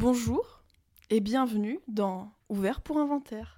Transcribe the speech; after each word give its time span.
Bonjour 0.00 0.62
et 1.10 1.18
bienvenue 1.18 1.80
dans 1.88 2.30
Ouvert 2.48 2.82
pour 2.82 2.98
inventaire. 2.98 3.57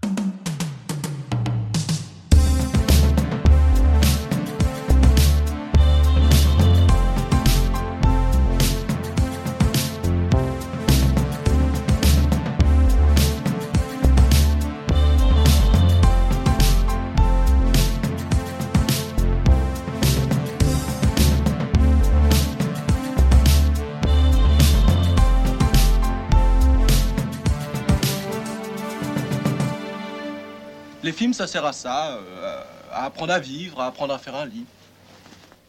Les 31.21 31.25
films, 31.25 31.35
ça 31.35 31.47
sert 31.47 31.67
à 31.67 31.75
ça, 31.75 32.15
euh, 32.15 32.63
à 32.91 33.05
apprendre 33.05 33.35
à 33.35 33.39
vivre, 33.39 33.79
à 33.79 33.89
apprendre 33.89 34.15
à 34.15 34.17
faire 34.17 34.35
un 34.35 34.47
lit. 34.47 34.65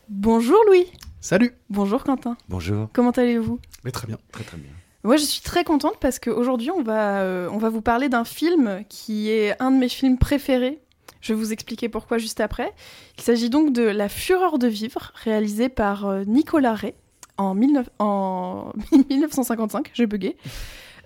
Bonjour 0.07 0.57
Louis. 0.65 0.89
Salut 1.19 1.53
Bonjour 1.69 2.05
Quentin. 2.05 2.37
Bonjour. 2.47 2.87
Comment 2.93 3.11
allez-vous? 3.11 3.59
Mais 3.83 3.91
très 3.91 4.07
bien. 4.07 4.17
Très 4.31 4.45
très 4.45 4.55
bien. 4.55 4.71
Moi, 5.03 5.17
je 5.17 5.25
suis 5.25 5.41
très 5.41 5.65
contente 5.65 5.95
parce 5.99 6.19
qu'aujourd'hui, 6.19 6.71
on, 6.71 6.81
va, 6.81 7.19
euh, 7.19 7.49
on 7.51 7.57
va 7.57 7.67
vous 7.67 7.81
parler 7.81 8.07
d'un 8.07 8.23
film 8.23 8.85
qui 8.87 9.29
est 9.29 9.61
un 9.61 9.71
de 9.71 9.75
mes 9.75 9.89
films 9.89 10.17
préférés. 10.17 10.79
Je 11.19 11.33
vais 11.33 11.37
vous 11.37 11.51
expliquer 11.51 11.89
pourquoi 11.89 12.17
juste 12.17 12.39
après. 12.39 12.71
Il 13.17 13.21
s'agit 13.21 13.49
donc 13.49 13.73
de 13.73 13.83
La 13.83 14.07
Fureur 14.07 14.57
de 14.57 14.67
vivre, 14.67 15.11
réalisé 15.15 15.67
par 15.67 16.07
euh, 16.07 16.23
Nicolas 16.23 16.75
Ray 16.75 16.93
en, 17.37 17.55
19 17.55 17.89
en 17.99 18.71
1955, 19.09 19.91
j'ai 19.93 20.05
bugué, 20.05 20.37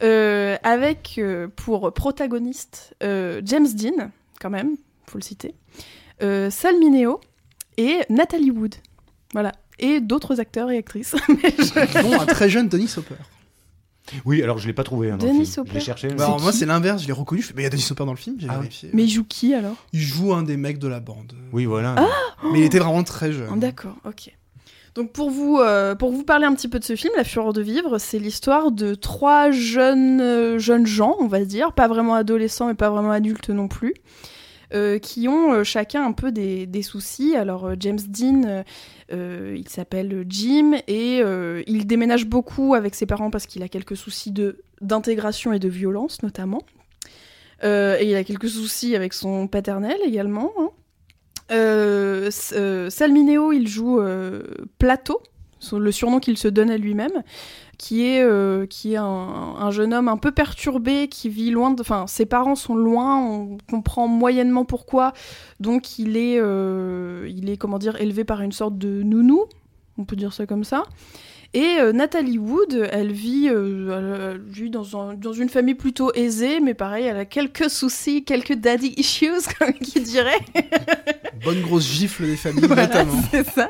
Euh, 0.03 0.57
avec 0.63 1.15
euh, 1.17 1.47
pour 1.55 1.93
protagoniste 1.93 2.95
euh, 3.01 3.41
James 3.45 3.67
Dean, 3.73 4.11
quand 4.45 4.51
même, 4.51 4.75
faut 5.07 5.17
le 5.17 5.23
citer, 5.23 5.55
euh, 6.21 6.51
Sal 6.51 6.77
Mineo 6.77 7.19
et 7.77 7.97
Nathalie 8.11 8.51
Wood. 8.51 8.75
Voilà. 9.33 9.51
Et 9.79 10.01
d'autres 10.01 10.39
acteurs 10.39 10.69
et 10.69 10.77
actrices. 10.77 11.15
Mais 11.29 11.49
je- 11.57 12.21
un 12.21 12.25
très 12.27 12.47
jeune 12.47 12.69
Denis 12.69 12.93
Hopper. 12.95 13.15
Oui, 14.23 14.43
alors 14.43 14.59
je 14.59 14.67
l'ai 14.67 14.73
pas 14.73 14.83
trouvé. 14.83 15.09
Hein, 15.09 15.17
dans 15.17 15.25
Denis 15.25 15.39
le 15.39 15.45
film. 15.45 15.61
Hopper. 15.61 15.69
Je 15.71 15.75
l'ai 15.79 15.81
cherché. 15.81 16.07
Bah, 16.09 16.25
alors 16.25 16.39
moi, 16.39 16.51
c'est 16.51 16.67
l'inverse, 16.67 17.01
je 17.01 17.07
l'ai 17.07 17.13
reconnu. 17.13 17.41
Je 17.41 17.47
fais, 17.47 17.53
Mais 17.55 17.63
il 17.63 17.65
y 17.65 17.67
a 17.67 17.71
Denis 17.71 17.87
Hopper 17.89 18.05
dans 18.05 18.11
le 18.11 18.17
film, 18.17 18.35
j'ai 18.39 18.47
Ah 18.51 18.57
vérifié. 18.59 18.89
Mais 18.93 19.03
il 19.05 19.09
joue 19.09 19.23
qui 19.23 19.55
alors? 19.55 19.75
Il 19.93 19.99
joue 20.01 20.31
un 20.33 20.43
des 20.43 20.57
mecs 20.57 20.77
de 20.77 20.87
la 20.87 20.99
bande. 20.99 21.33
Oui, 21.51 21.65
voilà. 21.65 21.95
Mais 22.53 22.59
il 22.59 22.65
était 22.65 22.77
vraiment 22.79 23.03
très 23.03 23.31
jeune. 23.31 23.49
Ah, 23.51 23.55
D'accord, 23.57 23.95
ok. 24.05 24.31
Donc 24.93 25.11
pour 25.11 25.29
vous, 25.31 25.57
euh, 25.59 25.95
pour 25.95 26.11
vous 26.13 26.23
parler 26.23 26.45
un 26.45 26.53
petit 26.53 26.69
peu 26.69 26.79
de 26.79 26.85
ce 26.85 26.95
film, 26.95 27.11
La 27.17 27.25
Fureur 27.25 27.51
de 27.51 27.61
vivre, 27.61 27.97
c'est 27.97 28.19
l'histoire 28.19 28.71
de 28.71 28.93
trois 28.95 29.51
jeunes, 29.51 30.21
euh, 30.21 30.59
jeunes 30.59 30.85
gens, 30.85 31.17
on 31.19 31.27
va 31.27 31.43
dire, 31.43 31.73
pas 31.73 31.89
vraiment 31.89 32.13
adolescents 32.13 32.67
mais 32.67 32.75
pas 32.75 32.89
vraiment 32.89 33.11
adultes 33.11 33.49
non 33.49 33.67
plus, 33.67 33.93
euh, 34.75 34.99
qui 34.99 35.29
ont 35.29 35.53
euh, 35.53 35.63
chacun 35.63 36.05
un 36.05 36.11
peu 36.11 36.31
des, 36.33 36.65
des 36.65 36.81
soucis. 36.81 37.35
Alors 37.35 37.65
euh, 37.65 37.75
James 37.79 37.99
Dean, 38.07 38.63
il 39.09 39.67
s'appelle 39.69 40.25
Jim 40.27 40.73
et 40.87 41.21
il 41.67 41.87
déménage 41.87 42.25
beaucoup 42.25 42.73
avec 42.73 42.95
ses 42.95 43.05
parents 43.05 43.29
parce 43.29 43.45
qu'il 43.45 43.63
a 43.63 43.69
quelques 43.69 43.95
soucis 43.95 44.33
d'intégration 44.81 45.53
et 45.53 45.59
de 45.59 45.69
violence 45.69 46.23
notamment. 46.23 46.61
Et 47.63 48.09
il 48.09 48.15
a 48.15 48.23
quelques 48.23 48.49
soucis 48.49 48.95
avec 48.95 49.13
son 49.13 49.47
paternel 49.47 49.97
également. 50.03 50.51
hein. 50.57 52.29
Salmineo, 52.89 53.51
il 53.51 53.67
joue 53.67 54.01
Plateau, 54.79 55.21
le 55.73 55.91
surnom 55.91 56.19
qu'il 56.19 56.37
se 56.37 56.47
donne 56.47 56.69
à 56.69 56.77
lui-même, 56.77 57.23
qui 57.77 58.05
est, 58.05 58.21
euh, 58.23 58.65
qui 58.65 58.93
est 58.93 58.97
un, 58.97 59.03
un 59.05 59.71
jeune 59.71 59.93
homme 59.93 60.07
un 60.07 60.17
peu 60.17 60.31
perturbé, 60.31 61.07
qui 61.07 61.29
vit 61.29 61.51
loin 61.51 61.71
de... 61.71 61.81
Enfin, 61.81 62.05
ses 62.07 62.25
parents 62.25 62.55
sont 62.55 62.75
loin, 62.75 63.17
on 63.19 63.57
comprend 63.69 64.07
moyennement 64.07 64.65
pourquoi, 64.65 65.13
donc 65.59 65.99
il 65.99 66.15
est, 66.17 66.37
euh, 66.39 67.29
il 67.35 67.49
est 67.49 67.57
comment 67.57 67.79
dire, 67.79 67.99
élevé 68.01 68.23
par 68.23 68.41
une 68.41 68.51
sorte 68.53 68.77
de 68.77 69.03
nounou, 69.03 69.45
on 69.97 70.05
peut 70.05 70.15
dire 70.15 70.33
ça 70.33 70.45
comme 70.45 70.63
ça. 70.63 70.83
Et 71.53 71.77
euh, 71.79 71.93
Nathalie 71.93 72.37
Wood, 72.37 72.89
elle 72.91 73.13
vit, 73.13 73.47
euh, 73.49 74.33
elle 74.35 74.41
vit 74.41 74.69
dans, 74.69 74.99
un- 74.99 75.13
dans 75.13 75.31
une 75.31 75.47
famille 75.47 75.75
plutôt 75.75 76.11
aisée, 76.13 76.59
mais 76.59 76.73
pareil, 76.73 77.05
elle 77.05 77.15
a 77.15 77.23
quelques 77.23 77.69
soucis, 77.69 78.25
quelques 78.25 78.55
daddy 78.55 78.93
issues, 78.97 79.31
comme 79.59 79.71
qui 79.73 80.01
dirait. 80.01 80.39
Bonne 81.45 81.61
grosse 81.61 81.87
gifle 81.89 82.25
des 82.25 82.35
familles, 82.35 82.65
Voilà, 82.67 82.87
notamment. 82.87 83.13
c'est 83.31 83.47
ça. 83.49 83.69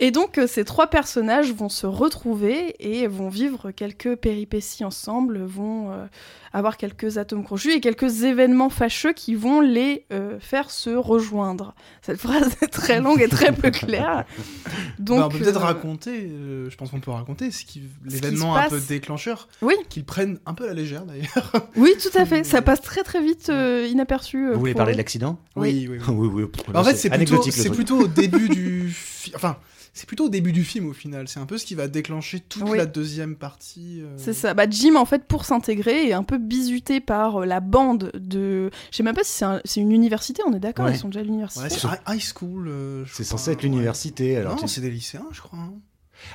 Et 0.00 0.10
donc, 0.10 0.38
euh, 0.38 0.46
ces 0.46 0.64
trois 0.64 0.86
personnages 0.88 1.52
vont 1.52 1.68
se 1.68 1.86
retrouver 1.86 2.74
et 2.80 3.06
vont 3.06 3.28
vivre 3.28 3.70
quelques 3.70 4.16
péripéties 4.16 4.84
ensemble, 4.84 5.42
vont 5.44 5.90
euh, 5.92 6.06
avoir 6.52 6.76
quelques 6.76 7.18
atomes 7.18 7.44
crochus 7.44 7.72
et 7.72 7.80
quelques 7.80 8.22
événements 8.24 8.70
fâcheux 8.70 9.12
qui 9.12 9.34
vont 9.34 9.60
les 9.60 10.04
euh, 10.12 10.38
faire 10.40 10.70
se 10.70 10.90
rejoindre. 10.90 11.74
Cette 12.02 12.18
phrase 12.20 12.56
est 12.62 12.66
très 12.68 13.00
longue 13.00 13.20
et 13.22 13.28
très 13.28 13.52
peu 13.52 13.70
claire. 13.70 14.24
Donc, 14.98 15.18
Bah, 15.20 15.26
on 15.26 15.28
peut 15.30 15.38
peut-être 15.38 15.56
euh, 15.62 15.64
raconter, 15.64 16.28
euh, 16.30 16.68
je 16.70 16.76
pense 16.76 16.90
qu'on 16.90 17.00
peut 17.00 17.10
raconter, 17.10 17.50
ce 17.50 17.64
qui- 17.64 17.82
se 18.08 18.14
l'événement 18.14 18.56
un 18.56 18.68
peu 18.68 18.80
déclencheur, 18.80 19.48
Oui. 19.62 19.74
qu'ils 19.88 20.04
prennent 20.04 20.38
un 20.46 20.54
peu 20.54 20.64
à 20.64 20.68
la 20.68 20.74
légère 20.74 21.04
d'ailleurs. 21.04 21.52
Oui, 21.76 21.94
tout 22.00 22.16
à 22.18 22.24
fait. 22.26 22.44
Ça 22.44 22.60
passe 22.62 22.80
très 22.80 23.02
très 23.02 23.22
vite 23.22 23.48
euh, 23.48 23.86
inaperçu. 23.90 24.48
euh, 24.48 24.52
Vous 24.54 24.60
voulez 24.60 24.74
parler 24.74 24.92
eux. 24.92 24.94
de 24.94 24.98
l'accident? 24.98 25.38
Oui. 25.56 25.88
oui, 25.90 25.98
oui. 25.98 26.14
Oui, 26.14 26.28
oui. 26.44 26.74
En 26.74 26.84
fait, 26.84 26.94
c'est 26.96 27.10
plutôt, 27.10 27.40
plutôt 27.72 27.98
au 28.00 28.06
début 28.08 28.48
du 28.48 28.88
film. 28.90 29.11
Enfin, 29.34 29.56
c'est 29.94 30.06
plutôt 30.06 30.26
au 30.26 30.28
début 30.28 30.52
du 30.52 30.64
film 30.64 30.88
au 30.88 30.92
final. 30.92 31.28
C'est 31.28 31.38
un 31.40 31.46
peu 31.46 31.58
ce 31.58 31.64
qui 31.66 31.74
va 31.74 31.86
déclencher 31.88 32.40
toute 32.40 32.62
Oui. 32.68 32.78
la 32.78 32.86
deuxième 32.86 33.36
partie. 33.36 34.00
euh, 34.02 34.14
C'est 34.16 34.32
ça. 34.32 34.54
Bah, 34.54 34.64
Jim, 34.68 34.96
en 34.96 35.04
fait, 35.04 35.24
pour 35.26 35.44
s'intégrer, 35.44 36.08
est 36.08 36.12
un 36.12 36.22
peu 36.22 36.38
bizuté 36.38 37.00
par 37.00 37.42
euh, 37.42 37.44
la 37.46 37.60
bande 37.60 38.10
de. 38.14 38.70
Je 38.90 38.96
sais 38.96 39.02
même 39.02 39.14
pas 39.14 39.24
si 39.24 39.32
c'est 39.32 39.44
un- 39.44 39.60
c'est 39.64 39.80
une 39.80 39.92
université, 39.92 40.42
on 40.46 40.52
est 40.54 40.60
d'accord 40.60 40.86
Ouais. 40.86 40.92
Ils 40.92 40.98
sont 40.98 41.08
déjà 41.08 41.20
à 41.20 41.24
l'université. 41.24 41.64
Ouais, 41.64 41.70
c'est 41.70 41.86
high 41.86 42.16
high 42.16 42.20
school. 42.22 42.68
euh, 42.68 43.04
C'est 43.12 43.24
censé 43.24 43.50
être 43.52 43.58
ouais. 43.62 43.68
l'université. 43.68 44.36
Alors, 44.36 44.56
non, 44.56 44.62
tu- 44.62 44.68
c'est 44.68 44.80
des 44.80 44.90
lycéens, 44.90 45.26
je 45.32 45.40
crois. 45.40 45.58
hein. 45.58 45.72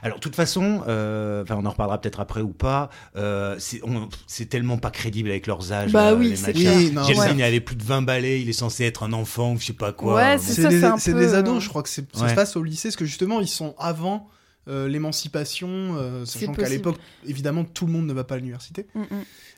Alors, 0.02 0.18
de 0.18 0.22
toute 0.22 0.36
façon, 0.36 0.84
euh, 0.88 1.44
enfin, 1.44 1.56
on 1.60 1.66
en 1.66 1.70
reparlera 1.72 2.00
peut-être 2.00 2.20
après 2.20 2.42
ou 2.42 2.50
pas. 2.50 2.90
euh, 3.16 3.56
c'est 3.60 3.82
on- 3.84 4.10
c'est 4.28 4.48
tellement 4.48 4.78
pas 4.78 4.92
crédible 4.92 5.30
avec 5.30 5.48
leurs 5.48 5.72
âges. 5.74 5.92
Bah 5.92 6.12
là, 6.12 6.16
oui, 6.16 6.30
les 6.30 6.36
c'est. 6.36 6.56
Oui, 6.56 6.92
non, 6.92 7.04
ouais. 7.06 7.14
Dean, 7.14 7.36
il 7.38 7.44
avait 7.44 7.60
plus 7.62 7.76
de 7.76 7.84
20 7.84 8.02
balais. 8.02 8.42
Il 8.42 8.50
est 8.50 8.54
censé 8.54 8.84
être 8.86 9.04
un 9.04 9.14
enfant 9.14 9.54
ou 9.54 9.60
je 9.60 9.66
sais 9.68 9.74
pas 9.74 9.92
quoi. 9.92 10.16
Ouais, 10.16 10.38
c'est 10.38 10.54
C'est 10.54 10.62
ça, 10.64 10.70
des, 10.70 10.80
c'est 10.80 10.86
un 10.86 10.98
c'est 10.98 11.14
peu, 11.14 11.20
des 11.20 11.34
euh, 11.34 11.40
ados, 11.40 11.64
je 11.64 11.70
crois 11.70 11.84
que 11.84 11.90
c'est 11.90 12.06
ça 12.16 12.24
Ouais. 12.24 12.30
se 12.30 12.36
passe 12.36 12.56
au 12.56 12.64
lycée, 12.64 12.90
parce 12.90 12.96
que 12.96 13.06
justement, 13.06 13.40
ils 13.42 13.48
sont 13.48 13.76
avant 13.80 14.28
euh, 14.70 14.88
l'émancipation, 14.88 15.68
euh, 15.98 16.26
C'est 16.26 16.40
sachant 16.40 16.54
qu'à 16.54 16.68
l'époque, 16.70 16.98
évidemment, 17.26 17.64
tout 17.64 17.86
le 17.86 17.92
monde 17.94 18.06
ne 18.06 18.14
va 18.14 18.24
pas 18.24 18.36
à 18.36 18.38
l'université. 18.38 18.86
Mm, 18.96 19.00
mm. 19.00 19.06
Euh, 19.12 19.16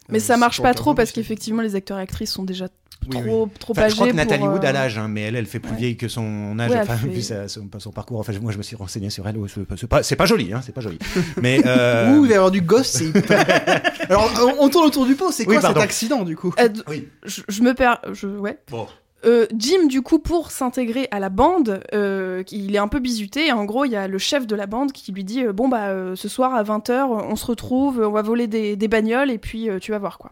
Mais 0.10 0.20
ça 0.20 0.38
marche 0.38 0.62
pas 0.62 0.74
trop 0.74 0.94
parce 0.94 1.12
qu'effectivement, 1.12 1.62
les 1.62 1.76
acteurs 1.76 1.98
et 2.00 2.02
actrices 2.02 2.32
sont 2.32 2.44
déjà 2.44 2.68
Oui, 3.08 3.18
oui. 3.18 3.24
trop, 3.28 3.50
trop 3.60 3.72
Enfin, 3.74 3.88
je 3.88 3.96
crois 3.96 4.08
que 4.08 4.14
Nathalie 4.14 4.44
Wood 4.48 4.64
a 4.66 4.70
euh, 4.70 4.72
l'âge, 4.72 4.98
hein, 4.98 5.08
mais 5.08 5.22
elle, 5.22 5.36
elle 5.36 5.46
fait 5.46 5.60
plus 5.60 5.72
ouais. 5.72 5.78
vieille 5.78 5.98
que 5.98 6.08
son 6.08 6.58
âge. 6.60 6.70
Ouais, 6.70 6.80
enfin, 6.80 6.98
fait- 6.98 7.08
vu 7.08 7.22
sa- 7.22 7.48
son, 7.48 7.68
parcours. 7.92 8.20
Enfin, 8.20 8.34
moi, 8.42 8.52
je 8.52 8.58
me 8.58 8.64
suis 8.64 8.76
renseigné 8.76 9.10
sur 9.10 9.28
elle. 9.28 9.38
c'est 9.78 10.16
pas- 10.16 10.26
joli, 10.26 10.54
hein, 10.54 10.62
c'est 10.64 10.74
pas 10.74 10.82
joli. 10.82 11.00
Mais 11.42 11.62
euh, 11.66 12.18
Ouh, 12.18 12.26
il 12.26 12.28
va 12.28 12.34
y 12.34 12.38
avoir 12.38 12.52
du 12.52 12.62
gosse, 12.62 12.88
c'est 12.90 13.06
hyper- 13.06 13.82
Alors, 14.10 14.30
on, 14.60 14.66
on 14.66 14.70
tourne 14.70 14.86
autour 14.88 15.06
du 15.06 15.16
pot, 15.16 15.32
c'est 15.32 15.46
quoi 15.46 15.62
cet 15.62 15.78
accident, 15.78 16.24
du 16.24 16.36
coup 16.36 16.54
euh, 16.60 16.70
Oui. 16.88 17.08
je, 17.26 17.42
je 17.48 17.62
me 17.62 17.74
perds. 17.74 18.00
Je, 18.14 18.28
ouais. 18.28 18.60
bon, 18.70 18.88
Euh, 19.26 19.48
Jim, 19.58 19.88
du 19.88 20.02
coup, 20.02 20.20
pour 20.20 20.52
s'intégrer 20.52 21.08
à 21.12 21.20
la 21.20 21.30
bande, 21.30 21.82
euh, 21.94 22.44
il 22.52 22.74
est 22.76 22.80
un 22.80 22.88
peu 22.88 23.00
bizuté. 23.00 23.48
Et 23.48 23.52
en 23.52 23.66
gros, 23.66 23.86
il 23.86 23.92
y 23.92 23.96
a 23.96 24.08
le 24.08 24.18
chef 24.18 24.48
de 24.48 24.56
la 24.56 24.66
bande 24.66 24.92
qui 24.92 25.12
lui 25.12 25.24
dit 25.24 25.44
euh, 25.44 25.54
Bon, 25.54 25.68
bah, 25.68 25.90
euh, 25.90 26.16
ce 26.16 26.30
soir 26.30 26.56
à 26.56 26.64
20h, 26.64 27.08
on 27.10 27.36
se 27.36 27.46
retrouve, 27.46 28.00
on 28.00 28.12
va 28.12 28.22
voler 28.22 28.48
des, 28.48 28.76
des 28.76 28.88
bagnoles 28.88 29.32
et 29.32 29.38
puis 29.38 29.70
euh, 29.70 29.80
tu 29.80 29.92
vas 29.92 30.00
voir 30.00 30.18
quoi. 30.18 30.32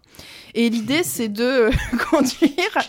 Et 0.54 0.70
l'idée, 0.70 1.02
c'est 1.04 1.28
de 1.30 1.70
conduire 2.10 2.88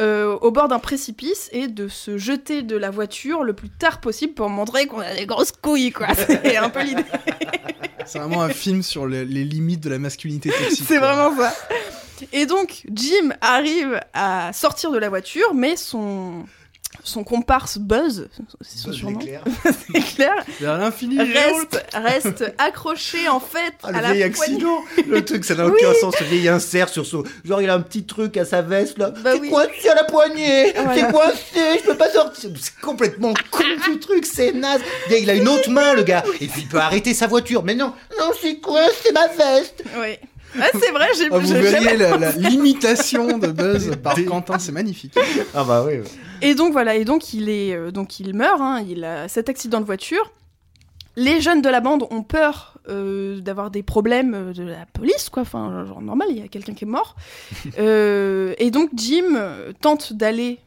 euh, 0.00 0.36
au 0.40 0.50
bord 0.50 0.68
d'un 0.68 0.78
précipice 0.78 1.48
et 1.52 1.66
de 1.66 1.88
se 1.88 2.18
jeter 2.18 2.62
de 2.62 2.76
la 2.76 2.90
voiture 2.90 3.42
le 3.42 3.52
plus 3.52 3.70
tard 3.70 4.00
possible 4.00 4.34
pour 4.34 4.48
montrer 4.48 4.86
qu'on 4.86 5.00
a 5.00 5.14
des 5.14 5.26
grosses 5.26 5.52
couilles, 5.52 5.92
quoi. 5.92 6.08
C'est 6.14 6.56
un 6.56 6.68
peu 6.68 6.82
l'idée. 6.82 7.04
C'est 8.04 8.18
vraiment 8.18 8.42
un 8.42 8.48
film 8.50 8.82
sur 8.82 9.06
les, 9.06 9.24
les 9.24 9.44
limites 9.44 9.80
de 9.80 9.90
la 9.90 9.98
masculinité 9.98 10.50
toxique. 10.50 10.84
C'est 10.86 10.98
vraiment 10.98 11.36
ça. 11.36 11.52
Et 12.32 12.46
donc, 12.46 12.82
Jim 12.92 13.32
arrive 13.40 14.00
à 14.14 14.52
sortir 14.52 14.90
de 14.90 14.98
la 14.98 15.08
voiture, 15.08 15.54
mais 15.54 15.76
son, 15.76 16.44
son 17.04 17.22
comparse 17.24 17.78
Buzz, 17.78 18.28
c'est 18.60 18.78
son 18.78 18.92
surnom, 18.92 19.18
c'est 19.92 20.00
clair, 20.14 20.34
Vers 20.60 20.78
l'infini, 20.78 21.14
et 21.20 21.24
vers 21.24 21.48
le- 21.50 21.54
reste, 21.54 21.84
reste 21.94 22.54
accroché 22.58 23.28
en 23.28 23.40
fait 23.40 23.74
Ah, 23.82 23.88
à 23.88 23.92
le 23.92 24.00
la 24.00 24.12
vieil 24.12 24.30
poignée. 24.30 24.54
accident 24.54 24.78
Le 25.06 25.24
truc, 25.24 25.44
ça 25.44 25.54
n'a 25.54 25.66
aucun 25.66 25.92
sens, 26.00 26.14
ce 26.18 26.24
vieil 26.24 26.48
insert 26.48 26.88
sur 26.88 27.06
son... 27.06 27.22
Genre, 27.44 27.62
il 27.62 27.70
a 27.70 27.74
un 27.74 27.80
petit 27.80 28.04
truc 28.04 28.36
à 28.36 28.44
sa 28.44 28.62
veste, 28.62 28.98
là. 28.98 29.10
Bah 29.10 29.32
c'est 29.34 29.40
oui. 29.40 29.50
coincé 29.50 29.88
à 29.90 29.94
la 29.94 30.04
poignée 30.04 30.72
Voilà. 30.74 30.94
C'est 30.94 31.12
coincé, 31.12 31.78
je 31.80 31.84
peux 31.84 31.96
pas 31.96 32.10
sortir 32.10 32.50
C'est 32.58 32.74
complètement 32.80 33.32
con, 33.50 33.62
ce 33.86 33.92
truc, 33.98 34.26
c'est 34.26 34.52
naze 34.52 34.80
Il 35.10 35.28
a 35.30 35.34
une 35.34 35.48
autre 35.48 35.70
main, 35.70 35.94
le 35.94 36.02
gars 36.02 36.24
Et 36.40 36.46
puis, 36.46 36.62
il 36.62 36.68
peut 36.68 36.78
arrêter 36.78 37.14
sa 37.14 37.26
voiture. 37.26 37.62
Mais 37.62 37.74
non, 37.74 37.92
non, 38.18 38.30
c'est 38.40 38.58
quoi 38.58 38.80
C'est 39.02 39.12
ma 39.12 39.28
veste 39.28 39.84
Oui. 40.00 40.16
Ah, 40.60 40.66
c'est 40.72 40.90
vrai, 40.92 41.08
j'ai 41.16 41.28
Ah, 41.30 41.38
vous 41.38 41.46
j'ai 41.46 41.60
verriez 41.60 41.96
limitation 42.50 43.38
de 43.38 43.48
Buzz 43.48 43.96
par 44.02 44.14
Quentin, 44.24 44.58
c'est 44.58 44.72
magnifique. 44.72 45.14
Ah 45.54 45.64
bah 45.64 45.84
oui. 45.86 46.00
Et 46.42 46.54
donc 46.54 46.72
voilà, 46.72 46.94
et 46.94 47.04
donc 47.04 47.34
il 47.34 47.48
est, 47.48 47.74
euh, 47.74 47.90
donc 47.90 48.20
il 48.20 48.34
meurt. 48.34 48.60
hein, 48.60 48.84
il 48.88 49.04
a 49.04 49.28
cet 49.28 49.48
accident 49.48 49.80
de 49.80 49.86
voiture. 49.86 50.32
Les 51.16 51.40
jeunes 51.40 51.62
de 51.62 51.68
la 51.68 51.80
bande 51.80 52.04
ont 52.10 52.22
peur 52.22 52.78
euh, 52.88 53.40
d'avoir 53.40 53.70
des 53.72 53.82
problèmes 53.82 54.34
euh, 54.34 54.52
de 54.52 54.62
la 54.62 54.86
police, 54.92 55.28
quoi. 55.30 55.42
Enfin, 55.42 55.84
genre 55.84 56.00
normal, 56.00 56.28
il 56.30 56.38
y 56.38 56.42
a 56.42 56.48
quelqu'un 56.48 56.74
qui 56.74 56.84
est 56.84 56.88
mort. 56.88 57.16
Euh, 57.78 58.54
et 58.58 58.70
donc 58.70 58.90
Jim 58.94 59.38
tente 59.80 60.12
d'aller 60.12 60.58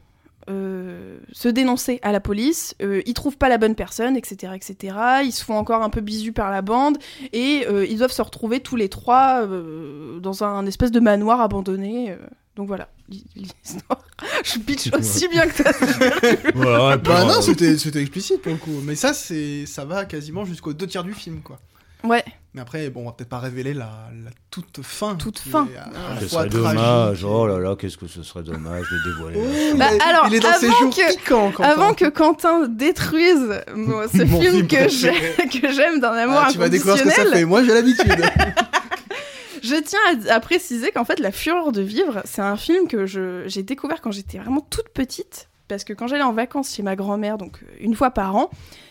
euh, 0.52 1.18
se 1.32 1.48
dénoncer 1.48 2.00
à 2.04 2.12
la 2.12 2.20
police. 2.20 2.76
Euh, 2.82 3.02
ils 3.06 3.14
trouvent 3.14 3.38
pas 3.38 3.50
la 3.50 3.58
bonne 3.58 3.76
personne, 3.76 4.16
etc., 4.18 4.54
etc. 4.56 4.96
Ils 5.24 5.32
se 5.32 5.44
font 5.44 5.56
encore 5.56 5.82
un 5.82 5.90
peu 5.90 6.02
bisu 6.02 6.34
par 6.34 6.52
la 6.52 6.62
bande 6.62 6.98
et 7.34 7.66
euh, 7.70 7.86
ils 7.86 7.98
doivent 7.98 8.12
se 8.12 8.22
retrouver 8.22 8.60
tous 8.60 8.76
les 8.76 8.90
trois 8.90 9.42
euh, 9.46 10.20
dans 10.20 10.44
un 10.44 10.66
espèce 10.66 10.92
de 10.92 11.00
manoir 11.00 11.42
abandonné. 11.42 12.12
euh. 12.12 12.18
donc 12.56 12.68
voilà 12.68 12.90
l'histoire. 13.36 14.06
Je 14.44 14.60
pitch 14.60 14.92
aussi 14.94 15.28
bien 15.28 15.48
que 15.48 15.56
ça. 15.64 15.72
Ouais, 16.56 16.98
Bah 16.98 17.26
non, 17.26 17.42
c'était 17.42 17.78
c'était 17.78 18.02
explicite 18.02 18.42
pour 18.42 18.52
le 18.52 18.58
coup. 18.58 18.82
Mais 18.84 18.96
ça, 18.96 19.14
c'est 19.14 19.66
ça 19.66 19.86
va 19.86 20.06
quasiment 20.06 20.46
jusqu'aux 20.46 20.74
deux 20.74 20.88
tiers 20.88 21.04
du 21.04 21.14
film, 21.14 21.42
quoi. 21.42 21.60
Ouais. 22.04 22.24
Mais 22.54 22.60
après, 22.62 22.90
bon, 22.90 23.02
on 23.02 23.06
va 23.06 23.12
peut-être 23.14 23.30
pas 23.30 23.40
révéler 23.40 23.74
la, 23.74 24.10
la 24.26 24.30
toute 24.50 24.82
fin. 24.84 25.16
Toute 25.16 25.40
fin. 25.40 25.68
Ah. 25.78 26.20
Ce 26.20 26.28
serait 26.28 26.50
tragique 26.50 26.52
dommage. 26.78 27.24
Oh 27.24 27.48
là 27.48 27.60
là, 27.60 27.76
qu'est-ce 27.78 27.98
que 27.98 28.08
ce 28.08 28.24
serait 28.24 28.44
dommage 28.44 28.84
de 28.92 29.10
dévoiler. 29.10 29.40
Oh, 29.42 29.72
il 29.74 29.78
Bah, 29.78 29.94
est- 29.94 30.02
alors, 30.02 30.26
il 30.28 30.36
est 30.36 30.40
dans 30.42 30.54
ses 30.54 30.66
avant 30.68 30.80
jours 30.80 30.96
que- 30.96 31.12
piquants, 31.16 31.52
Quentin. 31.52 31.70
Avant 31.70 31.94
que 31.94 32.10
Quentin 32.10 32.68
détruise 32.68 33.62
ce 33.68 33.76
Mon 33.76 34.02
film 34.42 34.54
film 34.54 34.68
que 34.68 34.76
préféré. 34.76 35.16
j'ai- 35.52 35.60
que 35.62 35.72
j'aime 35.72 36.00
d'un 36.02 36.12
amour 36.12 36.42
Ah, 36.46 36.50
tu 36.52 36.58
vas 36.58 36.68
découvrir 36.68 36.98
ce 36.98 37.04
que 37.04 37.10
ça 37.10 37.22
inconditionnel, 37.22 37.40
fait. 37.40 37.46
Moi, 37.46 37.64
j'ai 37.64 37.74
l'habitude. 37.74 38.26
je 39.64 39.76
tiens 39.76 40.00
à, 40.30 40.34
à 40.36 40.40
préciser 40.40 40.92
qu'en 40.92 41.06
fait, 41.06 41.20
La 41.20 41.32
Fureur 41.32 41.72
de 41.72 41.82
vivre, 41.82 42.22
c'est 42.26 42.42
un 42.42 42.58
film 42.58 42.88
que 42.88 43.06
je- 43.06 43.44
j'ai 43.48 43.64
découvert 43.64 44.02
quand 44.02 44.12
j'étais 44.12 44.40
vraiment 44.40 44.62
toute 44.62 44.90
petite. 44.90 45.48
Parce 45.72 45.86
que 45.86 45.94
quand 45.94 46.08
j'allais 46.08 46.22
en 46.22 46.34
vacances 46.34 46.76
chez 46.76 46.84
ma 46.84 46.98
grand-mère, 46.98 47.38
donc 47.38 47.60
euh, 47.64 47.66
une 47.80 47.96
fois 47.96 48.12
par 48.12 48.36
an, 48.36 48.50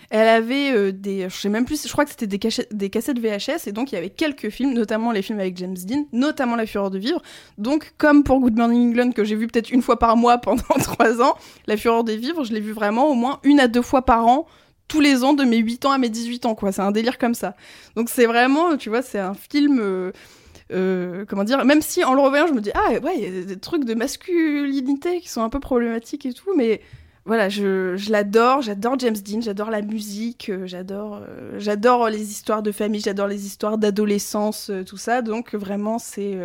elle 0.08 0.28
avait 0.28 0.72
euh, 0.72 0.92
des. 0.92 1.28
Je 1.28 1.36
sais 1.36 1.50
même 1.50 1.66
plus, 1.66 1.86
je 1.86 1.92
crois 1.92 2.06
que 2.06 2.10
c'était 2.10 2.26
des, 2.26 2.38
cassettes 2.38 3.18
VHS, 3.18 3.66
et 3.68 3.72
donc 3.72 3.92
il 3.92 3.96
y 3.96 3.98
avait 3.98 4.08
quelques 4.08 4.48
films, 4.48 4.72
notamment 4.72 5.12
les 5.12 5.20
films 5.20 5.40
avec 5.40 5.58
James 5.58 5.76
Dean, 5.76 6.06
notamment 6.12 6.56
La 6.56 6.64
Fureur 6.64 6.90
de 6.90 6.98
vivre. 6.98 7.20
Donc, 7.58 7.92
comme 7.98 8.24
pour 8.24 8.40
Good 8.40 8.56
Morning 8.56 8.88
England, 8.88 9.12
que 9.12 9.24
j'ai 9.24 9.36
vu 9.36 9.46
peut-être 9.46 9.70
une 9.70 9.82
fois 9.82 9.98
par 9.98 10.16
mois 10.16 10.38
pendant 10.38 10.62
trois 10.82 11.20
ans, 11.20 11.36
La 11.66 11.76
Fureur 11.76 12.02
de 12.02 12.12
vivre, 12.12 12.44
je 12.44 12.54
l'ai 12.54 12.60
vu 12.60 12.72
vraiment 12.72 13.10
au 13.10 13.14
moins 13.14 13.40
une 13.42 13.60
à 13.60 13.68
deux 13.68 13.82
fois 13.82 14.06
par 14.06 14.26
an 14.26 14.46
tous 14.88 15.00
les 15.00 15.22
ans 15.22 15.34
de 15.34 15.44
mes 15.44 15.58
8 15.58 15.84
ans 15.84 15.92
à 15.92 15.98
mes 15.98 16.08
18 16.08 16.46
ans, 16.46 16.54
quoi. 16.54 16.72
C'est 16.72 16.80
un 16.80 16.92
délire 16.92 17.18
comme 17.18 17.34
ça. 17.34 17.54
Donc 17.94 18.08
c'est 18.08 18.26
vraiment, 18.26 18.78
tu 18.78 18.88
vois, 18.88 19.02
c'est 19.02 19.20
un 19.20 19.34
film. 19.34 19.80
euh, 19.80 20.12
euh, 20.72 21.24
comment 21.28 21.44
dire 21.44 21.64
Même 21.64 21.82
si 21.82 22.04
en 22.04 22.14
le 22.14 22.20
revoyant, 22.20 22.46
je 22.46 22.52
me 22.52 22.60
dis 22.60 22.70
ah 22.74 22.98
ouais, 23.02 23.14
il 23.16 23.22
y 23.22 23.38
a 23.38 23.44
des 23.44 23.58
trucs 23.58 23.84
de 23.84 23.94
masculinité 23.94 25.20
qui 25.20 25.28
sont 25.28 25.42
un 25.42 25.48
peu 25.48 25.60
problématiques 25.60 26.26
et 26.26 26.32
tout, 26.32 26.54
mais 26.56 26.80
voilà, 27.26 27.48
je, 27.48 27.96
je 27.96 28.10
l'adore, 28.10 28.62
j'adore 28.62 28.98
James 28.98 29.16
Dean, 29.16 29.40
j'adore 29.40 29.70
la 29.70 29.82
musique, 29.82 30.48
euh, 30.48 30.66
j'adore, 30.66 31.20
euh, 31.22 31.58
j'adore 31.58 32.08
les 32.08 32.30
histoires 32.30 32.62
de 32.62 32.72
famille, 32.72 33.00
j'adore 33.00 33.26
les 33.26 33.46
histoires 33.46 33.78
d'adolescence, 33.78 34.70
euh, 34.70 34.84
tout 34.84 34.96
ça. 34.96 35.20
Donc 35.22 35.54
vraiment, 35.54 35.98
c'est 35.98 36.38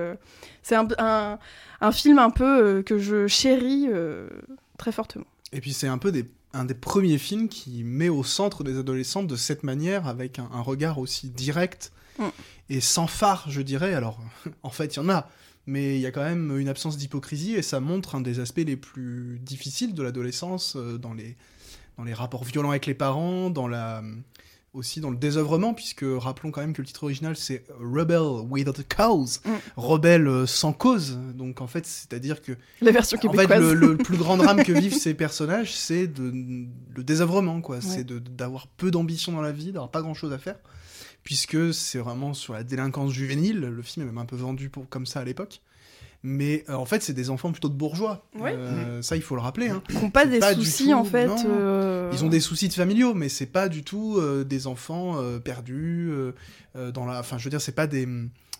c'est 0.61 0.75
un, 0.75 0.87
un, 0.97 1.39
un 1.81 1.91
film 1.91 2.19
un 2.19 2.29
peu 2.29 2.83
que 2.85 2.97
je 2.97 3.27
chéris 3.27 3.87
très 4.77 4.91
fortement. 4.91 5.25
Et 5.53 5.61
puis 5.61 5.73
c'est 5.73 5.87
un 5.87 5.97
peu 5.97 6.11
des, 6.11 6.25
un 6.53 6.65
des 6.65 6.73
premiers 6.73 7.17
films 7.17 7.47
qui 7.47 7.83
met 7.83 8.09
au 8.09 8.23
centre 8.23 8.63
des 8.63 8.77
adolescentes 8.77 9.27
de 9.27 9.35
cette 9.35 9.63
manière, 9.63 10.07
avec 10.07 10.39
un, 10.39 10.49
un 10.53 10.61
regard 10.61 10.99
aussi 10.99 11.29
direct 11.29 11.91
Mm. 12.17 12.29
Et 12.69 12.81
sans 12.81 13.07
phare, 13.07 13.45
je 13.49 13.61
dirais. 13.61 13.93
Alors, 13.93 14.19
en 14.63 14.69
fait, 14.69 14.95
il 14.95 14.97
y 14.97 14.99
en 14.99 15.09
a, 15.09 15.29
mais 15.67 15.95
il 15.95 16.01
y 16.01 16.05
a 16.05 16.11
quand 16.11 16.23
même 16.23 16.57
une 16.57 16.67
absence 16.69 16.97
d'hypocrisie 16.97 17.53
et 17.55 17.61
ça 17.61 17.79
montre 17.79 18.15
un 18.15 18.21
des 18.21 18.39
aspects 18.39 18.63
les 18.65 18.77
plus 18.77 19.39
difficiles 19.43 19.93
de 19.93 20.03
l'adolescence 20.03 20.75
euh, 20.75 20.97
dans 20.97 21.13
les, 21.13 21.35
dans 21.97 22.03
les 22.03 22.13
rapports 22.13 22.43
violents 22.43 22.69
avec 22.71 22.85
les 22.85 22.93
parents, 22.95 23.49
dans 23.49 23.67
la 23.67 24.03
aussi 24.73 24.99
dans 24.99 25.09
le 25.09 25.15
désœuvrement, 25.15 25.73
puisque 25.73 26.03
rappelons 26.17 26.51
quand 26.51 26.59
même 26.59 26.73
que 26.73 26.81
le 26.81 26.85
titre 26.87 27.05
original 27.05 27.37
c'est 27.37 27.63
Rebel 27.79 28.19
Without 28.49 28.77
a 28.77 28.83
Cause, 28.83 29.39
Mm. 29.45 29.49
rebelle 29.77 30.27
euh, 30.27 30.45
sans 30.45 30.73
cause. 30.73 31.17
Donc 31.33 31.61
en 31.61 31.67
fait, 31.67 31.85
c'est-à-dire 31.85 32.41
que 32.41 32.51
La 32.81 32.91
version 32.91 33.17
en 33.17 33.21
fait, 33.21 33.27
québécoise. 33.47 33.61
le, 33.61 33.73
le 33.73 33.95
plus 33.95 34.17
grand 34.17 34.35
drame 34.35 34.63
que 34.63 34.73
vivent 34.77 34.93
ces 34.97 35.13
personnages, 35.13 35.73
c'est 35.73 36.11
le 36.19 37.03
désœuvrement, 37.05 37.61
quoi. 37.61 37.79
C'est 37.79 38.05
d'avoir 38.05 38.67
peu 38.67 38.91
d'ambition 38.91 39.31
dans 39.31 39.41
la 39.41 39.53
vie, 39.53 39.67
d'avoir 39.71 39.91
pas 39.91 40.01
grand-chose 40.01 40.33
à 40.33 40.37
faire, 40.37 40.57
puisque 41.25 41.73
c'est 41.73 41.99
vraiment 41.99 42.33
sur 42.33 42.53
la 42.53 42.63
délinquance 42.63 43.11
juvénile. 43.11 43.59
Le 43.59 43.81
film 43.81 44.03
est 44.05 44.09
même 44.09 44.17
un 44.19 44.25
peu 44.25 44.37
vendu 44.37 44.69
pour, 44.69 44.87
comme 44.87 45.05
ça 45.05 45.19
à 45.19 45.25
l'époque. 45.25 45.59
Mais 46.23 46.63
euh, 46.69 46.73
en 46.73 46.85
fait, 46.85 47.03
c'est 47.03 47.13
des 47.13 47.29
enfants 47.29 47.51
plutôt 47.51 47.69
de 47.69 47.75
bourgeois. 47.75 48.25
Ouais. 48.39 48.55
Euh, 48.57 49.01
Ça, 49.03 49.15
il 49.15 49.21
faut 49.21 49.35
le 49.35 49.41
rappeler. 49.41 49.67
hein. 49.69 49.83
Qui 49.87 49.97
n'ont 49.97 50.09
pas 50.09 50.25
des 50.25 50.39
pas 50.39 50.55
soucis 50.55 50.85
tout- 50.85 50.93
en 50.93 51.03
fait. 51.03 51.27
non. 51.27 51.35
euh, 51.49 52.09
Ils 52.13 52.23
ont 52.25 52.29
des 52.29 52.39
soucis 52.39 52.67
de 52.69 52.73
familiaux, 52.73 53.13
mais 53.13 53.29
c'est 53.29 53.45
pas 53.45 53.67
du 53.69 53.83
tout 53.83 54.15
euh, 54.17 54.43
des 54.43 54.65
enfants 54.65 55.17
euh, 55.21 55.37
perdus 55.39 56.09
dans 56.93 57.05
la. 57.05 57.19
Enfin, 57.19 57.37
je 57.37 57.43
veux 57.43 57.49
dire, 57.49 57.61
c'est 57.61 57.75
pas 57.75 57.87
des. 57.87 58.07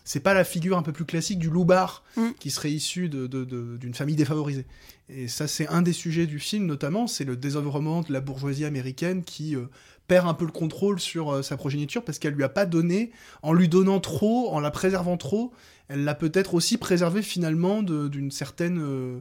C'est 0.04 0.20
pas 0.20 0.34
la 0.34 0.44
figure 0.44 0.78
un 0.78 0.82
peu 0.82 0.92
plus 0.92 1.04
classique 1.04 1.40
du 1.40 1.50
loupard 1.50 2.04
Mm. 2.16 2.28
qui 2.38 2.50
serait 2.52 2.70
issu 2.70 3.08
de- 3.08 3.26
de- 3.26 3.44
de- 3.44 3.76
d'une 3.76 3.92
famille 3.94 4.14
défavorisée. 4.14 4.64
Et 5.08 5.26
ça, 5.26 5.48
c'est 5.48 5.66
un 5.66 5.82
des 5.82 5.92
sujets 5.92 6.26
du 6.28 6.38
film, 6.38 6.66
notamment, 6.66 7.08
c'est 7.08 7.24
le 7.24 7.36
désœuvrement 7.36 8.02
de 8.02 8.12
la 8.12 8.20
bourgeoisie 8.20 8.64
américaine 8.64 9.24
qui 9.24 9.56
euh, 9.56 9.62
perd 10.06 10.28
un 10.28 10.34
peu 10.34 10.44
le 10.44 10.52
contrôle 10.52 11.00
sur 11.00 11.32
euh, 11.32 11.42
sa 11.42 11.56
progéniture 11.56 12.04
parce 12.04 12.18
qu'elle 12.18 12.34
lui 12.34 12.44
a 12.44 12.48
pas 12.48 12.66
donné, 12.66 13.10
en 13.42 13.52
lui 13.52 13.68
donnant 13.68 14.00
trop, 14.00 14.52
en 14.52 14.60
la 14.60 14.70
préservant 14.70 15.16
trop, 15.16 15.52
elle 15.88 16.04
l'a 16.04 16.14
peut-être 16.14 16.54
aussi 16.54 16.78
préservé 16.78 17.22
finalement 17.22 17.82
d'une 17.82 18.30
certaine. 18.30 18.78
euh, 18.80 19.18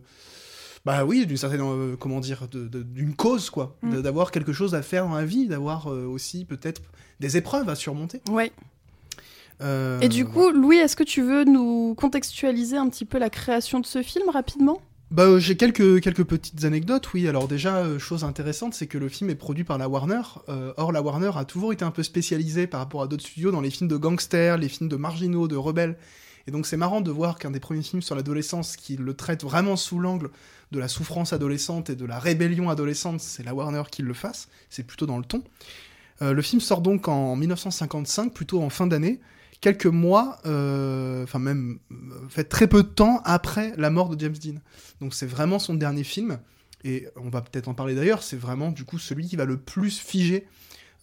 bah 0.86 1.04
oui, 1.04 1.26
d'une 1.26 1.38
certaine, 1.38 1.62
euh, 1.62 1.96
comment 1.96 2.20
dire, 2.20 2.48
d'une 2.52 3.16
cause, 3.16 3.50
quoi. 3.50 3.76
Mm. 3.82 4.02
D'avoir 4.02 4.30
quelque 4.30 4.54
chose 4.54 4.76
à 4.76 4.84
faire 4.84 5.08
dans 5.08 5.16
la 5.16 5.26
vie, 5.26 5.48
d'avoir 5.48 5.88
aussi 5.88 6.46
peut-être 6.46 6.82
des 7.20 7.38
épreuves 7.38 7.70
à 7.70 7.76
surmonter. 7.76 8.22
Ouais. 8.30 8.52
Et 10.02 10.10
du 10.10 10.26
coup, 10.26 10.52
Louis, 10.52 10.78
est-ce 10.78 10.96
que 10.96 11.04
tu 11.04 11.22
veux 11.22 11.44
nous 11.44 11.96
contextualiser 11.96 12.78
un 12.78 12.90
petit 12.90 13.06
peu 13.06 13.18
la 13.18 13.30
création 13.30 13.80
de 13.80 13.86
ce 13.86 14.04
film 14.04 14.30
rapidement? 14.30 14.80
Bah, 15.12 15.24
euh, 15.24 15.40
j'ai 15.40 15.56
quelques, 15.56 16.24
petites 16.24 16.66
anecdotes, 16.66 17.14
oui. 17.14 17.28
Alors 17.28 17.48
déjà, 17.48 17.78
euh, 17.78 18.00
chose 18.00 18.24
intéressante, 18.24 18.74
c'est 18.74 18.88
que 18.88 18.98
le 18.98 19.08
film 19.08 19.30
est 19.30 19.36
produit 19.36 19.64
par 19.64 19.78
la 19.78 19.88
Warner. 19.88 20.22
Euh, 20.50 20.74
or, 20.78 20.92
la 20.92 21.02
Warner 21.02 21.32
a 21.36 21.46
toujours 21.46 21.74
été 21.74 21.86
un 21.86 21.92
peu 21.92 22.02
spécialisée 22.02 22.66
par 22.66 22.80
rapport 22.80 23.04
à 23.04 23.08
d'autres 23.08 23.24
studios 23.24 23.52
dans 23.52 23.62
les 23.62 23.70
films 23.70 23.88
de 23.88 23.98
gangsters, 23.98 24.58
les 24.58 24.68
films 24.68 24.90
de 24.90 24.96
marginaux, 24.96 25.48
de 25.48 25.56
rebelles. 25.56 25.96
Et 26.48 26.52
donc 26.52 26.66
c'est 26.66 26.78
marrant 26.78 27.02
de 27.02 27.12
voir 27.12 27.38
qu'un 27.38 27.52
des 27.52 27.60
premiers 27.60 27.82
films 27.82 28.02
sur 28.02 28.16
l'adolescence 28.16 28.78
qui 28.78 28.98
le 28.98 29.14
traite 29.16 29.44
vraiment 29.44 29.76
sous 29.76 30.00
l'angle 30.00 30.30
de 30.72 30.80
la 30.80 30.88
souffrance 30.88 31.34
adolescente 31.34 31.90
et 31.90 31.96
de 31.96 32.06
la 32.06 32.20
rébellion 32.20 32.70
adolescente, 32.70 33.20
c'est 33.20 33.44
la 33.44 33.56
Warner 33.56 33.84
qui 33.92 34.04
le 34.04 34.14
fasse. 34.14 34.48
C'est 34.70 34.84
plutôt 34.84 35.06
dans 35.06 35.18
le 35.18 35.26
ton. 35.26 35.44
Le 36.22 36.42
film 36.42 36.62
sort 36.62 36.82
donc 36.82 37.08
en 37.08 37.36
1955, 37.36 38.34
plutôt 38.34 38.62
en 38.62 38.70
fin 38.70 38.88
d'année, 38.88 39.20
quelques 39.66 39.88
mois, 39.88 40.38
euh, 40.46 41.24
enfin 41.24 41.40
même, 41.40 41.80
euh, 41.92 42.30
fait 42.30 42.44
très 42.44 42.68
peu 42.68 42.84
de 42.84 42.88
temps 42.88 43.20
après 43.26 43.74
la 43.78 43.90
mort 43.90 44.10
de 44.10 44.20
James 44.20 44.36
Dean. 44.38 44.60
Donc 45.02 45.16
c'est 45.16 45.26
vraiment 45.26 45.58
son 45.58 45.74
dernier 45.74 46.04
film, 46.04 46.38
et 46.84 47.08
on 47.16 47.30
va 47.30 47.42
peut-être 47.42 47.68
en 47.68 47.74
parler 47.74 47.96
d'ailleurs, 47.96 48.22
c'est 48.22 48.36
vraiment 48.36 48.70
du 48.70 48.84
coup 48.86 49.00
celui 49.00 49.26
qui 49.26 49.36
va 49.36 49.46
le 49.46 49.58
plus 49.58 49.98
figer 49.98 50.46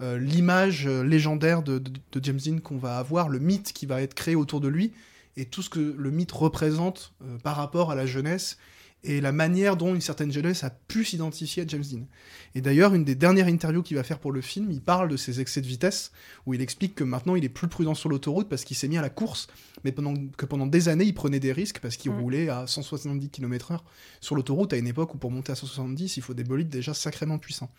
euh, 0.01 0.17
l'image 0.17 0.87
légendaire 0.87 1.65
de, 1.65 1.83
James 2.23 2.39
Dean 2.39 2.59
qu'on 2.61 2.79
va 2.79 2.99
avoir, 2.99 3.29
le 3.29 3.41
mythe 3.41 3.73
qui 3.73 3.85
va 3.85 4.01
être 4.01 4.15
créé 4.15 4.37
autour 4.37 4.61
de 4.61 4.69
lui, 4.69 4.93
et 5.37 5.45
tout 5.45 5.63
ce 5.63 5.69
que 5.69 5.97
le 5.99 6.11
mythe 6.13 6.31
représente 6.31 7.15
par 7.43 7.57
rapport 7.57 7.91
à 7.91 7.97
la 7.97 8.07
jeunesse, 8.07 8.59
et 9.05 9.21
la 9.21 9.33
manière 9.33 9.77
dont 9.77 9.95
une 9.95 10.01
certaine 10.01 10.31
jeunesse 10.31 10.63
a 10.63 10.71
pu 10.71 11.05
s'identifier 11.05 11.65
à 11.65 11.67
James 11.67 11.83
Dean. 11.91 12.07
Et 12.55 12.61
d'ailleurs, 12.61 12.95
une 12.95 13.05
des 13.05 13.15
dernières 13.17 13.49
interviews 13.49 13.83
qu'il 13.83 13.97
va 13.97 14.05
faire 14.05 14.21
pour 14.21 14.31
le 14.31 14.41
film, 14.41 14.71
il 14.71 14.81
parle 14.81 15.09
de 15.09 15.17
ses 15.17 15.41
excès 15.41 15.61
de 15.61 15.67
vitesse, 15.67 16.13
où 16.47 16.55
il 16.55 16.61
explique 16.61 16.95
que 16.95 17.03
maintenant 17.05 17.35
il 17.35 17.45
est 17.45 17.49
plus 17.49 17.67
prudent 17.67 17.95
sur 17.95 18.09
l'autoroute 18.09 18.49
parce 18.49 18.65
qu'il 18.65 18.77
s'est 18.77 18.87
mis 18.89 18.99
à 18.99 19.03
la 19.03 19.11
course, 19.11 19.49
mais 19.85 19.91
pendant, 19.93 20.15
que 20.37 20.47
pendant 20.47 20.67
des 20.69 20.89
années 20.89 21.05
il 21.05 21.15
prenait 21.15 21.41
des 21.41 21.53
risques 21.53 21.81
parce 21.81 21.97
qu'il 21.97 22.13
Mm. 22.13 22.21
roulait 22.21 22.49
à 22.49 22.67
170 22.69 23.29
km/h 23.31 23.81
sur 24.21 24.37
l'autoroute 24.37 24.73
à 24.73 24.77
une 24.77 24.87
époque 24.87 25.15
où 25.15 25.19
pour 25.19 25.31
monter 25.33 25.51
à 25.51 25.57
170 25.57 26.17
il 26.17 26.23
faut 26.23 26.35
des 26.35 26.45
bolides 26.45 26.69
déjà 26.69 26.95
sacrément 26.95 27.39
puissants. 27.39 27.73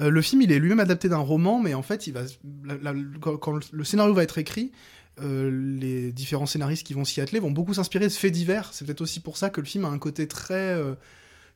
Euh, 0.00 0.08
le 0.08 0.22
film, 0.22 0.40
il 0.40 0.50
est 0.52 0.58
lui-même 0.58 0.80
adapté 0.80 1.10
d'un 1.10 1.18
roman, 1.18 1.60
mais 1.60 1.74
en 1.74 1.82
fait, 1.82 2.06
il 2.06 2.14
va, 2.14 2.22
la- 2.64 2.78
la- 2.78 2.94
quand, 3.20 3.36
quand 3.36 3.58
le 3.72 3.84
scénario 3.84 4.14
va 4.14 4.22
être 4.22 4.38
écrit, 4.38 4.72
euh, 5.22 5.50
les 5.80 6.12
différents 6.12 6.46
scénaristes 6.46 6.86
qui 6.86 6.94
vont 6.94 7.04
s'y 7.04 7.20
atteler 7.20 7.38
vont 7.38 7.50
beaucoup 7.50 7.74
s'inspirer 7.74 8.06
de 8.06 8.12
faits 8.12 8.32
divers. 8.32 8.70
C'est 8.72 8.84
peut-être 8.84 9.00
aussi 9.00 9.20
pour 9.20 9.36
ça 9.36 9.50
que 9.50 9.60
le 9.60 9.66
film 9.66 9.84
a 9.84 9.88
un 9.88 9.98
côté 9.98 10.26
très 10.26 10.74
euh, 10.74 10.94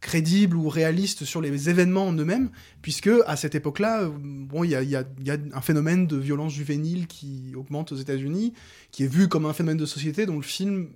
crédible 0.00 0.56
ou 0.56 0.68
réaliste 0.68 1.24
sur 1.24 1.40
les 1.40 1.68
événements 1.68 2.06
en 2.06 2.12
eux-mêmes, 2.12 2.50
puisque 2.82 3.10
à 3.26 3.36
cette 3.36 3.54
époque-là, 3.54 4.02
euh, 4.02 4.10
bon, 4.12 4.64
il 4.64 4.70
y 4.70 4.96
a, 4.96 5.04
un 5.52 5.60
phénomène 5.60 6.06
de 6.06 6.16
violence 6.16 6.52
juvénile 6.52 7.06
qui 7.06 7.54
augmente 7.56 7.92
aux 7.92 7.96
États-Unis, 7.96 8.52
qui 8.90 9.04
est 9.04 9.08
vu 9.08 9.28
comme 9.28 9.46
un 9.46 9.52
phénomène 9.52 9.78
de 9.78 9.86
société 9.86 10.26
dont 10.26 10.36
le 10.36 10.42
film 10.42 10.88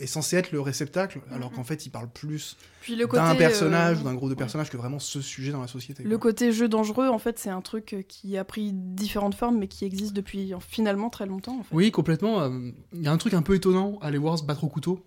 est 0.00 0.06
censé 0.06 0.36
être 0.36 0.50
le 0.52 0.60
réceptacle, 0.60 1.20
alors 1.30 1.52
qu'en 1.52 1.64
fait, 1.64 1.86
il 1.86 1.90
parle 1.90 2.08
plus 2.08 2.56
Puis 2.80 2.96
le 2.96 3.06
côté 3.06 3.22
d'un 3.22 3.34
personnage 3.34 3.98
euh, 3.98 4.00
ou 4.00 4.04
d'un 4.04 4.14
groupe 4.14 4.30
de 4.30 4.34
personnages 4.34 4.70
que 4.70 4.76
vraiment 4.76 4.98
ce 4.98 5.20
sujet 5.20 5.52
dans 5.52 5.60
la 5.60 5.66
société. 5.66 6.02
Le 6.02 6.08
quoi. 6.18 6.30
côté 6.30 6.52
jeu 6.52 6.68
dangereux, 6.68 7.08
en 7.08 7.18
fait, 7.18 7.38
c'est 7.38 7.50
un 7.50 7.60
truc 7.60 7.92
euh, 7.92 8.02
qui 8.02 8.36
a 8.36 8.44
pris 8.44 8.72
différentes 8.72 9.34
formes, 9.34 9.58
mais 9.58 9.68
qui 9.68 9.84
existe 9.84 10.12
depuis 10.12 10.52
finalement 10.60 11.10
très 11.10 11.26
longtemps. 11.26 11.58
En 11.60 11.62
fait. 11.62 11.74
Oui, 11.74 11.90
complètement. 11.90 12.40
euh, 12.42 12.70
Il 12.92 13.02
y 13.02 13.08
a 13.08 13.12
un 13.12 13.18
truc 13.18 13.34
un 13.34 13.42
peu 13.42 13.54
étonnant 13.54 13.98
à 14.00 14.10
les 14.10 14.18
voir 14.18 14.38
se 14.38 14.44
battre 14.44 14.64
au 14.64 14.68
couteau. 14.68 15.04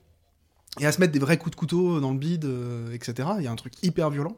Et 0.79 0.85
à 0.85 0.91
se 0.91 0.99
mettre 0.99 1.13
des 1.13 1.19
vrais 1.19 1.37
coups 1.37 1.51
de 1.51 1.55
couteau 1.55 1.99
dans 1.99 2.11
le 2.11 2.17
bide, 2.17 2.45
euh, 2.45 2.91
etc. 2.93 3.29
Il 3.37 3.43
y 3.43 3.47
a 3.47 3.51
un 3.51 3.55
truc 3.55 3.73
hyper 3.83 4.09
violent. 4.09 4.37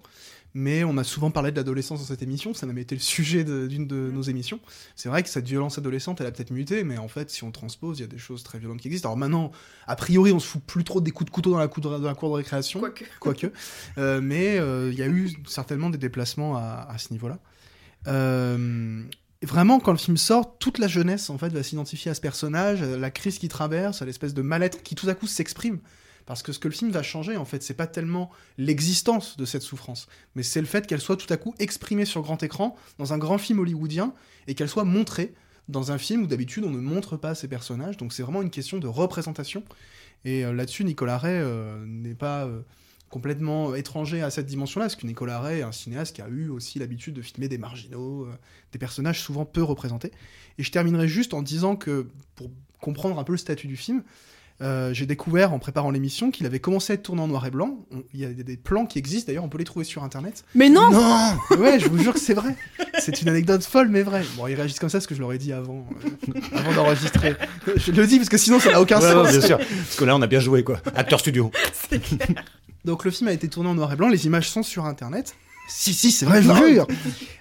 Mais 0.57 0.85
on 0.85 0.97
a 0.97 1.03
souvent 1.03 1.31
parlé 1.31 1.51
de 1.51 1.57
l'adolescence 1.57 1.99
dans 1.99 2.05
cette 2.05 2.21
émission, 2.21 2.53
ça 2.53 2.65
a 2.65 2.67
même 2.67 2.77
été 2.77 2.95
le 2.95 3.01
sujet 3.01 3.43
de- 3.43 3.67
d'une 3.67 3.87
de, 3.87 4.09
nos 4.09 4.21
émissions. 4.21 4.61
C'est 4.95 5.09
vrai 5.09 5.21
que 5.21 5.27
cette 5.27 5.45
violence 5.45 5.77
adolescente, 5.77 6.21
elle 6.21 6.27
a 6.27 6.31
peut-être 6.31 6.51
muté, 6.51 6.85
mais 6.85 6.97
en 6.97 7.09
fait, 7.09 7.29
si 7.29 7.43
on 7.43 7.51
transpose, 7.51 7.99
il 7.99 8.03
y 8.03 8.05
a 8.05 8.07
des 8.07 8.17
choses 8.17 8.41
très 8.43 8.57
violentes 8.57 8.79
qui 8.79 8.87
existent. 8.87 9.09
Alors 9.09 9.17
maintenant, 9.17 9.51
a 9.85 9.97
priori, 9.97 10.31
on 10.31 10.39
se 10.39 10.47
fout 10.47 10.63
plus 10.63 10.85
trop 10.85 11.01
des 11.01 11.11
coups 11.11 11.29
de 11.29 11.35
couteau 11.35 11.51
dans 11.51 11.57
la, 11.57 11.67
cour 11.67 11.83
de, 11.83 11.89
dans 11.89 12.07
la 12.07 12.15
cour 12.15 12.29
de 12.29 12.35
récréation, 12.35 12.79
Quoique. 12.79 13.03
quoique. 13.19 13.47
Euh, 13.97 14.21
mais 14.21 14.57
euh, 14.57 14.91
il 14.93 14.97
y 14.97 15.03
a 15.03 15.07
eu 15.07 15.33
certainement 15.45 15.89
des 15.89 15.97
déplacements 15.97 16.55
à, 16.55 16.87
à 16.89 16.97
ce 16.99 17.11
niveau-là. 17.11 17.39
Euh, 18.07 19.03
vraiment, 19.43 19.81
quand 19.81 19.91
le 19.91 19.97
film 19.97 20.15
sort, 20.15 20.57
toute 20.57 20.77
la 20.79 20.87
jeunesse 20.87 21.29
en 21.29 21.37
fait 21.37 21.49
va 21.49 21.63
s'identifier 21.63 22.11
à 22.11 22.13
ce 22.13 22.21
personnage, 22.21 22.81
à 22.81 22.97
la 22.97 23.11
crise 23.11 23.39
qu'il 23.39 23.49
traverse, 23.49 24.01
à 24.01 24.05
l'espèce 24.05 24.33
de 24.33 24.41
mal-être 24.41 24.83
qui 24.83 24.95
tout 24.95 25.09
à 25.09 25.15
coup 25.15 25.27
s'exprime. 25.27 25.79
Parce 26.25 26.41
que 26.41 26.51
ce 26.51 26.59
que 26.59 26.67
le 26.67 26.73
film 26.73 26.91
va 26.91 27.03
changer, 27.03 27.37
en 27.37 27.45
fait, 27.45 27.61
c'est 27.61 27.75
pas 27.75 27.87
tellement 27.87 28.31
l'existence 28.57 29.37
de 29.37 29.45
cette 29.45 29.61
souffrance, 29.61 30.07
mais 30.35 30.43
c'est 30.43 30.61
le 30.61 30.65
fait 30.65 30.87
qu'elle 30.87 31.01
soit 31.01 31.17
tout 31.17 31.31
à 31.31 31.37
coup 31.37 31.53
exprimée 31.59 32.05
sur 32.05 32.21
grand 32.21 32.41
écran 32.41 32.75
dans 32.97 33.13
un 33.13 33.17
grand 33.17 33.37
film 33.37 33.59
hollywoodien 33.59 34.13
et 34.47 34.55
qu'elle 34.55 34.69
soit 34.69 34.85
montrée 34.85 35.33
dans 35.67 35.91
un 35.91 35.97
film 35.97 36.23
où 36.23 36.27
d'habitude 36.27 36.63
on 36.63 36.69
ne 36.69 36.79
montre 36.79 37.17
pas 37.17 37.35
ces 37.35 37.47
personnages. 37.47 37.97
Donc 37.97 38.13
c'est 38.13 38.23
vraiment 38.23 38.41
une 38.41 38.49
question 38.49 38.77
de 38.77 38.87
représentation. 38.87 39.63
Et 40.23 40.43
euh, 40.43 40.53
là-dessus, 40.53 40.83
Nicolas 40.83 41.17
Ray 41.17 41.35
euh, 41.35 41.83
n'est 41.85 42.15
pas 42.15 42.45
euh, 42.45 42.61
complètement 43.09 43.75
étranger 43.75 44.21
à 44.21 44.29
cette 44.29 44.47
dimension-là, 44.47 44.87
parce 44.87 44.95
que 44.95 45.05
Nicolas 45.05 45.39
Ray 45.39 45.59
est 45.59 45.63
un 45.63 45.71
cinéaste 45.71 46.15
qui 46.15 46.21
a 46.21 46.27
eu 46.27 46.49
aussi 46.49 46.79
l'habitude 46.79 47.13
de 47.13 47.21
filmer 47.21 47.47
des 47.47 47.57
marginaux, 47.57 48.27
des 48.71 48.79
personnages 48.79 49.21
souvent 49.21 49.45
peu 49.45 49.63
représentés. 49.63 50.11
Et 50.57 50.63
je 50.63 50.71
terminerai 50.71 51.07
juste 51.07 51.33
en 51.33 51.41
disant 51.41 51.75
que, 51.75 52.07
pour 52.35 52.49
comprendre 52.81 53.17
un 53.19 53.23
peu 53.23 53.33
le 53.33 53.37
statut 53.37 53.67
du 53.67 53.77
film, 53.77 54.03
euh, 54.61 54.93
j'ai 54.93 55.05
découvert 55.05 55.51
en 55.53 55.59
préparant 55.59 55.91
l'émission 55.91 56.31
qu'il 56.31 56.45
avait 56.45 56.59
commencé 56.59 56.93
à 56.93 56.95
être 56.95 57.03
tourné 57.03 57.21
en 57.21 57.27
noir 57.27 57.45
et 57.45 57.51
blanc. 57.51 57.79
Il 58.13 58.19
y 58.21 58.25
a 58.25 58.29
des- 58.29 58.43
des 58.43 58.55
plans 58.57 58.85
qui 58.85 58.97
existent, 58.99 59.27
d'ailleurs, 59.27 59.43
on 59.43 59.49
peut 59.49 59.57
les 59.57 59.65
trouver 59.65 59.83
sur 59.85 60.03
Internet. 60.03 60.45
Mais 60.55 60.69
non, 60.69 60.89
Non 60.91 61.33
Ouais, 61.59 61.79
je 61.79 61.87
vous 61.89 61.97
jure 61.97 62.13
que 62.13 62.19
c'est 62.19 62.33
vrai. 62.33 62.55
C'est 62.99 63.21
une 63.21 63.27
anecdote 63.29 63.63
folle, 63.63 63.89
mais 63.89 64.01
vraie. 64.01 64.23
Bon, 64.37 64.47
ils 64.47 64.55
réagissent 64.55 64.79
comme 64.79 64.89
ça 64.89 64.97
parce 64.99 65.07
que 65.07 65.15
je 65.15 65.19
l'aurais 65.21 65.37
dit 65.37 65.51
avant, 65.51 65.85
euh, 66.05 66.39
avant 66.53 66.73
d'enregistrer. 66.73 67.35
Je 67.75 67.91
le 67.91 68.07
dis 68.07 68.17
parce 68.17 68.29
que 68.29 68.37
sinon 68.37 68.59
ça 68.59 68.71
n'a 68.71 68.81
aucun 68.81 69.01
Ouais, 69.01 69.11
sens. 69.11 69.25
ouais, 69.27 69.31
bien 69.37 69.41
sûr. 69.47 69.57
Parce 69.57 69.95
que 69.97 70.05
là, 70.05 70.15
on 70.15 70.21
a 70.21 70.27
bien 70.27 70.39
joué, 70.39 70.63
quoi. 70.63 70.79
Acteur 70.95 71.19
studio. 71.19 71.51
c'est 71.89 71.99
clair. 72.01 72.43
Donc 72.85 73.03
le 73.03 73.11
film 73.11 73.27
a 73.29 73.33
été 73.33 73.49
tourné 73.49 73.69
en 73.69 73.75
noir 73.75 73.91
et 73.91 73.95
blanc, 73.95 74.07
les 74.09 74.25
images 74.25 74.49
sont 74.49 74.63
sur 74.63 74.85
internet. 74.85 75.35
Si, 75.67 75.93
si, 75.93 76.11
c'est 76.11 76.25
vrai, 76.25 76.41
je 76.41 76.49
vous 76.51 76.67
jure. 76.67 76.87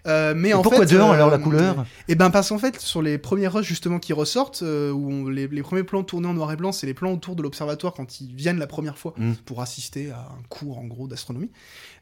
Euh, 0.06 0.34
mais 0.36 0.52
en 0.52 0.60
pourquoi 0.60 0.86
fait, 0.86 0.94
dehors, 0.94 1.12
euh, 1.12 1.14
alors, 1.14 1.30
la 1.30 1.38
couleur? 1.38 1.86
Eh 2.08 2.14
ben 2.14 2.28
parce 2.28 2.50
qu'en 2.50 2.58
fait, 2.58 2.78
sur 2.78 3.00
les 3.00 3.16
premiers 3.16 3.46
rushs 3.48 3.66
justement 3.66 3.98
qui 3.98 4.12
ressortent, 4.12 4.60
euh, 4.62 4.90
où 4.92 5.10
on- 5.10 5.28
les, 5.30 5.48
les 5.48 5.62
premiers 5.62 5.82
plans 5.82 6.02
tournés 6.02 6.28
en 6.28 6.34
noir 6.34 6.52
et 6.52 6.56
blanc, 6.56 6.72
c'est 6.72 6.86
les 6.86 6.92
plans 6.92 7.10
autour 7.14 7.36
de 7.36 7.42
l'observatoire 7.42 7.94
quand 7.94 8.20
ils 8.20 8.34
viennent 8.34 8.58
la 8.58 8.66
première 8.66 8.98
fois 8.98 9.14
Mm. 9.16 9.32
pour 9.46 9.62
assister 9.62 10.10
à 10.10 10.18
un 10.18 10.42
cours 10.50 10.76
en 10.76 10.84
gros 10.84 11.08
d'astronomie. 11.08 11.50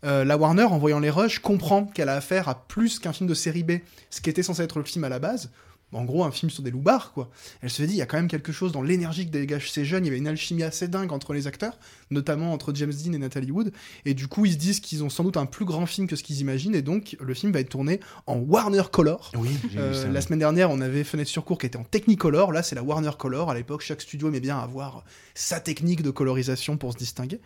Euh, 0.05 0.25
la 0.25 0.37
Warner, 0.37 0.65
en 0.65 0.79
voyant 0.79 0.99
les 0.99 1.11
rushs, 1.11 1.39
comprend 1.39 1.85
qu'elle 1.85 2.09
a 2.09 2.17
affaire 2.17 2.49
à 2.49 2.67
plus 2.67 2.99
qu'un 2.99 3.13
film 3.13 3.29
de 3.31 3.35
série 3.35 3.63
B, 3.63 3.75
ce 4.11 4.21
qui 4.21 4.31
était 4.31 4.43
censé 4.43 4.63
être 4.65 4.79
le 4.81 4.85
film 4.85 5.05
à 5.05 5.09
la 5.09 5.21
base. 5.21 5.53
En 5.93 6.05
gros, 6.05 6.25
un 6.25 6.31
film 6.31 6.51
sur 6.51 6.63
des 6.63 6.71
loupards, 6.71 7.13
quoi. 7.13 7.31
Elle 7.61 7.69
se 7.71 7.83
dit, 7.83 7.93
il 7.95 7.99
y 7.99 8.03
a 8.03 8.07
quand 8.07 8.17
même 8.17 8.29
quelque 8.29 8.51
chose 8.53 8.73
dans 8.73 8.81
l'énergie 8.83 9.27
que 9.27 9.31
dégagent 9.31 9.71
ces 9.71 9.85
jeunes. 9.85 10.05
Il 10.05 10.09
y 10.09 10.11
avait 10.11 10.19
une 10.19 10.27
alchimie 10.27 10.63
assez 10.63 10.89
dingue 10.89 11.13
entre 11.13 11.35
les 11.35 11.47
acteurs, 11.47 11.79
notamment 12.11 12.53
entre 12.53 12.73
James 12.75 12.93
Dean 12.93 13.13
et 13.13 13.19
Natalie 13.19 13.51
Wood. 13.51 13.73
Et 14.07 14.15
du 14.15 14.27
coup, 14.29 14.47
ils 14.47 14.53
se 14.53 14.57
disent 14.59 14.81
qu'ils 14.81 15.05
ont 15.05 15.11
sans 15.11 15.23
doute 15.25 15.37
un 15.37 15.47
plus 15.47 15.65
grand 15.67 15.85
film 15.87 16.07
que 16.07 16.17
ce 16.17 16.23
qu'ils 16.23 16.41
imaginent. 16.41 16.75
Et 16.75 16.83
donc, 16.83 17.17
le 17.21 17.35
film 17.35 17.53
va 17.53 17.61
être 17.61 17.69
tourné 17.69 18.01
en 18.27 18.37
Warner 18.37 18.83
Color. 18.91 19.33
Oui, 19.37 19.51
Euh, 19.77 19.93
ça. 20.03 20.09
la 20.09 20.21
semaine 20.21 20.39
dernière, 20.39 20.71
on 20.71 20.81
avait 20.81 21.05
Fenêtre 21.05 21.31
sur 21.31 21.45
cours 21.45 21.59
qui 21.59 21.67
était 21.67 21.77
en 21.79 21.85
Technicolor. 21.85 22.53
Là, 22.53 22.63
c'est 22.63 22.75
la 22.75 22.83
Warner 22.83 23.11
Color. 23.19 23.51
À 23.51 23.55
l'époque, 23.55 23.83
chaque 23.83 24.01
studio 24.01 24.29
aimait 24.29 24.41
bien 24.41 24.59
avoir 24.59 25.05
sa 25.35 25.61
technique 25.61 26.03
de 26.03 26.11
colorisation 26.11 26.77
pour 26.77 26.93
se 26.93 26.99
distinguer. 26.99 27.41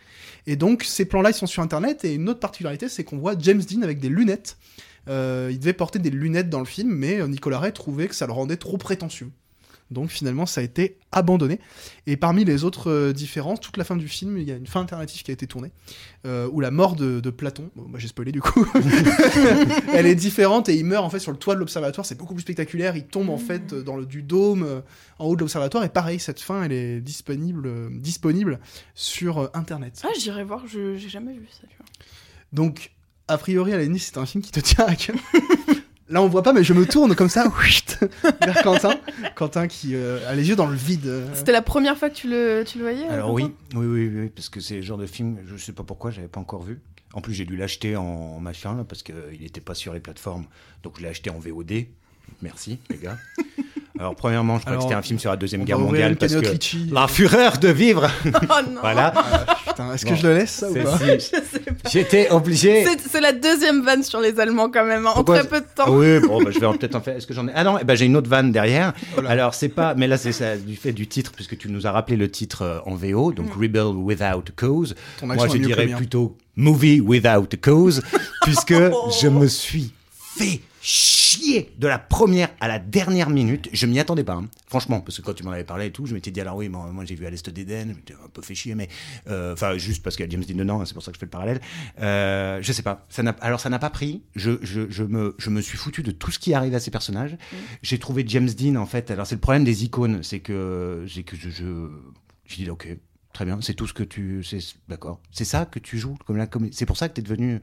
Et 0.45 0.55
donc, 0.55 0.83
ces 0.83 1.05
plans-là, 1.05 1.31
ils 1.31 1.33
sont 1.35 1.47
sur 1.47 1.63
Internet. 1.63 2.05
Et 2.05 2.13
une 2.13 2.29
autre 2.29 2.39
particularité, 2.39 2.87
c'est 2.89 3.03
qu'on 3.03 3.17
voit 3.17 3.35
James 3.39 3.61
Dean 3.61 3.81
avec 3.81 3.99
des 3.99 4.09
lunettes. 4.09 4.57
Euh, 5.07 5.49
il 5.51 5.59
devait 5.59 5.73
porter 5.73 5.99
des 5.99 6.09
lunettes 6.09 6.49
dans 6.49 6.59
le 6.59 6.65
film, 6.65 6.89
mais 6.89 7.19
euh, 7.19 7.27
Nicolas 7.27 7.59
Ray 7.59 7.73
trouvait 7.73 8.07
que 8.07 8.15
ça 8.15 8.27
le 8.27 8.33
rendait 8.33 8.57
trop 8.57 8.77
prétentieux. 8.77 9.31
Donc 9.91 10.09
finalement, 10.09 10.45
ça 10.45 10.61
a 10.61 10.63
été 10.63 10.97
abandonné. 11.11 11.59
Et 12.07 12.17
parmi 12.17 12.43
les 12.43 12.63
autres 12.63 12.91
euh, 12.91 13.13
différences, 13.13 13.59
toute 13.61 13.77
la 13.77 13.83
fin 13.83 13.95
du 13.95 14.07
film, 14.07 14.37
il 14.37 14.43
y 14.43 14.51
a 14.51 14.55
une 14.55 14.67
fin 14.67 14.81
alternative 14.81 15.23
qui 15.23 15.31
a 15.31 15.33
été 15.33 15.47
tournée, 15.47 15.71
euh, 16.25 16.49
où 16.51 16.59
la 16.59 16.71
mort 16.71 16.95
de, 16.95 17.19
de 17.19 17.29
Platon, 17.29 17.69
bon, 17.75 17.87
moi 17.87 17.99
j'ai 17.99 18.09
spoilé 18.09 18.31
du 18.31 18.41
coup, 18.41 18.65
elle 19.93 20.05
est 20.05 20.15
différente 20.15 20.67
et 20.67 20.75
il 20.75 20.85
meurt 20.85 21.05
en 21.05 21.09
fait 21.09 21.19
sur 21.19 21.31
le 21.31 21.37
toit 21.37 21.55
de 21.55 21.59
l'observatoire. 21.59 22.05
C'est 22.05 22.17
beaucoup 22.17 22.33
plus 22.33 22.41
spectaculaire. 22.41 22.97
Il 22.97 23.05
tombe 23.05 23.29
en 23.29 23.37
fait 23.37 23.73
dans 23.73 23.95
le 23.95 24.05
du 24.05 24.23
dôme 24.23 24.63
euh, 24.63 24.81
en 25.19 25.25
haut 25.25 25.35
de 25.35 25.41
l'observatoire. 25.41 25.83
Et 25.83 25.89
pareil, 25.89 26.19
cette 26.19 26.41
fin, 26.41 26.63
elle 26.63 26.73
est 26.73 26.99
disponible, 26.99 27.67
euh, 27.67 27.89
disponible 27.91 28.59
sur 28.93 29.37
euh, 29.37 29.47
Internet. 29.53 30.01
Ah, 30.03 30.09
j'irai 30.19 30.43
voir, 30.43 30.67
je 30.67 30.95
j'ai 30.97 31.09
jamais 31.09 31.33
vu 31.33 31.47
ça. 31.49 31.65
tu 31.69 31.77
vois. 31.77 31.85
Donc, 32.51 32.91
a 33.27 33.37
priori, 33.37 33.73
à 33.73 33.77
la 33.77 33.83
limite, 33.83 34.01
c'est 34.01 34.17
un 34.17 34.25
film 34.25 34.43
qui 34.43 34.51
te 34.51 34.59
tient 34.59 34.85
à 34.85 34.95
cœur. 34.95 35.15
Là, 36.09 36.21
on 36.21 36.29
voit 36.29 36.41
pas, 36.43 36.53
mais 36.53 36.63
je 36.63 36.71
me 36.73 36.85
tourne 36.85 37.15
comme 37.15 37.27
ça 37.27 37.43
vers 38.41 38.63
Quentin. 38.63 38.91
Quentin 39.35 39.67
qui 39.67 39.93
euh, 39.93 40.19
a 40.29 40.35
les 40.35 40.47
yeux 40.47 40.55
dans 40.55 40.67
le 40.67 40.75
vide. 40.77 41.05
euh. 41.07 41.27
C'était 41.33 41.51
la 41.51 41.61
première 41.61 41.97
fois 41.97 42.09
que 42.09 42.15
tu 42.15 42.29
le, 42.29 42.63
tu 42.65 42.77
le 42.77 42.85
voyais 42.85 43.05
Alors 43.09 43.33
oui, 43.33 43.51
oui, 43.75 43.85
oui, 43.85 44.09
oui, 44.13 44.29
parce 44.33 44.47
que 44.47 44.61
c'est 44.61 44.75
le 44.75 44.81
genre 44.83 44.97
de 44.97 45.05
film, 45.05 45.37
je 45.45 45.57
sais 45.57 45.73
pas 45.73 45.83
pourquoi, 45.83 46.11
j'avais 46.11 46.29
pas 46.29 46.39
encore 46.39 46.63
vu. 46.63 46.79
En 47.13 47.19
plus, 47.19 47.33
j'ai 47.33 47.43
dû 47.43 47.57
l'acheter 47.57 47.97
en 47.97 48.39
machin, 48.39 48.75
là, 48.77 48.85
parce 48.87 49.03
qu'il 49.03 49.15
n'était 49.41 49.59
pas 49.59 49.73
sur 49.73 49.93
les 49.93 49.99
plateformes. 49.99 50.45
Donc, 50.83 50.93
je 50.97 51.03
l'ai 51.03 51.09
acheté 51.09 51.29
en 51.29 51.39
VOD. 51.39 51.87
Merci, 52.41 52.79
les 52.89 52.97
gars. 52.97 53.17
Alors, 53.99 54.15
premièrement, 54.15 54.57
je 54.59 54.61
crois 54.61 54.73
Alors, 54.73 54.83
que 54.83 54.89
c'était 54.89 54.95
un 54.99 55.01
film 55.01 55.17
sur 55.19 55.31
la 55.31 55.37
Deuxième 55.37 55.63
Guerre 55.65 55.79
mondiale, 55.79 56.15
parce 56.17 56.35
que 56.35 56.93
la 56.93 57.07
fureur 57.07 57.57
de 57.57 57.67
vivre, 57.69 58.07
Oh 58.25 58.69
non 58.69 58.79
voilà. 58.81 59.11
Putain, 59.67 59.93
est-ce 59.93 60.05
que 60.05 60.11
Bon. 60.11 60.15
je 60.17 60.27
le 60.27 60.37
laisse, 60.37 60.51
ça, 60.51 60.69
ou 60.69 60.73
pas 60.75 60.97
si. 60.99 61.31
J'étais 61.91 62.29
obligé. 62.29 62.85
C'est 63.09 63.21
la 63.21 63.33
deuxième 63.33 63.81
vanne 63.81 64.03
sur 64.03 64.21
les 64.21 64.39
Allemands 64.39 64.69
quand 64.69 64.85
même, 64.85 65.07
hein, 65.07 65.11
en 65.11 65.15
Pourquoi 65.15 65.39
très 65.39 65.47
peu 65.47 65.61
de 65.61 65.65
temps. 65.75 65.89
Oui, 65.89 66.19
bon, 66.19 66.43
bah, 66.43 66.51
je 66.51 66.59
vais 66.59 66.77
peut-être 66.77 66.95
en 66.95 67.01
faire. 67.01 67.17
Est-ce 67.17 67.27
que 67.27 67.33
j'en 67.33 67.47
ai? 67.47 67.51
Ah 67.55 67.63
non, 67.63 67.77
eh 67.81 67.83
ben, 67.83 67.95
j'ai 67.95 68.05
une 68.05 68.15
autre 68.15 68.29
vanne 68.29 68.51
derrière. 68.51 68.93
Oh. 69.17 69.21
Alors, 69.27 69.53
c'est 69.53 69.69
pas. 69.69 69.95
Mais 69.95 70.07
là, 70.07 70.17
c'est 70.17 70.63
du 70.65 70.75
fait 70.75 70.93
du 70.93 71.07
titre, 71.07 71.31
puisque 71.35 71.57
tu 71.57 71.69
nous 71.69 71.87
as 71.87 71.91
rappelé 71.91 72.17
le 72.17 72.29
titre 72.29 72.61
euh, 72.61 72.79
en 72.85 72.95
VO, 72.95 73.31
donc 73.31 73.47
Mm. 73.55 73.61
Rebel 73.61 73.95
Without 73.95 74.43
Cause. 74.55 74.95
Ton 75.19 75.27
Moi, 75.27 75.47
je 75.47 75.57
dirais 75.57 75.87
plutôt 75.87 76.37
Movie 76.55 77.01
Without 77.01 77.47
Cause, 77.61 78.01
puisque 78.43 78.73
je 78.73 79.27
me 79.27 79.47
suis 79.47 79.91
fait 80.09 80.61
chier 80.87 81.73
de 81.77 81.85
la 81.85 81.99
première 81.99 82.47
à 82.61 82.69
la 82.69 82.79
dernière 82.79 83.29
minute. 83.29 83.67
Je 83.73 83.85
m'y 83.85 83.99
attendais 83.99 84.23
pas, 84.23 84.35
hein. 84.35 84.47
franchement, 84.67 85.01
parce 85.01 85.17
que 85.17 85.21
quand 85.21 85.33
tu 85.33 85.43
m'en 85.43 85.51
avais 85.51 85.65
parlé 85.65 85.87
et 85.87 85.91
tout, 85.91 86.05
je 86.05 86.13
m'étais 86.13 86.31
dit, 86.31 86.39
alors 86.39 86.55
oui, 86.55 86.69
moi, 86.69 86.89
moi, 86.93 87.03
j'ai 87.03 87.15
vu 87.15 87.25
à 87.25 87.29
l'Est 87.29 87.49
d'Éden, 87.49 87.89
je 87.89 87.93
m'étais 87.95 88.13
un 88.13 88.29
peu 88.31 88.41
fait 88.41 88.55
chier, 88.55 88.73
mais. 88.73 88.87
euh, 89.27 89.51
Enfin, 89.51 89.77
juste 89.77 90.01
parce 90.01 90.15
qu'il 90.15 90.25
y 90.25 90.29
a 90.29 90.31
James 90.31 90.45
Dean 90.45 90.55
dedans, 90.55 90.79
hein, 90.79 90.85
c'est 90.85 90.93
pour 90.93 91.03
ça 91.03 91.11
que 91.11 91.17
je 91.17 91.19
fais 91.19 91.25
le 91.25 91.29
parallèle. 91.31 91.59
Euh, 91.99 92.59
je 92.61 92.71
sais 92.71 92.83
pas. 92.83 93.05
Ça 93.09 93.21
alors, 93.41 93.59
ça 93.59 93.69
n'a 93.69 93.79
pas 93.79 93.89
pris. 93.89 94.23
Je, 94.35 94.51
je, 94.61 94.89
je, 94.89 95.03
me, 95.03 95.35
je 95.37 95.49
me 95.49 95.59
suis 95.59 95.77
foutu 95.77 96.03
de 96.03 96.11
tout 96.11 96.31
ce 96.31 96.39
qui 96.39 96.53
arrive 96.53 96.73
à 96.73 96.79
ces 96.79 96.91
personnages. 96.91 97.37
J'ai 97.81 97.99
trouvé 97.99 98.23
James 98.25 98.49
Dean, 98.49 98.77
en 98.77 98.85
fait. 98.85 99.11
Alors, 99.11 99.27
c'est 99.27 99.35
le 99.35 99.41
problème 99.41 99.65
des 99.65 99.83
icônes, 99.83 100.23
c'est 100.23 100.39
que, 100.39 101.05
c'est 101.13 101.23
que 101.23 101.35
je. 101.35 101.49
je 101.49 101.89
j'ai 102.45 102.63
dit, 102.63 102.69
ok, 102.69 102.87
très 103.33 103.43
bien, 103.43 103.59
c'est 103.59 103.73
tout 103.73 103.87
ce 103.87 103.93
que 103.93 104.03
tu. 104.03 104.41
c'est 104.45 104.59
D'accord. 104.87 105.19
C'est 105.31 105.43
ça 105.43 105.65
que 105.65 105.79
tu 105.79 105.97
joues 105.97 106.15
comme 106.25 106.37
la 106.37 106.47
comédie. 106.47 106.75
C'est 106.77 106.85
pour 106.85 106.95
ça 106.95 107.09
que 107.09 107.13
tu 107.15 107.19
es 107.19 107.23
devenu. 107.23 107.59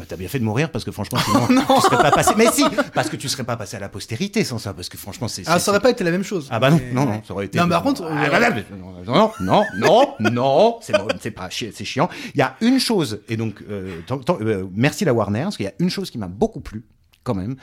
Bah, 0.00 0.06
t'as 0.08 0.16
bien 0.16 0.28
fait 0.28 0.38
de 0.38 0.44
mourir 0.44 0.70
parce 0.72 0.84
que 0.84 0.90
franchement, 0.92 1.18
sinon, 1.24 1.46
tu 1.76 1.80
serais 1.82 1.98
pas 1.98 2.10
passé. 2.10 2.32
Mais 2.38 2.50
si, 2.50 2.64
parce 2.94 3.10
que 3.10 3.16
tu 3.16 3.28
serais 3.28 3.44
pas 3.44 3.56
passé 3.56 3.76
à 3.76 3.80
la 3.80 3.90
postérité 3.90 4.44
sans 4.44 4.56
ça, 4.58 4.72
parce 4.72 4.88
que 4.88 4.96
franchement, 4.96 5.28
c'est. 5.28 5.42
Ah, 5.46 5.58
ça 5.58 5.70
aurait 5.70 5.80
pas 5.80 5.90
été 5.90 6.02
la 6.04 6.10
même 6.10 6.24
chose. 6.24 6.48
ah 6.50 6.58
bah 6.58 6.70
non, 6.70 6.80
non, 6.92 7.04
non, 7.04 7.22
ça 7.26 7.34
aurait 7.34 7.44
été. 7.46 7.58
Non, 7.58 7.66
mais 7.66 7.70
par 7.74 7.82
contre, 7.82 8.02
Ah, 8.04 8.24
euh, 8.24 8.30
bah, 8.30 8.50
bah, 8.50 8.62
non, 9.06 9.30
non, 9.40 9.64
non, 9.74 10.14
non, 10.32 10.78
c'est 10.82 11.30
pas 11.30 11.48
c'est 11.50 11.84
chiant. 11.84 12.08
Il 12.34 12.38
y 12.38 12.42
a 12.42 12.56
une 12.62 12.80
chose, 12.80 13.20
et 13.28 13.36
donc, 13.36 13.62
euh, 13.68 14.00
tant- 14.06 14.18
tant- 14.18 14.38
euh, 14.40 14.64
merci 14.74 15.04
la 15.04 15.12
Warner, 15.12 15.42
parce 15.42 15.56
qu'il 15.58 15.66
y 15.66 15.68
a 15.68 15.74
une 15.80 15.90
chose 15.90 16.10
qui 16.10 16.16
m'a 16.18 16.28
beaucoup 16.28 16.60
plu. 16.60 16.84
Quand 17.22 17.34
même, 17.34 17.56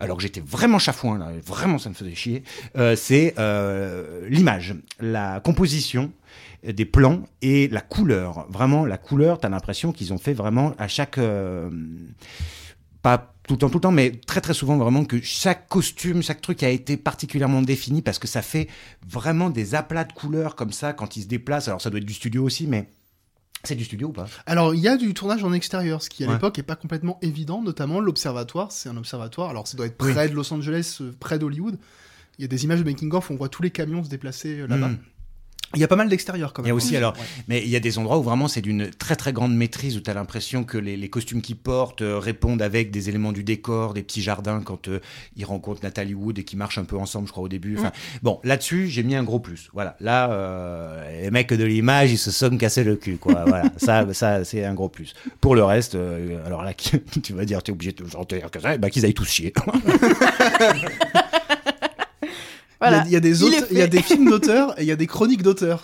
alors 0.00 0.16
que 0.16 0.24
j'étais 0.24 0.42
vraiment 0.44 0.80
chafouin 0.80 1.18
là, 1.18 1.28
vraiment 1.46 1.78
ça 1.78 1.88
me 1.88 1.94
faisait 1.94 2.16
chier. 2.16 2.42
euh, 2.76 2.96
c'est 2.96 3.32
l'image, 4.28 4.74
la 4.98 5.38
composition 5.38 6.10
des 6.72 6.84
plans 6.84 7.22
et 7.42 7.68
la 7.68 7.80
couleur. 7.80 8.46
Vraiment, 8.48 8.86
la 8.86 8.96
couleur, 8.98 9.38
t'as 9.38 9.48
l'impression 9.48 9.92
qu'ils 9.92 10.12
ont 10.12 10.18
fait 10.18 10.32
vraiment 10.34 10.72
à 10.78 10.88
chaque 10.88 11.18
euh, 11.18 11.70
pas 13.02 13.34
tout 13.46 13.54
le 13.54 13.58
temps, 13.58 13.68
tout 13.68 13.76
le 13.76 13.82
temps, 13.82 13.92
mais 13.92 14.12
très 14.26 14.40
très 14.40 14.54
souvent 14.54 14.78
vraiment 14.78 15.04
que 15.04 15.20
chaque 15.20 15.68
costume, 15.68 16.22
chaque 16.22 16.40
truc 16.40 16.62
a 16.62 16.70
été 16.70 16.96
particulièrement 16.96 17.60
défini 17.60 18.00
parce 18.00 18.18
que 18.18 18.26
ça 18.26 18.40
fait 18.40 18.68
vraiment 19.06 19.50
des 19.50 19.74
aplats 19.74 20.04
de 20.04 20.12
couleurs 20.14 20.56
comme 20.56 20.72
ça 20.72 20.94
quand 20.94 21.16
ils 21.18 21.22
se 21.24 21.28
déplacent. 21.28 21.68
Alors 21.68 21.82
ça 21.82 21.90
doit 21.90 21.98
être 22.00 22.06
du 22.06 22.14
studio 22.14 22.42
aussi, 22.42 22.66
mais 22.66 22.88
c'est 23.62 23.74
du 23.74 23.84
studio 23.84 24.08
ou 24.08 24.12
pas? 24.12 24.26
Alors, 24.46 24.74
il 24.74 24.80
y 24.80 24.88
a 24.88 24.96
du 24.96 25.12
tournage 25.14 25.42
en 25.44 25.52
extérieur, 25.52 26.02
ce 26.02 26.08
qui 26.10 26.24
à 26.24 26.28
Ouais. 26.28 26.34
l'époque 26.34 26.58
est 26.58 26.62
pas 26.62 26.76
complètement 26.76 27.18
évident, 27.22 27.62
notamment 27.62 28.00
l'observatoire. 28.00 28.72
C'est 28.72 28.88
un 28.90 28.96
observatoire, 28.96 29.50
alors 29.50 29.66
ça 29.66 29.76
doit 29.76 29.86
être 29.86 30.02
Oui. 30.04 30.12
près 30.12 30.28
de 30.28 30.34
Los 30.34 30.52
Angeles, 30.52 30.98
euh, 31.02 31.12
près 31.18 31.38
d'Hollywood. 31.38 31.78
Il 32.38 32.42
y 32.42 32.44
a 32.44 32.48
des 32.48 32.64
images 32.64 32.80
de 32.80 32.84
making-of 32.84 33.30
on 33.30 33.36
voit 33.36 33.48
tous 33.48 33.62
les 33.62 33.70
camions 33.70 34.02
se 34.04 34.08
déplacer 34.08 34.60
euh, 34.60 34.66
là-bas. 34.66 34.88
Mm. 34.88 34.98
Il 35.74 35.80
y 35.80 35.84
a 35.84 35.88
pas 35.88 35.96
mal 35.96 36.08
d'extérieur 36.08 36.52
quand 36.52 36.62
Il 36.62 36.66
y 36.66 36.68
même. 36.68 36.74
a 36.74 36.76
aussi, 36.76 36.94
hein. 36.94 36.98
alors, 36.98 37.14
Ouais. 37.14 37.24
mais 37.48 37.62
il 37.62 37.68
y 37.68 37.74
a 37.74 37.80
des 37.80 37.98
endroits 37.98 38.18
où 38.18 38.22
vraiment 38.22 38.46
c'est 38.46 38.60
d'une 38.60 38.90
très 38.90 39.16
très 39.16 39.32
grande 39.32 39.54
maîtrise, 39.56 39.96
où 39.96 40.00
tu 40.00 40.08
as 40.10 40.14
l'impression 40.14 40.62
que 40.62 40.78
les, 40.78 40.96
les 40.96 41.10
costumes 41.10 41.42
qu'ils 41.42 41.56
portent 41.56 42.02
euh, 42.02 42.18
répondent 42.18 42.62
avec 42.62 42.92
des 42.92 43.08
éléments 43.08 43.32
du 43.32 43.42
décor, 43.42 43.92
des 43.92 44.02
petits 44.04 44.22
jardins 44.22 44.60
quand 44.64 44.86
euh, 44.88 45.00
ils 45.36 45.44
rencontrent 45.44 45.82
Nathalie 45.82 46.14
Wood 46.14 46.38
et 46.38 46.44
qu'ils 46.44 46.58
marchent 46.58 46.78
un 46.78 46.84
peu 46.84 46.96
ensemble, 46.96 47.26
je 47.26 47.32
crois, 47.32 47.42
au 47.44 47.48
début. 47.48 47.76
Enfin, 47.78 47.90
Bon, 48.22 48.38
là-dessus, 48.44 48.86
j'ai 48.88 49.02
mis 49.02 49.16
un 49.16 49.24
gros 49.24 49.40
plus. 49.40 49.68
Voilà, 49.72 49.96
là, 50.00 50.30
euh, 50.30 51.22
les 51.22 51.30
mecs 51.32 51.52
de 51.52 51.64
l'image, 51.64 52.12
ils 52.12 52.18
se 52.18 52.30
sont 52.30 52.56
cassés 52.56 52.84
le 52.84 52.94
cul, 52.94 53.16
quoi. 53.16 53.44
voilà, 53.46 53.64
ça, 53.76 54.06
ça 54.14 54.44
c'est 54.44 54.64
un 54.64 54.74
gros 54.74 54.88
plus. 54.88 55.14
Pour 55.40 55.56
le 55.56 55.64
reste, 55.64 55.96
euh, 55.96 56.44
alors 56.46 56.62
là, 56.62 56.72
tu 57.22 57.32
vas 57.32 57.44
dire, 57.44 57.62
tu 57.64 57.72
es 57.72 57.74
obligé 57.74 57.90
de 57.92 58.04
dire 58.04 58.50
que 58.50 58.60
ça, 58.60 58.78
bah, 58.78 58.90
qu'ils 58.90 59.04
aillent 59.04 59.14
tous 59.14 59.28
chier. 59.28 59.52
Voilà. 62.80 62.98
Il 62.98 63.00
y 63.00 63.00
a- 63.02 63.06
il 63.06 63.12
y, 63.12 63.16
a 63.16 63.20
des 63.20 63.42
auteurs- 63.42 63.68
il 63.70 63.78
y 63.78 63.82
a 63.82 63.86
des 63.86 64.02
films 64.02 64.28
d'auteurs 64.28 64.74
et 64.78 64.82
il 64.82 64.88
y 64.88 64.92
a 64.92 64.96
des 64.96 65.06
chroniques 65.06 65.42
d'auteurs. 65.42 65.82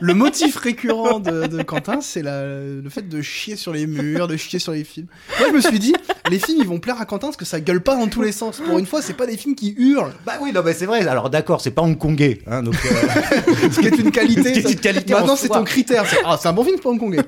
Le 0.00 0.14
motif 0.14 0.56
récurrent 0.56 1.20
de, 1.20 1.46
de 1.46 1.62
Quentin, 1.62 2.00
c'est 2.00 2.22
le 2.22 2.82
fait 2.90 3.08
de 3.08 3.22
chier 3.22 3.56
sur 3.56 3.72
les 3.72 3.86
murs, 3.86 4.28
de 4.28 4.36
chier 4.36 4.58
sur 4.58 4.72
les 4.72 4.84
films. 4.84 5.06
Moi, 5.38 5.48
je 5.50 5.54
me 5.54 5.60
suis 5.60 5.78
dit, 5.78 5.94
les 6.30 6.38
films, 6.38 6.58
ils 6.60 6.66
vont 6.66 6.78
plaire 6.80 7.00
à 7.00 7.06
Quentin 7.06 7.28
parce 7.28 7.36
que 7.36 7.44
ça 7.44 7.60
gueule 7.60 7.80
pas 7.80 7.96
dans 7.96 8.08
tous 8.08 8.20
les 8.22 8.32
sens. 8.32 8.60
Pour 8.60 8.78
une 8.78 8.86
fois, 8.86 9.00
c'est 9.02 9.14
pas 9.14 9.26
des 9.26 9.36
films 9.36 9.54
qui 9.54 9.74
hurlent, 9.78 10.12
bah 10.26 10.34
oui, 10.42 10.52
non, 10.52 10.62
mais 10.64 10.74
c'est 10.74 10.86
vrai. 10.86 11.06
Alors 11.06 11.30
d'accord, 11.30 11.60
c'est 11.60 11.70
pas 11.70 11.82
hongkongais, 11.82 12.40
hein, 12.46 12.62
donc. 12.62 12.74
euh, 12.84 13.70
ce 13.70 13.80
qui 13.80 13.86
est 13.86 13.98
une 13.98 14.10
qualité. 14.10 14.42
Ce 14.54 14.60
qui 14.60 14.66
est 14.66 14.72
une 14.72 14.80
qualité 14.80 15.14
en 15.14 15.18
Maintenant, 15.20 15.36
c'est 15.36 15.48
ton 15.48 15.64
critère. 15.64 16.04
C'est 16.06 16.16
ah, 16.24 16.36
c'est 16.40 16.48
un 16.48 16.52
bon 16.52 16.64
film, 16.64 16.76
c'est 16.76 16.82
pas 16.82 16.90
hongkongais. 16.90 17.20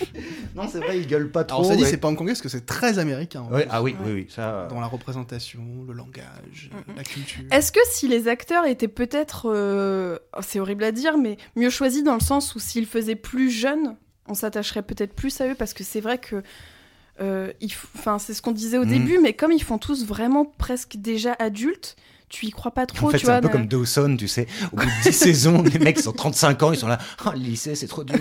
non, 0.54 0.68
c'est 0.70 0.80
vrai, 0.80 0.98
ils 1.00 1.06
gueulent 1.06 1.30
pas 1.30 1.44
trop. 1.44 1.58
Alors, 1.60 1.66
on 1.66 1.70
s'est 1.70 1.76
dit, 1.76 1.82
ouais. 1.84 1.88
c'est 1.90 1.96
pas 1.96 2.08
hongkongais 2.08 2.32
parce 2.32 2.42
que 2.42 2.48
c'est 2.48 2.66
très 2.66 2.98
américain. 2.98 3.46
Ouais, 3.50 3.62
fait. 3.62 3.68
ah 3.70 3.82
oui, 3.82 3.96
oui, 4.04 4.12
oui, 4.12 4.26
ça. 4.28 4.50
euh, 4.54 4.68
Dans 4.68 4.80
la 4.80 4.86
représentation, 4.86 5.62
le 5.86 5.92
langage, 5.92 6.70
la 6.96 7.04
culture. 7.04 7.42
Est-ce 7.50 7.72
que 7.72 7.80
si 7.90 8.08
les 8.08 8.28
acteurs 8.28 8.66
étaient 8.66 8.88
peut-être, 8.88 9.50
euh, 9.52 10.18
oh, 10.36 10.40
c'est 10.42 10.60
horrible 10.60 10.84
à 10.84 10.92
dire, 10.92 11.16
mais 11.18 11.36
mieux 11.56 11.70
choisis 11.70 12.02
dans 12.02 12.14
le 12.14 12.20
sens 12.20 12.54
où 12.54 12.58
s'ils 12.58 12.86
faisaient 12.86 13.16
plus 13.16 13.50
jeunes, 13.50 13.96
on 14.28 14.34
s'attacherait 14.34 14.82
peut-être 14.82 15.14
plus 15.14 15.40
à 15.40 15.48
eux 15.48 15.54
parce 15.54 15.74
que 15.74 15.82
c'est 15.84 16.00
vrai 16.00 16.18
que, 16.18 16.42
euh, 17.20 17.52
il 17.60 17.68
f- 17.68 17.84
enfin 17.96 18.18
c'est 18.18 18.32
ce 18.34 18.40
qu'on 18.42 18.52
disait 18.52 18.78
au 18.78 18.84
Mhm. 18.84 18.88
début, 18.88 19.18
mais 19.18 19.32
comme 19.34 19.52
ils 19.52 19.62
font 19.62 19.78
tous 19.78 20.04
vraiment 20.06 20.44
presque 20.44 20.96
déjà 20.96 21.34
adultes, 21.38 21.96
tu 22.30 22.46
y 22.46 22.50
crois 22.50 22.70
pas 22.70 22.86
trop, 22.86 23.08
En 23.08 23.10
fait, 23.10 23.18
tu 23.18 23.26
c'est 23.26 23.30
vois. 23.32 23.38
un 23.38 23.40
peu 23.42 23.48
comme 23.50 23.66
Dawson, 23.66 24.16
tu 24.16 24.28
sais. 24.28 24.46
Au 24.72 24.76
bout 24.76 24.86
de 24.86 25.02
10 25.02 25.12
saisons, 25.16 25.62
les 25.62 25.78
mecs 25.78 25.98
ils 25.98 26.08
ont 26.08 26.12
35 26.12 26.62
ans, 26.62 26.72
ils 26.72 26.78
sont 26.78 26.86
là. 26.86 26.98
Oh, 27.26 27.30
le 27.34 27.38
lycée, 27.40 27.74
c'est 27.74 27.88
trop 27.88 28.04
dur. 28.04 28.16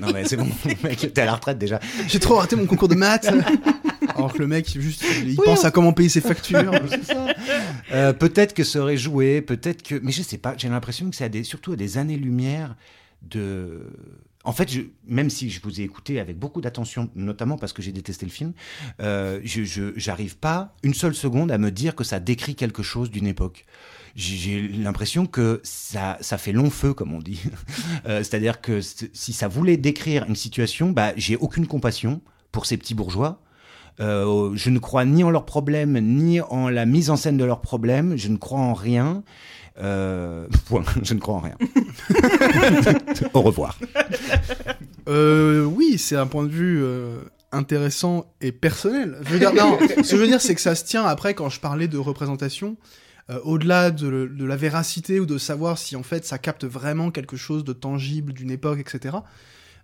non, 0.00 0.08
mais 0.14 0.24
c'est 0.24 0.36
bon, 0.36 0.48
mec, 0.84 1.12
t'es 1.12 1.20
à 1.20 1.24
la 1.26 1.34
retraite 1.34 1.58
déjà. 1.58 1.80
J'ai 2.06 2.20
trop 2.20 2.36
raté 2.36 2.56
mon 2.56 2.66
concours 2.66 2.88
de 2.88 2.94
maths. 2.94 3.28
Alors 4.14 4.32
que 4.32 4.38
le 4.38 4.46
mec, 4.46 4.68
juste, 4.80 5.04
il 5.22 5.30
Oui, 5.30 5.36
pense 5.44 5.64
on- 5.64 5.66
à 5.66 5.70
comment 5.70 5.92
payer 5.92 6.08
ses 6.08 6.20
factures. 6.22 6.70
Euh, 7.92 8.12
peut-être 8.12 8.52
que 8.54 8.64
ça 8.64 8.80
aurait 8.80 8.98
joué, 8.98 9.40
peut-être 9.40 9.82
que. 9.82 9.98
Mais 10.02 10.12
je 10.12 10.22
sais 10.22 10.36
pas, 10.38 10.54
j'ai 10.58 10.68
l'impression 10.68 11.08
que 11.08 11.16
c'est 11.16 11.24
à 11.24 11.28
des... 11.30 11.42
surtout 11.42 11.72
à 11.72 11.76
des 11.76 11.96
années-lumière 11.98 12.76
de. 13.22 13.82
En 14.48 14.52
fait, 14.52 14.70
même 15.06 15.28
si 15.28 15.50
je 15.50 15.60
vous 15.60 15.78
ai 15.78 15.84
écouté 15.84 16.18
avec 16.18 16.38
beaucoup 16.38 16.62
d'attention, 16.62 17.10
notamment 17.14 17.58
parce 17.58 17.74
que 17.74 17.82
j'ai 17.82 17.92
détesté 17.92 18.24
le 18.24 18.32
film, 18.32 18.54
euh, 18.98 19.42
je 19.44 19.92
j'arrive 19.94 20.38
pas 20.38 20.74
une 20.82 20.94
seule 20.94 21.14
seconde 21.14 21.52
à 21.52 21.58
me 21.58 21.70
dire 21.70 21.94
que 21.94 22.02
ça 22.02 22.18
décrit 22.18 22.54
quelque 22.54 22.82
chose 22.82 23.10
d'une 23.10 23.26
époque. 23.26 23.66
J'ai- 24.16 24.66
l'impression 24.68 25.26
que 25.26 25.60
ça, 25.64 26.16
fait 26.38 26.52
long 26.52 26.70
feu, 26.70 26.94
comme 26.94 27.12
on 27.12 27.18
dit. 27.18 27.42
Euh, 28.06 28.22
C'est-à-dire 28.22 28.62
que 28.62 28.80
si 28.80 29.32
ça 29.34 29.48
voulait 29.48 29.76
décrire 29.76 30.24
une 30.26 30.36
situation, 30.36 30.92
bah, 30.92 31.12
j'ai 31.18 31.36
aucune 31.36 31.66
compassion 31.66 32.22
pour 32.50 32.64
ces 32.64 32.78
petits 32.78 32.94
bourgeois. 32.94 33.42
Euh, 34.00 34.52
je 34.54 34.70
ne 34.70 34.78
crois 34.78 35.04
ni 35.04 35.24
en 35.24 35.30
leurs 35.30 35.44
problèmes, 35.44 35.98
ni 35.98 36.40
en 36.40 36.70
la 36.70 36.86
mise 36.86 37.10
en 37.10 37.16
scène 37.16 37.36
de 37.36 37.44
leurs 37.44 37.60
problèmes. 37.60 38.16
Je 38.16 38.28
ne 38.28 38.38
crois 38.38 38.60
en 38.60 38.72
rien. 38.72 39.24
Euh, 39.80 40.46
point. 40.66 40.82
Je 41.02 41.14
ne 41.14 41.20
crois 41.20 41.36
en 41.36 41.40
rien. 41.40 41.56
Au 43.34 43.42
revoir. 43.42 43.78
Euh, 45.08 45.64
oui, 45.64 45.98
c'est 45.98 46.16
un 46.16 46.26
point 46.26 46.44
de 46.44 46.48
vue 46.50 46.82
euh, 46.82 47.18
intéressant 47.52 48.32
et 48.40 48.52
personnel. 48.52 49.18
Je 49.22 49.30
veux 49.32 49.38
dire, 49.38 49.54
non, 49.54 49.78
ce 49.80 49.94
que 49.94 50.02
je 50.04 50.16
veux 50.16 50.26
dire, 50.26 50.40
c'est 50.40 50.54
que 50.54 50.60
ça 50.60 50.74
se 50.74 50.84
tient 50.84 51.04
après 51.04 51.34
quand 51.34 51.48
je 51.48 51.60
parlais 51.60 51.88
de 51.88 51.96
représentation. 51.98 52.76
euh, 53.30 53.38
Au-delà 53.44 53.90
de, 53.90 54.30
de 54.32 54.44
la 54.44 54.56
véracité 54.56 55.20
ou 55.20 55.26
de 55.26 55.38
savoir 55.38 55.78
si 55.78 55.96
en 55.96 56.02
fait 56.02 56.24
ça 56.26 56.38
capte 56.38 56.64
vraiment 56.64 57.10
quelque 57.10 57.36
chose 57.36 57.64
de 57.64 57.72
tangible 57.72 58.32
d'une 58.32 58.50
époque, 58.50 58.80
etc. 58.80 59.16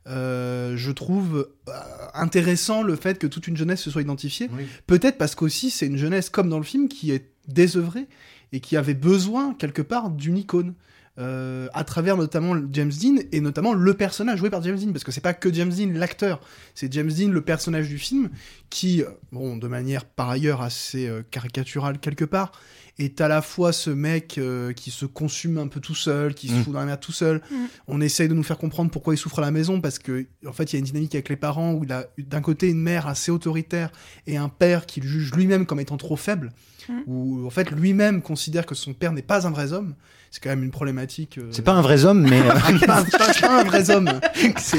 euh, 0.06 0.76
je 0.76 0.90
trouve 0.90 1.48
euh, 1.68 1.72
intéressant 2.14 2.82
le 2.82 2.96
fait 2.96 3.18
que 3.18 3.26
toute 3.26 3.46
une 3.48 3.56
jeunesse 3.56 3.80
se 3.80 3.90
soit 3.90 4.02
identifiée. 4.02 4.50
Peut-être 4.86 5.16
parce 5.18 5.34
qu'aussi 5.34 5.70
c'est 5.70 5.86
une 5.86 5.96
jeunesse 5.98 6.28
comme 6.30 6.48
dans 6.50 6.58
le 6.58 6.64
film 6.64 6.88
qui 6.88 7.12
est 7.12 7.30
désœuvrée 7.48 8.06
et 8.54 8.60
qui 8.60 8.76
avait 8.76 8.94
besoin 8.94 9.52
quelque 9.52 9.82
part 9.82 10.10
d'une 10.10 10.38
icône. 10.38 10.74
euh, 11.16 11.68
à 11.74 11.84
travers 11.84 12.16
notamment 12.16 12.56
James 12.72 12.90
Dean 12.90 13.22
et 13.30 13.40
notamment 13.40 13.72
le 13.72 13.94
personnage 13.94 14.40
joué 14.40 14.50
par 14.50 14.62
James 14.62 14.76
Dean 14.76 14.90
parce 14.90 15.04
que 15.04 15.12
c'est 15.12 15.20
pas 15.20 15.32
que 15.32 15.52
James 15.52 15.70
Dean 15.70 15.92
l'acteur 15.92 16.40
c'est 16.74 16.92
James 16.92 17.12
Dean 17.12 17.28
le 17.28 17.40
personnage 17.40 17.88
du 17.88 17.98
film 17.98 18.30
qui 18.68 19.00
euh, 19.00 19.06
bon 19.30 19.56
de 19.56 19.68
manière 19.68 20.06
par 20.06 20.28
ailleurs 20.28 20.60
assez 20.60 21.06
euh, 21.06 21.22
caricaturale 21.30 22.00
quelque 22.00 22.24
part 22.24 22.50
est 22.98 23.20
à 23.20 23.26
la 23.28 23.42
fois 23.42 23.72
ce 23.72 23.90
mec 23.90 24.38
euh, 24.38 24.72
qui 24.72 24.90
se 24.92 25.04
consume 25.04 25.58
un 25.58 25.66
peu 25.66 25.80
tout 25.80 25.94
seul 25.96 26.32
qui 26.34 26.48
se 26.48 26.54
Mm. 26.54 26.62
fout 26.64 26.72
dans 26.72 26.78
la 26.80 26.86
merde 26.86 27.00
tout 27.00 27.12
seul 27.12 27.40
Mm. 27.50 27.54
on 27.88 28.00
essaye 28.00 28.28
de 28.28 28.34
nous 28.34 28.42
faire 28.44 28.58
comprendre 28.58 28.90
pourquoi 28.90 29.14
il 29.14 29.18
souffre 29.18 29.38
à 29.40 29.42
la 29.42 29.50
maison 29.50 29.80
parce 29.80 29.98
que 29.98 30.26
en 30.46 30.52
fait 30.52 30.72
il 30.72 30.76
y 30.76 30.76
a 30.76 30.78
une 30.78 30.84
dynamique 30.84 31.14
avec 31.14 31.28
les 31.28 31.36
parents 31.36 31.72
où 31.72 31.82
il 31.84 31.92
a 31.92 32.06
d'un 32.18 32.40
côté 32.40 32.68
une 32.70 32.80
mère 32.80 33.06
assez 33.08 33.30
autoritaire 33.32 33.90
et 34.28 34.36
un 34.36 34.48
père 34.48 34.86
qui 34.86 35.00
le 35.00 35.08
juge 35.08 35.32
lui-même 35.34 35.66
comme 35.66 35.80
étant 35.80 35.96
trop 35.96 36.16
faible 36.16 36.52
Mm. 36.88 36.92
où 37.06 37.46
en 37.46 37.50
fait 37.50 37.70
lui-même 37.70 38.20
considère 38.22 38.66
que 38.66 38.74
son 38.74 38.92
père 38.92 39.12
n'est 39.12 39.22
pas 39.22 39.46
un 39.46 39.50
vrai 39.50 39.72
homme 39.72 39.94
c'est 40.30 40.42
quand 40.42 40.50
même 40.50 40.64
une 40.64 40.70
problématique 40.72 41.38
euh, 41.38 41.48
C'est 41.52 41.62
pas 41.62 41.72
un 41.74 41.80
vrai 41.80 42.04
homme, 42.04 42.26
mais. 42.28 42.40
euh, 42.42 42.78
pas, 42.86 43.04
pas- 43.04 43.32
pas 43.40 43.60
un 43.60 43.64
vrai 43.64 43.88
homme 43.90 44.10
C'est- 44.58 44.78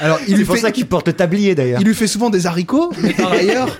alors 0.00 0.18
il 0.22 0.30
C'est 0.30 0.36
lui 0.36 0.44
pour 0.44 0.54
fait 0.56 0.60
ça 0.62 0.72
qu'il 0.72 0.86
porte 0.86 1.06
le 1.06 1.12
tablier 1.12 1.54
d'ailleurs. 1.54 1.80
il 1.80 1.86
lui 1.86 1.94
fait 1.94 2.06
souvent 2.06 2.30
des 2.30 2.46
haricots 2.46 2.92
mais 3.02 3.12
par 3.12 3.30
ailleurs 3.32 3.78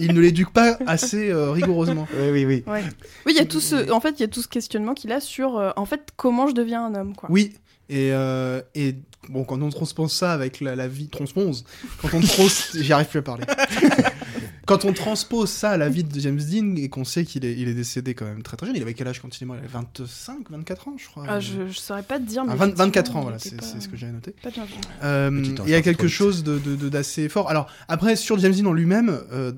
il 0.00 0.14
ne 0.14 0.20
l'éduque 0.20 0.52
pas 0.52 0.78
assez 0.86 1.30
euh, 1.30 1.50
rigoureusement 1.50 2.06
Oui, 2.14 2.30
oui, 2.30 2.44
oui. 2.44 2.64
Ouais. 2.66 2.82
Oui, 3.26 3.32
il 3.32 3.36
y 3.36 3.40
a 3.40 3.44
tout 3.44 3.60
ce, 3.60 3.90
en 3.90 4.00
fait, 4.00 4.10
il 4.18 4.20
y 4.20 4.24
a 4.24 4.28
tout 4.28 4.42
ce 4.42 4.48
questionnement 4.48 4.94
qu'il 4.94 5.12
a 5.12 5.20
sur, 5.20 5.58
euh, 5.58 5.70
en 5.76 5.84
fait, 5.86 6.08
comment 6.16 6.48
je 6.48 6.54
deviens 6.54 6.84
un 6.86 6.94
homme, 6.94 7.14
quoi. 7.14 7.28
Oui, 7.30 7.54
et, 7.88 8.12
euh, 8.12 8.60
et 8.74 8.96
bon, 9.30 9.44
quand 9.44 9.60
on 9.62 9.70
transpose 9.70 10.12
ça 10.12 10.32
avec 10.32 10.60
la, 10.60 10.76
la 10.76 10.88
vie, 10.88 11.08
transpose, 11.08 11.64
quand 12.02 12.08
on 12.14 12.20
trans, 12.20 12.46
j'y 12.74 12.92
arrive 12.92 13.06
plus 13.08 13.18
à 13.20 13.22
parler. 13.22 13.44
quand 14.66 14.84
on 14.84 14.92
transpose 14.92 15.48
ça 15.48 15.70
à 15.70 15.76
la 15.78 15.88
vie 15.88 16.04
de 16.04 16.20
James 16.20 16.38
Dean 16.38 16.76
et 16.76 16.90
qu'on 16.90 17.04
sait 17.04 17.24
qu'il 17.24 17.46
est, 17.46 17.54
il 17.54 17.68
est 17.68 17.74
décédé 17.74 18.14
quand 18.14 18.26
même 18.26 18.42
très 18.42 18.58
très 18.58 18.66
jeune, 18.66 18.76
il 18.76 18.82
avait 18.82 18.92
quel 18.92 19.08
âge 19.08 19.20
quand 19.20 19.34
il 19.38 19.42
est 19.42 19.46
mort 19.46 19.56
Il 19.56 19.60
avait 19.60 19.68
25, 19.68 20.50
24 20.50 20.88
ans, 20.88 20.94
je 20.98 21.06
crois. 21.06 21.24
Ah, 21.26 21.40
je, 21.40 21.68
je 21.68 21.78
saurais 21.78 22.02
pas 22.02 22.18
te 22.18 22.24
dire, 22.24 22.44
mais 22.44 22.52
Ah, 22.52 22.56
20 22.56 22.74
24 22.74 22.78
effectivement, 22.96 23.20
ans, 23.20 23.22
voilà, 23.22 23.38
c'est 23.38 23.56
pas- 23.56 23.62
c'est 23.64 23.80
ce 23.80 23.88
que 23.88 23.96
j'avais 23.96 24.12
noté. 24.12 24.34
Pas 24.42 24.50
bien. 24.50 24.66
Euh, 25.04 25.30
il 25.64 25.70
y 25.70 25.74
a 25.74 25.80
quelque 25.80 26.08
chose 26.08 26.44
de 26.44 26.58
de- 26.58 26.76
de- 26.76 26.88
d'assez 26.90 27.30
fort. 27.30 27.48
Alors 27.48 27.68
après 27.88 28.14
sur 28.16 28.38
James 28.38 28.52
Dean 28.52 28.66
en 28.66 28.72
lui-même, 28.74 29.18
euh, 29.32 29.52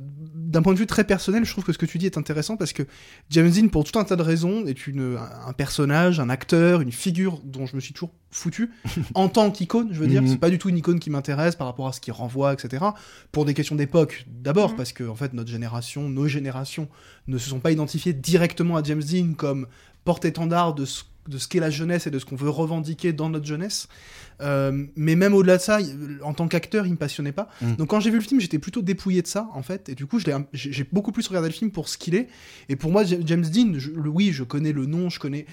d'un 0.50 0.62
point 0.62 0.74
de 0.74 0.78
vue 0.78 0.86
très 0.86 1.04
personnel, 1.04 1.44
je 1.44 1.50
trouve 1.52 1.64
que 1.64 1.72
ce 1.72 1.78
que 1.78 1.86
tu 1.86 1.96
dis 1.98 2.06
est 2.06 2.18
intéressant 2.18 2.56
parce 2.56 2.72
que 2.72 2.82
James 3.30 3.48
Dean, 3.50 3.68
pour 3.68 3.84
tout 3.84 3.98
un 3.98 4.04
tas 4.04 4.16
de 4.16 4.22
raisons, 4.22 4.66
est 4.66 4.86
une, 4.86 5.16
un, 5.46 5.52
personnage, 5.52 6.18
un 6.20 6.28
acteur, 6.28 6.80
une 6.80 6.92
figure 6.92 7.40
dont 7.44 7.66
je 7.66 7.76
me 7.76 7.80
suis 7.80 7.94
toujours 7.94 8.10
foutu 8.32 8.70
en 9.14 9.28
tant 9.28 9.50
qu'icône. 9.50 9.88
Je 9.92 9.98
veux 10.00 10.06
dire, 10.08 10.22
Mhm. 10.22 10.28
c'est 10.28 10.38
pas 10.38 10.50
du 10.50 10.58
tout 10.58 10.68
une 10.68 10.78
icône 10.78 10.98
qui 10.98 11.10
m'intéresse 11.10 11.54
par 11.56 11.66
rapport 11.66 11.86
à 11.88 11.92
ce 11.92 12.00
qu'il 12.00 12.12
renvoie, 12.12 12.52
etc. 12.52 12.84
Pour 13.32 13.44
des 13.44 13.54
questions 13.54 13.76
d'époque, 13.76 14.26
d'abord 14.28 14.70
Mhm. 14.72 14.76
parce 14.76 14.92
que 14.92 15.04
en 15.08 15.14
fait 15.14 15.32
notre 15.34 15.50
génération, 15.50 16.08
nos 16.08 16.26
générations, 16.26 16.88
ne 17.30 17.38
se 17.38 17.48
sont 17.48 17.60
pas 17.60 17.70
identifiées 17.72 18.12
directement 18.12 18.76
à 18.76 18.82
James 18.82 19.02
Dean 19.02 19.32
comme 19.34 19.66
porte-étendard 20.04 20.74
de 20.74 20.84
ce 20.84 21.04
de 21.28 21.36
ce 21.38 21.46
qu'est 21.46 21.60
la 21.60 21.70
jeunesse 21.70 22.06
et 22.06 22.10
de 22.10 22.18
ce 22.18 22.24
qu'on 22.24 22.34
veut 22.34 22.48
revendiquer 22.48 23.12
dans 23.12 23.28
notre 23.28 23.44
jeunesse. 23.46 23.88
Euh, 24.40 24.86
mais 24.96 25.14
même 25.16 25.34
au-delà 25.34 25.58
de 25.58 25.62
ça, 25.62 25.78
en 26.22 26.32
tant 26.32 26.48
qu'acteur, 26.48 26.86
il 26.86 26.92
me 26.92 26.96
passionnait 26.96 27.30
pas. 27.30 27.48
Mm. 27.60 27.74
Donc 27.76 27.90
quand 27.90 28.00
j'ai 28.00 28.10
vu 28.10 28.16
le 28.16 28.22
film, 28.22 28.40
j'étais 28.40 28.58
plutôt 28.58 28.80
dépouillé 28.82 29.20
de 29.22 29.26
ça, 29.28 29.48
en 29.54 29.62
fait. 29.62 29.90
Et 29.90 29.94
du 29.94 30.06
coup, 30.06 30.18
j'ai 30.52 30.84
beaucoup 30.90 31.12
plus 31.12 31.28
regardé 31.28 31.48
le 31.50 31.54
film 31.54 31.70
pour 31.70 31.88
ce 31.88 31.98
qu'il 31.98 32.14
est. 32.16 32.26
Et 32.68 32.74
pour 32.74 32.90
moi, 32.90 33.04
Ja- 33.04 33.18
James 33.24 33.44
Dean, 33.44 33.74
je- 33.78 33.90
le- 33.90 34.08
oui, 34.08 34.32
je 34.32 34.42
connais 34.42 34.72
le 34.72 34.86
nom, 34.86 35.08
je 35.10 35.20
connais 35.20 35.44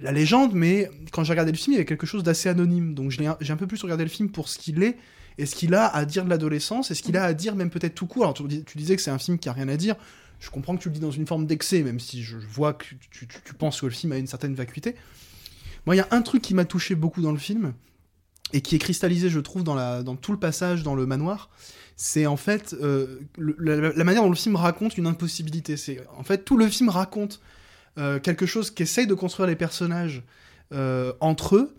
la 0.00 0.12
légende, 0.12 0.52
mais 0.54 0.90
quand 1.10 1.24
j'ai 1.24 1.32
regardé 1.32 1.50
le 1.52 1.58
film, 1.58 1.72
il 1.72 1.76
y 1.76 1.78
avait 1.78 1.86
quelque 1.86 2.06
chose 2.06 2.22
d'assez 2.22 2.48
anonyme. 2.50 2.94
Donc 2.94 3.10
j'ai 3.10 3.52
un 3.52 3.56
peu 3.56 3.66
plus 3.66 3.82
regardé 3.82 4.04
le 4.04 4.10
film 4.10 4.28
pour 4.30 4.48
ce 4.48 4.58
qu'il 4.58 4.82
est 4.84 4.98
et 5.38 5.46
ce 5.46 5.56
qu'il 5.56 5.74
a 5.74 5.86
à 5.86 6.04
dire 6.04 6.24
de 6.26 6.30
l'adolescence 6.30 6.90
et 6.90 6.94
ce 6.94 7.02
qu'il 7.02 7.16
a 7.16 7.24
à 7.24 7.32
dire 7.32 7.56
même 7.56 7.70
peut-être 7.70 7.94
tout 7.94 8.06
court. 8.06 8.24
Alors 8.24 8.34
tu, 8.34 8.44
dis- 8.44 8.62
tu 8.62 8.76
disais 8.78 8.94
que 8.94 9.02
c'est 9.02 9.10
un 9.10 9.18
film 9.18 9.38
qui 9.38 9.48
a 9.48 9.52
rien 9.52 9.68
à 9.68 9.76
dire. 9.76 9.96
Je 10.44 10.50
comprends 10.50 10.76
que 10.76 10.82
tu 10.82 10.88
le 10.88 10.94
dis 10.94 11.00
dans 11.00 11.10
une 11.10 11.26
forme 11.26 11.46
d'excès, 11.46 11.82
même 11.82 11.98
si 11.98 12.22
je 12.22 12.36
vois 12.36 12.74
que 12.74 12.84
tu, 13.10 13.26
penses 13.58 13.80
que 13.80 13.86
le 13.86 13.92
film 13.92 14.12
a 14.12 14.18
une 14.18 14.26
certaine 14.26 14.54
vacuité. 14.54 14.94
Moi, 15.86 15.94
il 15.94 15.98
y 15.98 16.02
a 16.02 16.08
un 16.10 16.20
truc 16.20 16.42
qui 16.42 16.52
m'a 16.52 16.66
touché 16.66 16.94
beaucoup 16.94 17.22
dans 17.22 17.32
le 17.32 17.38
film, 17.38 17.72
et 18.52 18.60
qui 18.60 18.76
est 18.76 18.78
cristallisé, 18.78 19.30
je 19.30 19.40
trouve, 19.40 19.64
dans, 19.64 20.16
tout 20.16 20.32
le 20.32 20.38
passage 20.38 20.82
dans 20.82 20.94
le 20.94 21.06
manoir, 21.06 21.48
c'est 21.96 22.26
en 22.26 22.36
fait 22.36 22.74
euh, 22.74 23.20
la 23.38 24.04
manière 24.04 24.22
dont 24.22 24.28
le 24.28 24.36
film 24.36 24.56
raconte 24.56 24.98
une 24.98 25.06
impossibilité. 25.06 25.76
C'est 25.76 26.06
en 26.16 26.24
fait 26.24 26.44
tout 26.44 26.58
le 26.58 26.68
film 26.68 26.90
raconte 26.90 27.40
euh, 27.96 28.20
quelque 28.20 28.44
chose 28.44 28.70
qu'essayent 28.70 29.06
de 29.06 29.14
construire 29.14 29.48
les 29.48 29.56
personnages 29.56 30.22
euh, 30.72 31.12
entre 31.20 31.56
eux, 31.56 31.74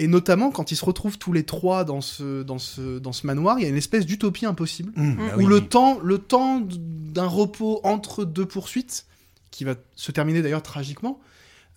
et 0.00 0.06
notamment 0.06 0.50
quand 0.50 0.72
ils 0.72 0.76
se 0.76 0.84
retrouvent 0.84 1.18
tous 1.18 1.34
les 1.34 1.44
trois 1.44 1.84
dans 1.84 2.00
ce, 2.00 2.42
dans 2.42 2.58
ce, 2.58 2.98
dans 2.98 3.12
ce 3.12 3.26
manoir, 3.26 3.58
il 3.58 3.62
y 3.62 3.66
a 3.66 3.68
une 3.68 3.76
espèce 3.76 4.06
d'utopie 4.06 4.46
impossible 4.46 4.92
Mmh, 4.96 5.14
bah 5.14 5.22
où 5.36 5.38
oui, 5.40 5.46
le 5.46 5.60
temps, 5.60 5.98
le 6.02 6.16
temps 6.16 6.62
d'un 6.66 7.26
repos 7.26 7.80
entre 7.84 8.24
deux 8.24 8.46
poursuites, 8.46 9.04
qui 9.50 9.64
va 9.64 9.74
se 9.96 10.10
terminer 10.10 10.40
d'ailleurs 10.40 10.62
tragiquement, 10.62 11.20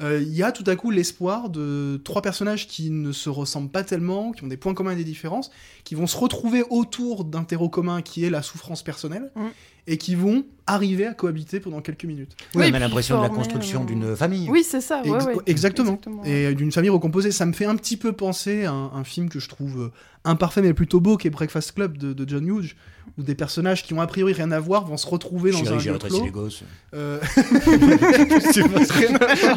euh, 0.02 0.22
il 0.22 0.34
y 0.34 0.42
a 0.42 0.54
tout 0.54 0.64
à 0.68 0.76
coup 0.78 0.90
l'espoir 0.90 1.50
de 1.50 2.02
trois 2.06 2.22
personnages 2.22 2.68
qui 2.68 2.90
ne 2.92 3.12
se 3.12 3.30
ressemblent 3.30 3.70
pas 3.70 3.84
tellement, 3.84 4.32
qui 4.32 4.46
ont 4.46 4.48
des 4.48 4.58
points 4.58 4.74
communs 4.74 4.92
et 4.92 4.96
des 4.96 5.04
différences, 5.04 5.52
qui 5.84 5.94
vont 5.94 6.08
se 6.08 6.16
retrouver 6.18 6.64
autour 6.70 7.26
d'un 7.26 7.44
terreau 7.44 7.68
commun 7.68 8.02
qui 8.02 8.24
est 8.24 8.30
la 8.30 8.42
souffrance 8.42 8.84
personnelle, 8.84 9.32
Mm. 9.36 9.48
Et 9.88 9.98
qui 9.98 10.15
vont 10.15 10.46
arriver 10.65 11.06
à 11.06 11.13
cohabiter 11.13 11.60
pendant 11.60 11.82
quelques 11.82 12.06
minutes. 12.06 12.32
Oui, 12.56 12.62
Oui, 12.63 12.69
on 12.72 12.76
a 12.76 12.80
l'impression 12.80 13.17
de 13.17 13.24
la 13.24 13.28
construction 13.30 13.82
euh, 13.82 13.86
d'une 13.86 14.15
famille. 14.15 14.50
Oui, 14.50 14.63
c'est 14.63 14.80
ça. 14.80 15.02
Ouais, 15.02 15.10
Ex- 15.17 15.26
ouais. 15.26 15.36
Exactement. 15.46 16.00
ouais. 16.24 16.30
Et 16.52 16.56
d'une 16.56 16.72
famille 16.72 16.89
recomposée, 16.89 17.34
ça 17.34 17.46
me 17.46 17.52
fait 17.52 17.65
un 17.65 17.76
petit 17.76 17.98
peu 17.98 18.13
penser 18.13 18.63
à 18.63 18.72
un, 18.72 18.93
un 18.93 19.04
film 19.04 19.28
que 19.28 19.39
je 19.39 19.50
trouve 19.50 19.82
euh, 19.82 19.91
imparfait 20.24 20.62
mais 20.62 20.74
plutôt 20.74 21.02
beau, 21.02 21.17
qui 21.17 21.28
est 21.28 21.32
Breakfast 21.32 21.74
Club 21.74 21.98
de, 21.98 22.13
de 22.13 22.30
John 22.30 22.48
Hughes, 22.48 22.76
où 23.17 23.24
des 23.24 23.36
personnages 23.36 23.84
qui 23.84 23.93
ont 23.93 24.00
a 24.00 24.08
priori 24.08 24.32
rien 24.32 24.52
à 24.52 24.60
voir 24.62 24.86
vont 24.86 24.96
se 24.96 25.06
retrouver 25.06 25.52
dans 25.52 25.58
Chérie, 25.58 25.76
un 25.76 25.80
j'ai 25.80 25.91
lieu 25.91 25.98
clos. 25.98 26.24
les 26.24 26.32
gosses. 26.32 26.63
Euh, 26.93 27.19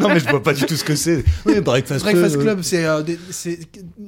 non, 0.01 0.09
mais 0.09 0.21
je 0.21 0.29
vois 0.29 0.43
pas 0.43 0.53
du 0.55 0.65
tout 0.67 0.77
ce 0.77 0.85
que 0.85 0.97
c'est. 0.97 1.25
Oui, 1.45 1.61
Breakfast, 1.61 2.05
Breakfast 2.05 2.39
Club, 2.39 2.61
euh, 2.73 3.05
c'est 3.31 3.59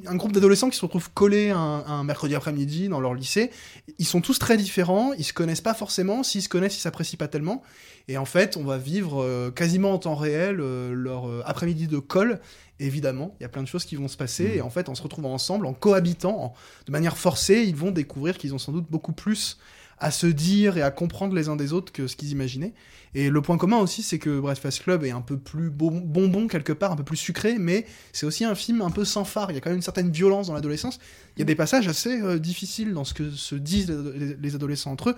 un 0.05 0.15
groupe 0.15 0.31
d'adolescents 0.33 0.69
qui 0.69 0.77
se 0.77 0.81
retrouvent 0.83 1.09
collés 1.13 1.49
un, 1.51 1.83
un 1.87 2.03
mercredi 2.03 2.35
après-midi 2.35 2.89
dans 2.89 2.99
leur 2.99 3.13
lycée. 3.13 3.51
Ils 3.97 4.05
sont 4.05 4.21
tous 4.21 4.39
très 4.39 4.57
différents, 4.57 5.13
ils 5.13 5.23
se 5.23 5.33
connaissent 5.33 5.61
pas 5.61 5.73
forcément. 5.73 6.08
S'ils 6.23 6.41
se 6.41 6.49
connaissent, 6.49 6.77
ils 6.77 6.81
s'apprécient 6.81 7.17
pas 7.17 7.27
tellement. 7.27 7.61
Et 8.07 8.17
en 8.17 8.25
fait, 8.25 8.57
on 8.57 8.63
va 8.63 8.77
vivre 8.77 9.21
euh, 9.23 9.51
quasiment 9.51 9.91
en 9.93 9.99
temps 9.99 10.15
réel 10.15 10.57
euh, 10.59 10.93
leur 10.93 11.27
euh, 11.29 11.41
après-midi 11.45 11.87
de 11.87 11.99
colle. 11.99 12.39
Évidemment, 12.79 13.35
il 13.39 13.43
y 13.43 13.45
a 13.45 13.49
plein 13.49 13.61
de 13.63 13.67
choses 13.67 13.85
qui 13.85 13.95
vont 13.95 14.07
se 14.07 14.17
passer. 14.17 14.47
Mhm. 14.49 14.57
Et 14.57 14.61
en 14.61 14.69
fait, 14.69 14.89
en 14.89 14.95
se 14.95 15.01
retrouvant 15.03 15.33
ensemble, 15.33 15.65
en 15.65 15.73
cohabitant, 15.73 16.37
en- 16.45 16.53
de 16.87 16.91
manière 16.91 17.17
forcée, 17.17 17.63
ils 17.67 17.75
vont 17.75 17.91
découvrir 17.91 18.37
qu'ils 18.37 18.53
ont 18.53 18.57
sans 18.57 18.71
doute 18.71 18.87
beaucoup 18.89 19.11
plus 19.13 19.57
à 20.01 20.11
se 20.11 20.27
dire 20.27 20.77
et 20.77 20.81
à 20.81 20.91
comprendre 20.91 21.35
les 21.35 21.49
uns 21.49 21.57
des 21.57 21.73
autres 21.73 21.91
que 21.91 22.07
ce 22.07 22.15
qu'ils 22.15 22.31
imaginaient. 22.31 22.73
Et 23.15 23.29
le 23.29 23.41
point 23.41 23.57
commun 23.57 23.79
aussi, 23.79 24.01
c'est 24.01 24.17
que 24.17 24.39
Breakfast 24.39 24.83
Club 24.83 25.03
est 25.03 25.11
un 25.11 25.19
peu 25.19 25.37
plus 25.37 25.69
bon- 25.69 25.99
bonbon 25.99 26.47
quelque 26.47 26.71
part, 26.71 26.93
un 26.93 26.95
peu 26.95 27.03
plus 27.03 27.17
sucré, 27.17 27.57
mais 27.59 27.85
c'est 28.13 28.25
aussi 28.25 28.45
un 28.45 28.55
film 28.55 28.81
un 28.81 28.91
peu 28.91 29.03
sans 29.03 29.25
phare. 29.25 29.51
Il 29.51 29.55
y 29.55 29.57
a 29.57 29.61
quand 29.61 29.69
même 29.71 29.77
une 29.77 29.81
certaine 29.83 30.09
violence 30.09 30.47
dans 30.47 30.53
l'adolescence. 30.53 30.99
Il 31.35 31.39
y 31.39 31.41
a 31.41 31.45
des 31.45 31.55
passages 31.55 31.87
assez 31.89 32.21
euh, 32.21 32.39
difficiles 32.39 32.93
dans 32.93 33.03
ce 33.03 33.13
que 33.13 33.29
se 33.29 33.55
disent 33.55 33.91
les 33.91 34.55
adolescents 34.55 34.91
entre 34.93 35.09
eux. 35.09 35.15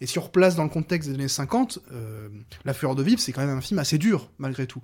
Et 0.00 0.06
si 0.06 0.18
on 0.18 0.22
replace 0.22 0.56
dans 0.56 0.64
le 0.64 0.68
contexte 0.70 1.08
des 1.08 1.14
années 1.14 1.28
50, 1.28 1.78
euh, 1.92 2.28
La 2.64 2.74
Fureur 2.74 2.94
de 2.94 3.02
Vivre, 3.02 3.20
c'est 3.20 3.32
quand 3.32 3.44
même 3.46 3.56
un 3.56 3.60
film 3.60 3.78
assez 3.78 3.98
dur, 3.98 4.30
malgré 4.38 4.66
tout. 4.66 4.82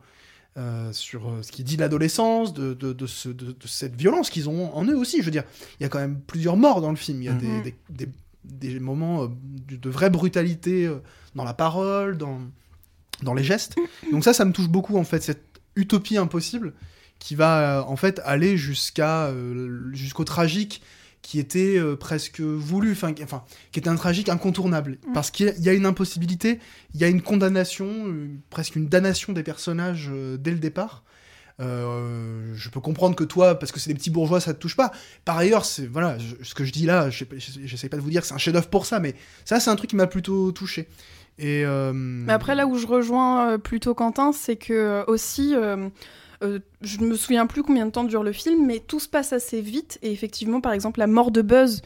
Euh, 0.57 0.92
sur 0.92 1.29
euh, 1.31 1.42
ce 1.42 1.53
qui 1.53 1.62
dit 1.62 1.77
de 1.77 1.81
l'adolescence, 1.81 2.53
de, 2.55 2.75
de, 2.75 2.92
de 2.92 3.07
ce- 3.07 3.29
de- 3.29 3.53
de 3.53 3.66
cette 3.68 3.94
violence 3.94 4.31
qu'ils 4.31 4.49
ont 4.49 4.75
en 4.75 4.85
eux 4.85 4.96
aussi. 4.96 5.18
Je 5.20 5.25
veux 5.25 5.31
dire, 5.31 5.44
il 5.79 5.83
y 5.85 5.87
a 5.87 5.88
quand 5.88 6.01
même 6.01 6.20
plusieurs 6.20 6.57
morts 6.57 6.81
dans 6.81 6.90
le 6.90 6.96
film. 6.96 7.23
Il 7.23 7.27
y 7.27 7.29
a 7.29 7.35
des, 7.35 7.46
Mhm. 7.46 7.62
des, 7.62 7.75
des- 7.90 8.09
des 8.44 8.81
moments 8.81 9.27
de, 9.29 9.90
vraie 9.90 10.11
brutalité 10.11 10.90
dans 11.37 11.44
la 11.44 11.55
parole, 11.55 12.18
dans, 12.18 12.40
dans 13.23 13.35
les 13.35 13.44
gestes. 13.44 13.77
Donc 14.11 14.25
ça, 14.25 14.33
ça 14.33 14.44
me 14.44 14.53
touche 14.53 14.68
beaucoup, 14.68 14.96
en 14.96 15.05
fait, 15.05 15.23
cette 15.23 15.44
utopie 15.77 16.16
impossible 16.16 16.73
qui 17.20 17.35
va, 17.37 17.85
en 17.87 17.96
fait, 17.96 18.20
aller 18.25 18.57
jusqu'à 18.57 19.33
jusqu'au 19.92 20.25
tragique 20.25 20.83
qui 21.22 21.38
était 21.38 21.76
euh, 21.78 21.96
presque 21.96 22.40
voulu, 22.40 22.92
enfin, 22.92 23.12
qui- 23.12 23.22
enfin, 23.22 23.42
qui 23.72 23.78
était 23.78 23.88
un 23.88 23.96
tragique 23.96 24.28
incontournable. 24.28 24.98
Mm. 25.09 25.12
Parce 25.12 25.30
qu'il 25.30 25.52
y 25.59 25.68
a- 25.68 25.72
une 25.74 25.87
impossibilité, 25.87 26.59
il 26.94 27.00
y 27.00 27.04
a 27.04 27.09
une 27.09 27.22
condamnation, 27.22 28.06
presque 28.48 28.76
une 28.76 28.88
damnation 28.88 29.33
des 29.33 29.42
personnages 29.42 30.09
euh, 30.12 30.37
dès 30.38 30.50
le 30.50 30.59
départ. 30.59 31.04
Euh, 31.61 32.52
je 32.54 32.70
peux 32.70 32.80
comprendre 32.80 33.14
que 33.14 33.24
toi, 33.24 33.59
parce 33.59 33.70
que 33.70 33.78
c'est 33.78 33.90
des 33.90 33.94
petits 33.94 34.09
bourgeois, 34.11 34.40
ça 34.40 34.54
te 34.54 34.59
touche 34.59 34.76
pas. 34.76 34.92
Par 35.26 35.37
ailleurs, 35.37 35.66
c'est 35.66 35.87
voilà, 35.87 36.16
je- 36.18 36.42
ce 36.42 36.54
que 36.54 36.64
je 36.64 36.72
dis 36.72 36.87
là, 36.87 37.11
je 37.11 37.18
sais 37.18 37.24
pas- 37.26 37.37
j'essaie 37.38 37.90
pas 37.90 37.98
de 37.98 38.02
vous 38.02 38.09
dire 38.11 38.22
que 38.22 38.26
c'est 38.26 38.33
un 38.35 38.38
chef-d'œuvre 38.38 38.68
pour 38.68 38.87
ça, 38.87 38.98
mais 38.98 39.14
ça, 39.44 39.61
c'est 39.61 39.68
un 39.70 39.76
truc 39.76 39.90
qui 39.90 39.96
m'a 39.96 40.06
plutôt 40.06 40.52
touché. 40.52 40.88
Et 41.38 41.64
Mais 41.94 42.33
après, 42.33 42.54
là 42.54 42.66
où 42.66 42.76
je 42.78 42.87
rejoins 42.87 43.59
plutôt 43.59 43.94
Quentin, 43.94 44.33
c'est 44.33 44.56
que 44.56 45.04
aussi, 45.06 45.54
euh, 46.42 46.46
euh, 46.46 46.59
je 46.83 47.00
me 47.00 47.16
souviens 47.16 47.46
plus 47.46 47.62
combien 47.62 47.87
de 47.87 47.90
temps 47.90 48.05
dure 48.05 48.22
le 48.22 48.33
film, 48.33 48.66
mais 48.66 48.81
tout 48.81 49.00
se 49.00 49.09
passe 49.09 49.33
assez 49.33 49.61
vite. 49.61 49.98
Et 50.03 50.12
effectivement, 50.12 50.61
par 50.61 50.72
exemple, 50.72 51.00
la 51.00 51.07
mort 51.07 51.31
de 51.31 51.42
Buzz, 51.42 51.83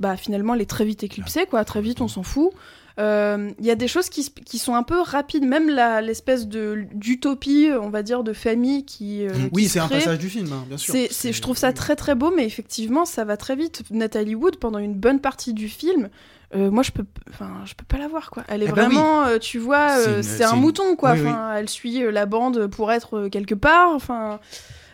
bah 0.00 0.16
finalement, 0.16 0.54
elle 0.54 0.60
est 0.60 0.70
très 0.70 0.84
vite 0.84 1.02
éclipsée, 1.02 1.46
quoi. 1.46 1.64
Très 1.64 1.80
vite, 1.80 2.00
on 2.00 2.08
s'en 2.08 2.22
fout. 2.22 2.52
Euh, 2.98 3.50
Il 3.58 3.66
y 3.66 3.70
a 3.70 3.74
des 3.74 3.88
choses 3.88 4.08
qui, 4.08 4.58
sont 4.58 4.74
un 4.74 4.82
peu 4.82 5.00
rapides, 5.00 5.44
même 5.44 5.68
l'espèce 6.02 6.46
d'utopie, 6.48 7.68
on 7.78 7.90
va 7.90 8.02
dire, 8.02 8.24
de 8.24 8.32
famille 8.32 8.84
qui. 8.84 9.26
euh, 9.26 9.30
qui 9.30 9.48
oui, 9.52 9.68
c'est 9.68 9.80
un 9.80 9.88
passage 9.88 10.18
du 10.18 10.28
film, 10.28 10.50
hein, 10.52 10.64
bien 10.66 10.78
sûr. 10.78 10.94
Je 10.94 11.40
trouve 11.40 11.56
ça 11.56 11.72
très 11.72 11.96
très 11.96 12.14
beau, 12.14 12.32
mais 12.34 12.46
effectivement, 12.46 13.04
ça 13.04 13.24
va 13.24 13.36
très 13.36 13.56
vite. 13.56 13.82
Nathalie 13.90 14.34
Wood, 14.34 14.56
pendant 14.56 14.78
une 14.78 14.94
bonne 14.94 15.20
partie 15.20 15.52
du 15.52 15.68
film, 15.68 16.08
euh, 16.54 16.70
moi 16.70 16.82
je 16.82 16.92
peux, 16.92 17.04
enfin, 17.30 17.62
je 17.64 17.74
peux 17.74 17.84
pas 17.84 17.98
la 17.98 18.08
voir 18.08 18.30
quoi. 18.30 18.44
Elle 18.48 18.62
est 18.62 18.66
Eh 18.68 18.72
ben 18.72 18.86
vraiment, 18.86 19.24
euh, 19.24 19.38
tu 19.38 19.58
vois, 19.58 19.96
C'est 19.98 20.08
euh, 20.08 20.22
c'est 20.22 20.44
un 20.44 20.54
une- 20.54 20.60
mouton 20.60 20.94
quoi. 20.96 21.12
Oui, 21.12 21.20
oui. 21.22 21.28
Enfin, 21.28 21.54
elle 21.56 21.68
suit 21.68 22.00
la 22.12 22.26
bande 22.26 22.66
pour 22.68 22.92
être 22.92 23.28
quelque 23.28 23.54
part. 23.54 23.90
Enfin, 23.90 24.38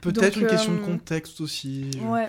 Peut-être 0.01 0.39
une 0.39 0.47
question 0.49 0.73
de 0.73 0.79
contexte 0.79 1.41
aussi. 1.41 1.91
ouais. 2.09 2.29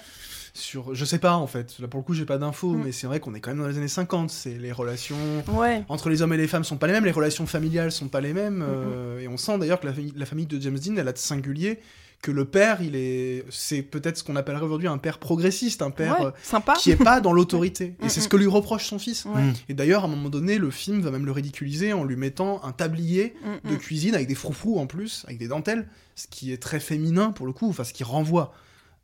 Sur, 0.56 0.94
je 0.94 1.04
sais 1.04 1.18
pas 1.18 1.34
en 1.34 1.48
fait. 1.48 1.80
Là 1.80 1.88
pour 1.88 2.00
le 2.00 2.04
coup, 2.06 2.14
j'ai 2.14 2.26
pas 2.26 2.38
d'infos, 2.38 2.74
Mm. 2.74 2.82
mais 2.86 2.92
c'est 2.92 3.08
vrai 3.08 3.20
qu'on 3.20 3.34
est 3.34 3.40
quand 3.40 3.50
même 3.50 3.60
dans 3.62 3.68
les 3.68 3.78
années 3.80 3.88
50. 3.88 4.30
C'est 4.30 4.54
les 4.60 4.72
relations 4.72 5.16
Ouais. 5.52 5.84
entre 5.90 6.10
les 6.10 6.22
hommes 6.22 6.34
et 6.34 6.38
les 6.38 6.48
femmes 6.48 6.64
sont 6.64 6.78
pas 6.78 6.86
les 6.86 6.94
mêmes, 6.94 7.06
les 7.06 7.12
relations 7.12 7.48
familiales 7.48 7.92
sont 7.92 8.08
pas 8.08 8.22
les 8.22 8.34
mêmes, 8.34 8.60
Mm, 8.60 8.66
euh, 8.68 9.20
et 9.20 9.28
on 9.28 9.38
sent 9.38 9.58
d'ailleurs 9.58 9.80
que 9.80 9.88
la, 9.88 9.94
la 10.16 10.26
famille 10.28 10.46
de 10.46 10.62
James 10.62 10.78
Dean, 10.78 10.96
elle 10.98 11.08
a 11.08 11.12
de 11.14 11.18
singulier 11.18 11.80
que 12.24 12.32
le 12.32 12.46
père, 12.46 12.82
il 12.82 12.96
est, 12.96 13.44
c'est 13.52 13.84
peut-être 13.84 14.18
ce 14.18 14.24
qu'on 14.24 14.36
appellerait 14.36 14.64
aujourd'hui 14.64 14.88
un 14.88 14.98
père 14.98 15.20
progressiste, 15.20 15.82
un 15.84 15.92
père 15.92 16.20
ouais, 16.22 16.26
euh, 16.28 16.32
sympa. 16.42 16.74
qui 16.80 16.90
est 16.90 16.96
pas 16.96 17.22
dans 17.22 17.34
l'autorité. 17.34 17.94
Mm, 18.00 18.06
et 18.06 18.10
c'est 18.10 18.22
ce 18.22 18.26
mm. 18.26 18.30
que 18.30 18.38
lui 18.38 18.48
reproche 18.48 18.86
son 18.86 18.98
fils. 18.98 19.26
Ouais. 19.26 19.42
Mm. 19.42 19.54
Et 19.70 19.74
d'ailleurs, 19.76 20.04
à 20.04 20.08
un 20.08 20.10
moment 20.10 20.30
donné, 20.30 20.58
le 20.58 20.72
film 20.72 21.02
va 21.02 21.12
même 21.12 21.26
le 21.26 21.32
ridiculiser 21.34 21.94
en 21.94 22.04
lui 22.06 22.16
mettant 22.16 22.64
un 22.64 22.72
tablier 22.72 23.36
Mm, 23.44 23.70
de 23.70 23.76
mm. 23.76 23.78
cuisine 23.78 24.16
avec 24.16 24.28
des 24.28 24.36
froufrous 24.36 24.80
en 24.80 24.88
plus, 24.88 25.24
avec 25.28 25.38
des 25.38 25.48
dentelles, 25.50 25.88
ce 26.16 26.28
qui 26.28 26.52
est 26.54 26.58
très 26.58 26.80
féminin 26.80 27.32
pour 27.32 27.46
le 27.46 27.52
coup, 27.54 27.70
enfin 27.70 27.84
ce 27.84 27.94
qui 27.94 28.04
renvoie 28.06 28.54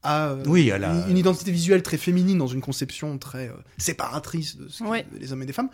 à 0.02 0.30
euh, 0.30 0.44
Oui, 0.48 0.72
à 0.72 0.78
la- 0.78 0.94
une, 1.06 1.12
une 1.12 1.18
identité 1.18 1.52
visuelle 1.52 1.84
très 1.84 1.98
féminine 1.98 2.38
dans 2.38 2.48
une 2.48 2.62
conception 2.62 3.18
très 3.18 3.50
euh, 3.50 3.54
séparatrice 3.78 4.56
de 4.56 4.68
ce 4.70 4.84
Ouais. 4.84 5.06
les 5.20 5.34
hommes 5.34 5.44
et 5.44 5.46
les 5.46 5.52
femmes. 5.54 5.70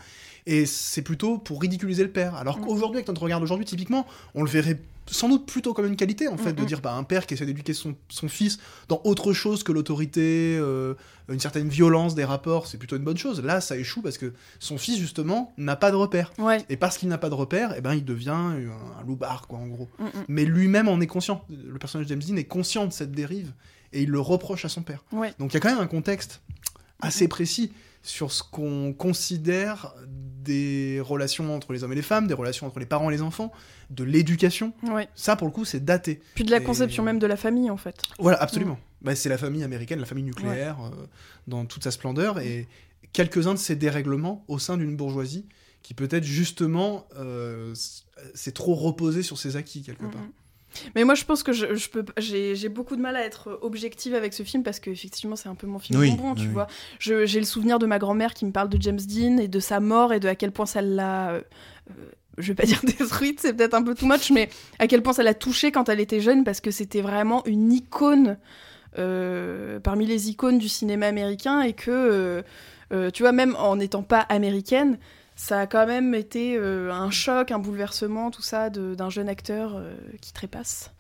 Et 0.48 0.66
c'est 0.66 1.02
plutôt 1.04 1.38
pour 1.38 1.62
ridiculiser 1.62 2.02
le 2.04 2.10
père. 2.12 2.34
Alors 2.36 2.58
Mm. 2.58 2.62
qu'aujourd'hui, 2.66 2.98
avec 2.98 3.08
notre 3.08 3.22
regard 3.22 3.40
d'aujourd'hui, 3.40 3.66
typiquement, 3.66 4.08
on 4.34 4.42
le 4.44 4.50
verrait 4.50 4.80
sans 5.08 5.30
doute 5.30 5.46
plutôt 5.46 5.74
comme 5.74 5.86
une 5.86 5.96
qualité 5.96 6.28
en 6.28 6.38
fait 6.38 6.54
Mm, 6.54 6.56
de 6.56 6.64
dire 6.66 6.82
bah 6.82 6.94
un 6.94 7.04
père 7.04 7.28
qui 7.28 7.36
essaie 7.36 7.46
d'éduquer 7.46 7.74
son, 7.74 7.96
son 8.10 8.28
fils 8.28 8.58
dans 8.88 9.02
autre 9.04 9.34
chose 9.34 9.62
que 9.64 9.72
l'autorité 9.72 10.58
euh, 10.60 10.96
une 11.30 11.40
certaine 11.40 11.70
violence 11.70 12.16
des 12.16 12.24
rapports 12.26 12.66
c'est 12.68 12.78
plutôt 12.78 12.96
une 12.98 13.04
bonne 13.04 13.18
chose 13.18 13.42
là 13.44 13.62
ça 13.62 13.78
échoue 13.78 14.02
parce 14.02 14.18
que 14.18 14.34
son 14.60 14.78
fils 14.78 14.98
justement 14.98 15.54
n'a 15.58 15.76
pas 15.76 15.92
de 15.92 15.96
repère 15.96 16.32
Ouais. 16.40 16.66
et 16.70 16.78
parce 16.78 16.98
qu'il 16.98 17.08
n'a 17.10 17.18
pas 17.20 17.30
de 17.30 17.36
repère, 17.36 17.74
eh 17.78 17.82
ben, 17.82 17.94
il 17.94 18.04
devient 18.06 18.30
un, 18.30 18.58
un 19.00 19.04
loupard, 19.06 19.48
quoi, 19.48 19.60
en 19.60 19.68
gros. 19.68 19.90
Mm. 20.00 20.06
Mais 20.28 20.46
lui-même 20.46 20.88
en 20.88 21.00
est 21.02 21.08
conscient. 21.08 21.46
Le 21.50 21.78
personnage 21.78 22.08
de 22.08 22.10
James 22.10 22.22
Dean 22.28 22.36
est 22.38 22.46
conscient 22.46 22.86
de 22.88 22.92
cette 22.92 23.12
dérive 23.12 23.54
et 23.94 24.02
il 24.04 24.10
le 24.10 24.20
reproche 24.20 24.66
à 24.66 24.70
son 24.70 24.82
père. 24.82 25.04
Ouais. 25.12 25.34
Donc 25.40 25.52
il 25.52 25.56
y 25.56 25.58
a 25.58 25.60
quand 25.60 25.70
même 25.70 25.80
un 25.80 25.88
contexte 25.88 26.42
assez 27.00 27.28
précis 27.28 27.72
sur 28.04 28.32
ce 28.32 28.42
qu'on 28.44 28.94
considère 28.94 29.94
des 30.46 31.02
relations 31.04 31.54
entre 31.54 31.74
les 31.74 31.84
hommes 31.84 31.92
et 31.92 31.96
les 31.96 32.02
femmes, 32.02 32.28
des 32.28 32.34
relations 32.34 32.66
entre 32.68 32.80
les 32.80 32.86
parents 32.86 33.10
et 33.10 33.14
les 33.14 33.22
enfants, 33.22 33.52
de 33.90 34.04
l'éducation. 34.06 34.72
Ouais. 34.84 35.10
Ça, 35.16 35.36
pour 35.36 35.48
le 35.48 35.52
coup, 35.52 35.66
c'est 35.66 35.84
daté. 35.84 36.22
Puis 36.36 36.46
de 36.46 36.52
la 36.52 36.58
Et- 36.58 36.64
conception 36.64 37.04
même 37.04 37.20
de 37.20 37.28
la 37.28 37.36
famille 37.36 37.70
en 37.70 37.76
fait. 37.78 38.02
Voilà, 38.20 38.42
absolument. 38.42 38.80
Bah, 39.02 39.14
c'est 39.16 39.28
la 39.30 39.38
famille 39.38 39.64
américaine, 39.64 40.00
la 40.00 40.06
famille 40.06 40.24
nucléaire, 40.24 40.78
euh, 40.86 41.06
dans 41.48 41.66
toute 41.66 41.84
sa 41.84 41.92
splendeur, 41.92 42.40
et 42.40 42.68
quelques-uns 43.12 43.54
de 43.54 43.60
ces 43.60 43.76
dérèglements 43.76 44.46
au 44.48 44.58
sein 44.60 44.78
d'une 44.78 44.96
bourgeoisie 44.96 45.46
qui 45.84 45.94
peut-être 45.94 46.24
justement 46.24 47.06
euh, 47.18 47.74
s- 47.74 48.06
s'est 48.34 48.52
trop 48.54 48.74
reposée 48.74 49.22
sur 49.24 49.38
ses 49.38 49.56
acquis 49.58 49.84
quelque 49.84 50.06
part. 50.06 50.24
Mais 50.96 51.04
moi, 51.04 51.16
je 51.16 51.24
pense 51.26 51.44
que 51.44 51.54
je, 51.54 51.76
je 51.76 51.90
peux, 51.90 52.06
j'ai, 52.18 52.70
beaucoup 52.70 52.96
de 52.96 53.02
mal 53.02 53.16
à 53.16 53.24
être 53.24 53.60
objective 53.62 54.16
avec 54.16 54.34
ce 54.34 54.44
film 54.44 54.64
parce 54.64 54.80
que 54.80 54.90
effectivement, 54.90 55.36
c'est 55.36 55.50
un 55.50 55.56
peu 55.56 55.68
mon 55.68 55.80
film 55.80 56.00
Oui, 56.00 56.12
bonbon, 56.12 56.36
tu 56.36 56.48
vois. 56.48 56.68
J'ai 57.00 57.40
le 57.40 57.46
souvenir 57.46 57.80
de 57.80 57.86
ma 57.86 58.00
grand-mère 58.00 58.34
qui 58.34 58.46
me 58.46 58.52
parle 58.52 58.70
de 58.70 58.82
James 58.82 59.00
Dean 59.00 59.38
et 59.38 59.48
de 59.48 59.60
sa 59.60 59.80
mort 59.80 60.14
et 60.14 60.20
de 60.20 60.28
à 60.28 60.36
quel 60.36 60.52
point 60.52 60.66
ça 60.66 60.82
l'a, 60.82 61.32
euh, 61.32 61.42
euh, 61.90 61.94
je 62.38 62.48
vais 62.48 62.56
pas 62.56 62.66
dire 62.68 62.82
détruite, 62.84 63.40
c'est 63.42 63.54
peut-être 63.54 63.74
un 63.74 63.84
peu 63.84 63.96
too 63.96 64.06
much, 64.06 64.32
mais 64.32 64.50
à 64.80 64.88
quel 64.88 65.02
point 65.02 65.14
ça 65.14 65.24
l'a 65.24 65.34
touchée 65.34 65.72
quand 65.72 65.90
elle 65.90 66.00
était 66.00 66.22
jeune 66.22 66.44
parce 66.44 66.62
que 66.62 66.72
c'était 66.72 67.02
vraiment 67.02 67.46
une 67.46 67.72
icône 67.72 68.38
euh, 68.98 69.80
parmi 69.80 70.06
les 70.06 70.30
icônes 70.30 70.58
du 70.58 70.70
cinéma 70.70 71.08
américain 71.08 71.62
et 71.62 71.74
que, 71.74 72.44
euh, 72.94 73.12
tu 73.12 73.24
vois, 73.24 73.34
même 73.34 73.56
en 73.58 73.76
n'étant 73.76 74.04
pas 74.04 74.22
américaine. 74.22 74.98
Ça 75.36 75.60
a 75.60 75.68
quand 75.68 75.86
même 75.86 76.14
été 76.16 76.58
euh, 76.58 76.92
un 76.94 77.12
choc, 77.12 77.52
un 77.52 77.60
bouleversement, 77.60 78.32
tout 78.32 78.42
ça, 78.42 78.70
d'un 78.70 79.10
jeune 79.10 79.28
acteur 79.28 79.76
euh, 79.76 79.94
qui 80.22 80.32
trépasse. 80.32 80.92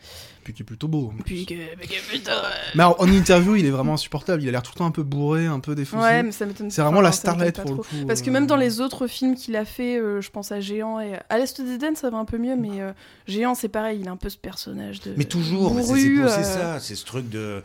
Puis 0.45 0.53
qui 0.53 0.61
est 0.61 0.65
plutôt 0.65 0.87
beau. 0.87 1.07
en 1.11 1.15
plus. 1.15 1.23
Puis 1.23 1.45
que, 1.47 1.53
mais 1.55 1.87
que 1.87 2.11
putain, 2.11 2.31
euh, 2.31 2.49
Mais 2.75 2.83
alors, 2.83 3.01
en 3.01 3.07
interview, 3.11 3.55
il 3.55 3.65
est 3.65 3.71
vraiment 3.71 3.95
insupportable. 3.95 4.43
Il 4.43 4.47
a 4.47 4.51
l'air 4.51 4.61
tout 4.61 4.71
le 4.75 4.77
temps 4.77 4.85
un 4.85 4.91
peu 4.91 5.01
bourré, 5.03 5.47
un 5.47 5.59
peu 5.59 5.73
défoncé. 5.73 6.03
Ouais, 6.05 6.21
mais 6.23 6.31
ça 6.31 6.45
m'étonne 6.45 6.69
c'est 6.69 6.83
vraiment 6.83 7.01
la 7.01 7.09
enfin, 7.09 7.17
ça 7.17 7.31
m'étonne 7.35 7.49
starlet 7.49 7.51
pas 7.51 7.61
pour 7.63 7.71
le 7.71 7.77
coup. 8.01 8.07
Parce 8.07 8.21
que 8.21 8.29
euh, 8.29 8.33
même 8.33 8.45
dans 8.45 8.55
les 8.55 8.79
autres 8.79 9.07
films 9.07 9.33
qu'il 9.35 9.55
a 9.55 9.65
fait, 9.65 9.97
euh, 9.99 10.21
je 10.21 10.29
pense 10.29 10.51
à 10.51 10.61
Géant 10.61 10.99
et 10.99 11.13
à 11.29 11.37
l'Est 11.39 11.59
d'Éden, 11.61 11.95
ça 11.95 12.09
va 12.11 12.17
un 12.19 12.25
peu 12.25 12.37
mieux, 12.37 12.55
mais 12.55 12.79
euh, 12.79 12.91
Géant, 13.27 13.55
c'est 13.55 13.69
pareil, 13.69 13.97
il 14.01 14.07
a 14.07 14.11
un 14.11 14.17
peu 14.17 14.29
ce 14.29 14.37
personnage 14.37 15.01
de. 15.01 15.13
Mais 15.17 15.23
toujours, 15.25 15.75
c'est- 15.83 16.07
euh, 16.19 16.27
ça, 16.43 16.79
c'est 16.79 16.93
ce 16.95 17.05
truc 17.05 17.27
de 17.27 17.63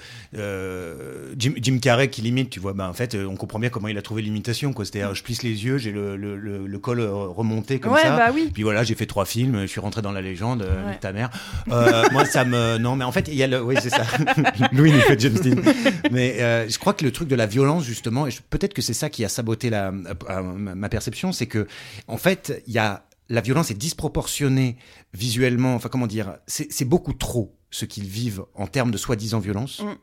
euh, 0.50 1.32
Jim, 1.38 1.52
Jim 1.56 1.78
Carrey 1.80 2.08
qui 2.08 2.22
limite, 2.22 2.50
tu 2.50 2.60
vois. 2.60 2.72
Bah, 2.72 2.88
en 2.88 2.92
fait, 2.92 3.14
euh, 3.14 3.26
on 3.26 3.36
comprend 3.36 3.58
bien 3.58 3.68
comment 3.70 3.88
il 3.88 3.98
a 3.98 4.02
trouvé 4.02 4.22
l'imitation, 4.22 4.72
quoi. 4.72 4.84
C'est-à-dire, 4.84 5.14
je 5.14 5.22
plisse 5.22 5.42
les 5.42 5.64
yeux, 5.64 5.78
j'ai 5.78 5.92
le, 5.92 6.16
le, 6.16 6.36
le, 6.36 6.66
le 6.66 6.78
col 6.78 7.00
euh, 7.00 7.12
remonté 7.12 7.78
comme 7.80 7.92
ouais, 7.92 8.00
ça. 8.02 8.16
bah 8.16 8.30
oui. 8.34 8.50
Puis 8.52 8.62
voilà, 8.62 8.82
j'ai 8.84 8.94
fait 8.94 9.06
trois 9.06 9.24
films, 9.24 9.60
je 9.62 9.66
suis 9.66 9.80
rentré 9.80 10.02
dans 10.02 10.12
la 10.12 10.20
légende, 10.22 10.62
euh, 10.62 10.86
Ouais. 10.88 10.98
ta 10.98 11.12
mère. 11.12 11.30
Euh, 11.70 12.04
moi, 12.12 12.24
ça 12.24 12.44
me, 12.44 12.69
Euh, 12.70 12.78
non, 12.78 12.96
mais 12.96 13.04
en 13.04 13.12
fait, 13.12 13.28
il 13.28 13.34
y 13.34 13.42
a 13.42 13.46
le. 13.46 13.62
Oui, 13.62 13.76
c'est 13.80 13.90
ça. 13.90 14.04
Louis 14.72 14.92
nous 14.92 15.00
fait 15.00 15.18
James 15.20 15.34
Dean. 15.34 15.60
Mais 16.10 16.40
euh, 16.40 16.68
je 16.68 16.78
crois 16.78 16.92
que 16.94 17.04
le 17.04 17.12
truc 17.12 17.28
de 17.28 17.34
la 17.36 17.46
violence, 17.46 17.84
justement, 17.84 18.26
et 18.26 18.30
je- 18.30 18.40
peut-être 18.48 18.74
que 18.74 18.82
c'est 18.82 18.94
ça 18.94 19.10
qui 19.10 19.24
a 19.24 19.28
saboté 19.28 19.70
la, 19.70 19.88
euh, 20.30 20.42
ma 20.42 20.88
perception, 20.88 21.32
c'est 21.32 21.46
que, 21.46 21.66
en 22.08 22.16
fait, 22.16 22.62
il 22.66 22.72
y 22.72 22.78
a. 22.78 23.04
La 23.28 23.40
violence 23.40 23.70
est 23.70 23.74
disproportionnée 23.78 24.76
visuellement. 25.14 25.74
Enfin, 25.76 25.88
comment 25.88 26.08
dire 26.08 26.34
C'est 26.48 26.72
c'est 26.72 26.84
beaucoup 26.84 27.12
trop 27.12 27.54
ce 27.70 27.84
qu'ils 27.84 28.08
vivent 28.08 28.42
en 28.54 28.66
termes 28.66 28.90
de 28.90 28.96
soi-disant 28.98 29.38
violence. 29.38 29.80
Mm. 29.82 29.94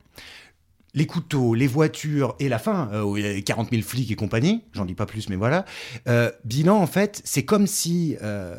Les 0.97 1.05
couteaux, 1.05 1.53
les 1.53 1.67
voitures 1.67 2.35
et 2.39 2.49
la 2.49 2.57
fin, 2.57 2.89
euh, 2.91 3.03
où 3.03 3.17
il 3.17 3.23
y 3.23 3.27
a 3.37 3.39
40 3.39 3.69
000 3.69 3.83
flics 3.83 4.09
et 4.09 4.15
compagnie, 4.15 4.63
j'en 4.73 4.83
dis 4.83 4.95
pas 4.95 5.05
plus, 5.05 5.29
mais 5.29 5.35
voilà. 5.35 5.63
Euh, 6.07 6.31
bilan, 6.43 6.75
en 6.77 6.87
fait, 6.87 7.21
c'est 7.23 7.45
comme 7.45 7.67
si 7.67 8.15
euh, 8.23 8.55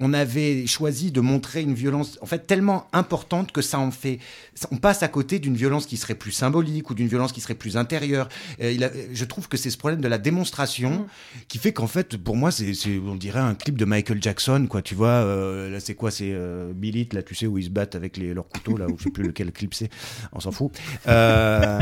on 0.00 0.14
avait 0.14 0.66
choisi 0.66 1.12
de 1.12 1.20
montrer 1.20 1.60
une 1.60 1.74
violence, 1.74 2.18
en 2.22 2.26
fait, 2.26 2.46
tellement 2.46 2.86
importante 2.94 3.52
que 3.52 3.60
ça 3.60 3.78
en 3.78 3.90
fait. 3.90 4.18
ça- 4.54 4.68
on 4.70 4.78
passe 4.78 5.02
à 5.02 5.08
côté 5.08 5.38
d'une 5.40 5.56
violence 5.56 5.84
qui 5.84 5.98
serait 5.98 6.14
plus 6.14 6.32
symbolique 6.32 6.88
ou 6.88 6.94
d'une 6.94 7.06
violence 7.08 7.32
qui 7.32 7.42
serait 7.42 7.54
plus 7.54 7.76
intérieure. 7.76 8.28
Euh, 8.62 8.72
il 8.72 8.82
a- 8.82 8.90
je 9.12 9.24
trouve 9.26 9.48
que 9.48 9.56
c'est 9.58 9.68
ce 9.70 9.76
problème 9.76 10.00
de 10.00 10.08
la 10.08 10.16
démonstration 10.18 11.06
qui 11.48 11.58
fait 11.58 11.72
qu'en 11.74 11.86
fait, 11.86 12.16
pour 12.16 12.36
moi, 12.36 12.50
c'est, 12.50 12.72
on 13.06 13.14
dirait 13.16 13.40
un 13.40 13.54
clip 13.54 13.76
de 13.76 13.84
Michael 13.84 14.22
Jackson, 14.22 14.66
quoi. 14.70 14.80
Tu 14.80 14.94
vois, 14.94 15.22
là, 15.68 15.80
c'est 15.80 15.94
quoi 15.94 16.10
C'est 16.10 16.30
euh, 16.32 16.72
Bill 16.72 16.96
It, 16.96 17.12
là, 17.12 17.22
tu 17.22 17.34
sais, 17.34 17.46
où 17.46 17.58
ils 17.58 17.64
se 17.64 17.70
battent 17.70 17.94
avec 17.94 18.16
les, 18.16 18.32
leurs 18.32 18.48
couteaux, 18.48 18.78
là, 18.78 18.86
où 18.88 18.96
je 18.98 19.04
sais 19.04 19.10
plus 19.10 19.24
lequel 19.24 19.52
clip 19.52 19.74
c'est. 19.74 19.90
On 20.32 20.40
s'en 20.40 20.50
fout. 20.52 20.70
Euh, 21.08 21.73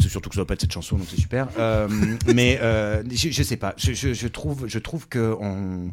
c'est 0.00 0.08
surtout 0.08 0.28
que 0.30 0.34
ça 0.34 0.40
doit 0.40 0.46
pas 0.46 0.54
être 0.54 0.60
cette 0.62 0.72
chanson, 0.72 0.96
donc 0.96 1.06
c'est 1.10 1.20
super. 1.20 1.48
Euh, 1.58 1.88
mais 2.34 2.58
euh, 2.62 3.02
je, 3.10 3.30
je 3.30 3.42
sais 3.42 3.56
pas. 3.56 3.74
Je, 3.76 3.92
je, 3.92 4.12
je 4.14 4.28
trouve, 4.28 4.66
je 4.66 4.78
trouve 4.78 5.08
que 5.08 5.34
on, 5.40 5.90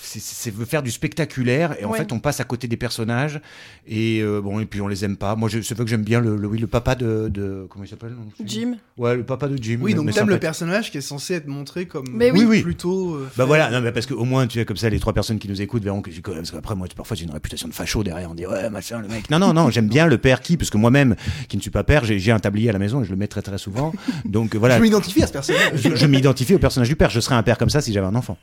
c'est, 0.00 0.52
veut 0.52 0.64
faire 0.64 0.82
du 0.82 0.90
spectaculaire 0.90 1.76
et 1.80 1.84
en 1.84 1.90
Ouais. 1.90 1.98
fait, 1.98 2.12
on 2.12 2.18
passe 2.20 2.40
à 2.40 2.44
côté 2.44 2.68
des 2.68 2.76
personnages 2.76 3.40
et 3.86 4.20
euh, 4.20 4.40
bon, 4.42 4.60
et 4.60 4.66
puis 4.66 4.80
on 4.80 4.88
les 4.88 5.04
aime 5.04 5.16
pas. 5.16 5.36
Moi, 5.36 5.48
je, 5.48 5.60
c'est 5.62 5.74
vrai 5.74 5.84
que 5.84 5.90
j'aime 5.90 6.02
bien 6.04 6.20
le, 6.20 6.36
le, 6.36 6.46
oui, 6.46 6.58
le 6.58 6.66
papa 6.66 6.94
de, 6.94 7.28
de 7.28 7.66
comment 7.70 7.84
il 7.84 7.88
s'appelle 7.88 8.14
Jim. 8.44 8.76
Ouais, 8.96 9.16
le 9.16 9.24
papa 9.24 9.48
de 9.48 9.56
Jim. 9.62 9.78
Oui, 9.80 9.94
donc 9.94 10.10
t'aimes 10.12 10.28
le 10.28 10.38
personnage 10.38 10.90
qui 10.90 10.98
est 10.98 11.02
censé 11.02 11.34
être 11.34 11.46
montré 11.46 11.86
comme 11.86 12.06
Mais 12.12 12.30
oui. 12.30 12.40
Oui, 12.40 12.44
oui. 12.46 12.62
plutôt. 12.62 13.14
euh, 13.14 13.28
Bah 13.36 13.44
voilà, 13.44 13.70
non, 13.70 13.80
mais 13.80 13.92
parce 13.92 14.06
qu'au 14.06 14.24
moins, 14.24 14.46
tu 14.46 14.58
sais, 14.58 14.64
comme 14.64 14.76
ça, 14.76 14.88
les 14.90 15.00
trois 15.00 15.12
personnes 15.12 15.38
qui 15.38 15.48
nous 15.48 15.60
écoutent 15.60 15.82
verront 15.82 16.02
que 16.02 16.10
j'ai 16.10 16.20
quand 16.20 16.30
même, 16.32 16.40
parce 16.40 16.50
qu'après, 16.52 16.74
moi, 16.74 16.86
parfois, 16.96 17.16
j'ai 17.16 17.24
une 17.24 17.30
réputation 17.32 17.68
de 17.68 17.74
facho 17.74 18.02
derrière, 18.04 18.30
on 18.30 18.34
dit, 18.34 18.46
ouais, 18.46 18.70
machin, 18.70 19.00
le 19.00 19.08
mec. 19.08 19.30
Non, 19.30 19.38
non, 19.38 19.52
non, 19.52 19.70
j'aime 19.70 19.88
bien 19.88 20.06
le 20.06 20.18
père 20.18 20.40
qui, 20.40 20.56
parce 20.56 20.70
que 20.70 20.76
moi-même, 20.78 21.16
qui 21.48 21.56
ne 21.56 21.62
suis 21.62 21.70
pas 21.70 21.84
père, 21.84 22.04
j'ai 22.04 22.17
j'ai 22.18 22.32
un 22.32 22.38
tablier 22.38 22.68
à 22.68 22.72
la 22.72 22.78
maison 22.78 23.00
et 23.02 23.04
je 23.04 23.10
le 23.10 23.16
mets 23.16 23.28
très, 23.28 23.42
très 23.42 23.58
souvent. 23.58 23.92
Donc, 24.24 24.54
euh, 24.54 24.58
voilà. 24.58 24.76
Je 24.78 24.82
m'identifie 24.82 25.22
à 25.22 25.26
ce 25.26 25.32
personnage. 25.32 25.70
Je, 25.74 25.94
je 25.94 26.06
m'identifie 26.06 26.54
au 26.54 26.58
personnage 26.58 26.88
du 26.88 26.96
père. 26.96 27.10
Je 27.10 27.20
serais 27.20 27.34
un 27.34 27.42
père 27.42 27.58
comme 27.58 27.70
ça 27.70 27.80
si 27.80 27.92
j'avais 27.92 28.06
un 28.06 28.14
enfant. 28.14 28.36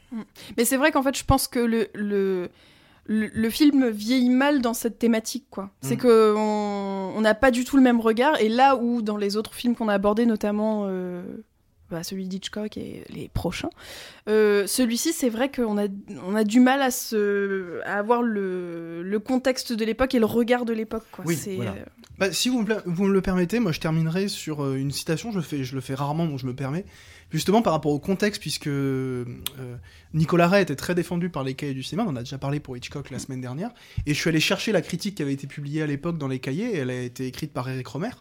Mais 0.57 0.65
c'est 0.65 0.77
vrai 0.77 0.91
qu'en 0.91 1.03
fait, 1.03 1.17
je 1.17 1.23
pense 1.23 1.47
que 1.47 1.59
le, 1.59 1.87
le, 1.93 2.49
le, 3.05 3.29
le 3.33 3.49
film 3.49 3.89
vieillit 3.89 4.29
mal 4.29 4.61
dans 4.61 4.73
cette 4.73 4.97
thématique, 4.99 5.45
quoi. 5.49 5.69
C'est 5.81 5.95
Mm. 5.95 5.99
que 5.99 6.33
on 6.37 7.21
n'a 7.21 7.35
pas 7.35 7.51
du 7.51 7.63
tout 7.65 7.77
le 7.77 7.83
même 7.83 7.99
regard, 8.01 8.39
et 8.41 8.49
là 8.49 8.75
où 8.75 9.01
dans 9.01 9.17
les 9.17 9.37
autres 9.37 9.53
films 9.53 9.75
qu'on 9.75 9.87
a 9.89 9.93
abordés, 9.93 10.25
notamment 10.25 10.85
euh, 10.87 11.23
bah, 11.91 12.01
celui 12.03 12.27
d'Hitchcock 12.27 12.77
et 12.77 13.03
les 13.09 13.29
prochains, 13.29 13.69
euh, 14.27 14.65
celui-ci, 14.67 15.13
c'est 15.13 15.29
vrai 15.29 15.49
qu'on 15.51 15.77
a, 15.77 15.85
on 16.27 16.35
a 16.35 16.43
du 16.43 16.59
mal 16.59 16.81
à, 16.81 16.89
se, 16.91 17.79
à 17.85 17.99
avoir 17.99 18.21
le, 18.23 19.03
le 19.03 19.19
contexte 19.19 19.71
de 19.71 19.85
l'époque 19.85 20.15
et 20.15 20.19
le 20.19 20.25
regard 20.25 20.65
de 20.65 20.73
l'époque, 20.73 21.05
quoi. 21.11 21.23
Oui, 21.27 21.35
C'est, 21.35 21.55
voilà. 21.55 21.75
Bah, 22.17 22.31
si 22.31 22.47
vous 22.47 22.63
me, 22.63 23.07
le 23.11 23.21
permettez, 23.21 23.59
moi 23.59 23.73
je 23.73 23.81
terminerai 23.81 24.29
sur 24.29 24.63
euh, 24.63 24.75
une 24.75 24.91
citation, 24.91 25.31
je 25.31 25.75
le, 25.75 25.81
fais, 25.81 25.95
rarement, 25.95 26.25
donc 26.25 26.39
je 26.39 26.45
me 26.45 26.55
permets, 26.55 26.85
justement 27.29 27.61
par 27.61 27.73
rapport 27.73 27.91
au 27.91 27.99
contexte, 27.99 28.39
puisque 28.39 28.67
euh, 28.67 29.25
Nicolas 30.13 30.47
Ray 30.47 30.63
était 30.63 30.77
très 30.77 30.95
défendu 30.95 31.29
par 31.29 31.43
les 31.43 31.55
cahiers 31.55 31.73
du 31.73 31.83
cinéma, 31.83 32.07
on 32.07 32.11
en 32.11 32.15
a 32.15 32.23
déjà 32.23 32.37
parlé 32.37 32.61
pour 32.61 32.77
Hitchcock 32.77 33.09
la 33.09 33.19
semaine 33.19 33.41
dernière, 33.41 33.71
et 34.05 34.13
je 34.13 34.19
suis 34.19 34.29
allé 34.29 34.39
chercher 34.39 34.71
la 34.71 34.81
critique 34.81 35.15
qui 35.15 35.23
avait 35.23 35.33
été 35.33 35.45
publiée 35.45 35.81
à 35.81 35.87
l'époque 35.87 36.17
dans 36.17 36.29
les 36.29 36.39
cahiers, 36.39 36.77
elle 36.77 36.89
a 36.89 37.01
été 37.01 37.27
écrite 37.27 37.51
par 37.51 37.67
Eric 37.67 37.85
Romer, 37.87 38.11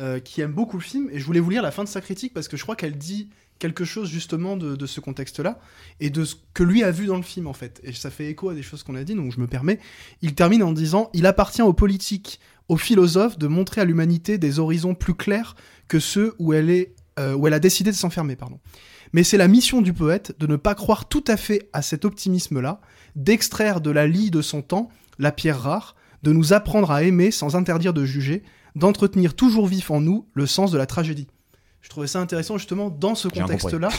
euh, 0.00 0.20
qui 0.20 0.42
aime 0.42 0.52
beaucoup 0.52 0.76
le 0.76 0.82
film, 0.82 1.08
et 1.10 1.18
je 1.18 1.24
voulais 1.24 1.40
vous 1.40 1.50
lire 1.50 1.62
la 1.62 1.70
fin 1.70 1.84
de 1.84 1.88
sa 1.88 2.02
critique, 2.02 2.34
parce 2.34 2.46
que 2.46 2.58
je 2.58 2.62
crois 2.62 2.76
qu'elle 2.76 2.98
dit 2.98 3.30
quelque 3.58 3.84
chose 3.84 4.08
justement 4.08 4.56
de 4.56 4.86
ce 4.86 5.00
contexte-là, 5.00 5.60
et 5.98 6.10
de 6.10 6.24
ce 6.24 6.34
que 6.52 6.62
lui 6.62 6.82
a 6.82 6.90
vu 6.90 7.06
dans 7.06 7.16
le 7.16 7.22
film 7.22 7.46
en 7.46 7.52
fait, 7.52 7.80
et 7.84 7.92
ça 7.92 8.10
fait 8.10 8.28
écho 8.28 8.50
à 8.50 8.54
des 8.54 8.62
choses 8.62 8.82
qu'on 8.82 8.94
a 8.94 9.04
dit, 9.04 9.14
donc 9.14 9.32
je 9.32 9.40
me 9.40 9.46
permets, 9.46 9.78
il 10.20 10.34
termine 10.34 10.62
en 10.62 10.72
disant 10.72 11.10
«Il 11.14 11.26
appartient 11.26 11.60
aux 11.60 11.74
politiques 11.74 12.40
aux 12.70 12.76
philosophes 12.76 13.36
de 13.36 13.48
montrer 13.48 13.80
à 13.80 13.84
l'humanité 13.84 14.38
des 14.38 14.60
horizons 14.60 14.94
plus 14.94 15.14
clairs 15.14 15.56
que 15.88 15.98
ceux 15.98 16.34
où 16.38 16.52
elle, 16.52 16.70
est, 16.70 16.94
euh, 17.18 17.34
où 17.34 17.48
elle 17.48 17.52
a 17.52 17.58
décidé 17.58 17.90
de 17.90 17.96
s'enfermer. 17.96 18.36
Pardon. 18.36 18.60
Mais 19.12 19.24
c'est 19.24 19.36
la 19.36 19.48
mission 19.48 19.82
du 19.82 19.92
poète 19.92 20.36
de 20.38 20.46
ne 20.46 20.54
pas 20.54 20.76
croire 20.76 21.08
tout 21.08 21.24
à 21.26 21.36
fait 21.36 21.68
à 21.72 21.82
cet 21.82 22.04
optimisme-là, 22.04 22.80
d'extraire 23.16 23.80
de 23.80 23.90
la 23.90 24.06
lie 24.06 24.30
de 24.30 24.40
son 24.40 24.62
temps 24.62 24.88
la 25.18 25.32
pierre 25.32 25.60
rare, 25.60 25.96
de 26.22 26.32
nous 26.32 26.52
apprendre 26.52 26.92
à 26.92 27.02
aimer 27.02 27.32
sans 27.32 27.56
interdire 27.56 27.92
de 27.92 28.04
juger, 28.04 28.44
d'entretenir 28.76 29.34
toujours 29.34 29.66
vif 29.66 29.90
en 29.90 30.00
nous 30.00 30.28
le 30.32 30.46
sens 30.46 30.70
de 30.70 30.78
la 30.78 30.86
tragédie. 30.86 31.26
Je 31.80 31.88
trouvais 31.88 32.06
ça 32.06 32.20
intéressant 32.20 32.56
justement 32.56 32.88
dans 32.88 33.16
ce 33.16 33.26
contexte-là. 33.26 33.88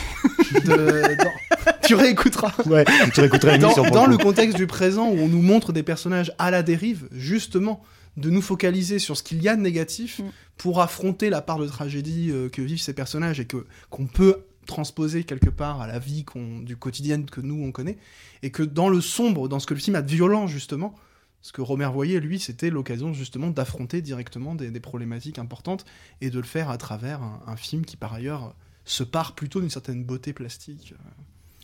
Tu 1.83 1.95
réécouteras 1.95 2.53
Ouais, 2.67 2.85
tu 3.13 3.19
réécouteras 3.21 3.57
dans, 3.57 3.73
dans 3.89 4.05
le 4.05 4.17
contexte 4.17 4.55
du 4.55 4.67
présent 4.67 5.09
où 5.09 5.17
on 5.17 5.27
nous 5.27 5.41
montre 5.41 5.73
des 5.73 5.83
personnages 5.83 6.31
à 6.37 6.51
la 6.51 6.63
dérive, 6.63 7.07
justement, 7.11 7.81
de 8.17 8.29
nous 8.29 8.41
focaliser 8.41 8.99
sur 8.99 9.15
ce 9.17 9.23
qu'il 9.23 9.41
y 9.41 9.47
a 9.49 9.55
de 9.55 9.61
négatif 9.61 10.19
Mm. 10.19 10.31
pour 10.57 10.81
affronter 10.81 11.29
la 11.29 11.41
part 11.41 11.57
de 11.59 11.67
tragédie 11.67 12.29
euh, 12.31 12.49
que 12.49 12.61
vivent 12.61 12.81
ces 12.81 12.93
personnages 12.93 13.39
et 13.39 13.45
que 13.45 13.65
qu'on 13.89 14.05
peut 14.07 14.43
transposer 14.67 15.23
quelque 15.23 15.49
part 15.49 15.81
à 15.81 15.87
la 15.87 15.97
vie 15.99 16.23
qu'on- 16.23 16.59
du 16.59 16.77
quotidien 16.77 17.21
que 17.23 17.41
nous 17.41 17.63
on 17.63 17.71
connaît 17.71 17.97
et 18.43 18.51
que 18.51 18.63
dans 18.63 18.89
le 18.89 19.01
sombre, 19.01 19.47
dans 19.49 19.59
ce 19.59 19.65
que 19.65 19.73
le 19.73 19.79
film 19.79 19.95
a 19.95 20.01
de 20.01 20.09
violent 20.11 20.45
justement, 20.47 20.93
ce 21.41 21.51
que 21.51 21.61
Romer 21.61 21.89
voyait 21.91 22.19
lui, 22.19 22.39
c'était 22.39 22.69
l'occasion 22.69 23.13
justement 23.13 23.49
d'affronter 23.49 24.01
directement 24.03 24.53
des, 24.53 24.69
des 24.69 24.79
problématiques 24.79 25.39
importantes 25.39 25.85
et 26.21 26.29
de 26.29 26.37
le 26.37 26.45
faire 26.45 26.69
à 26.69 26.77
travers 26.77 27.23
un, 27.23 27.41
un 27.47 27.55
film 27.55 27.83
qui 27.85 27.97
par 27.97 28.13
ailleurs 28.13 28.53
se 28.85 29.03
part 29.03 29.33
plutôt 29.33 29.59
d'une 29.61 29.69
certaine 29.71 30.03
beauté 30.03 30.33
plastique. 30.33 30.93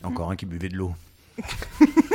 Encore 0.02 0.30
un 0.30 0.36
qui 0.36 0.46
buvait 0.46 0.68
de 0.68 0.76
l'eau. 0.76 0.94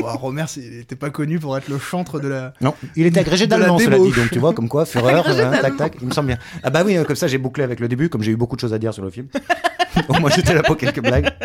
Bon, 0.00 0.06
Romer, 0.16 0.44
il 0.56 0.78
n'était 0.78 0.96
pas 0.96 1.10
connu 1.10 1.38
pour 1.38 1.56
être 1.56 1.68
le 1.68 1.78
chantre 1.78 2.20
de 2.20 2.28
la. 2.28 2.52
Non, 2.60 2.74
il 2.96 3.06
était 3.06 3.20
agrégé 3.20 3.46
d'allemand, 3.46 3.78
cela 3.78 3.98
dit. 3.98 4.10
Donc, 4.12 4.30
tu 4.30 4.38
vois, 4.38 4.52
comme 4.54 4.68
quoi, 4.68 4.84
Führer, 4.86 5.14
hein, 5.14 5.58
tac, 5.60 5.76
tac, 5.76 5.94
il 6.00 6.08
me 6.08 6.12
semble 6.12 6.28
bien. 6.28 6.38
Ah 6.62 6.70
bah 6.70 6.82
oui, 6.84 6.96
euh, 6.96 7.04
comme 7.04 7.16
ça, 7.16 7.26
j'ai 7.26 7.38
bouclé 7.38 7.64
avec 7.64 7.80
le 7.80 7.88
début, 7.88 8.08
comme 8.08 8.22
j'ai 8.22 8.32
eu 8.32 8.36
beaucoup 8.36 8.56
de 8.56 8.60
choses 8.60 8.74
à 8.74 8.78
dire 8.78 8.94
sur 8.94 9.02
le 9.04 9.10
film. 9.10 9.28
Au 10.08 10.14
moins, 10.20 10.30
j'étais 10.30 10.54
là 10.54 10.62
pour 10.62 10.76
quelques 10.76 11.00
blagues. 11.02 11.30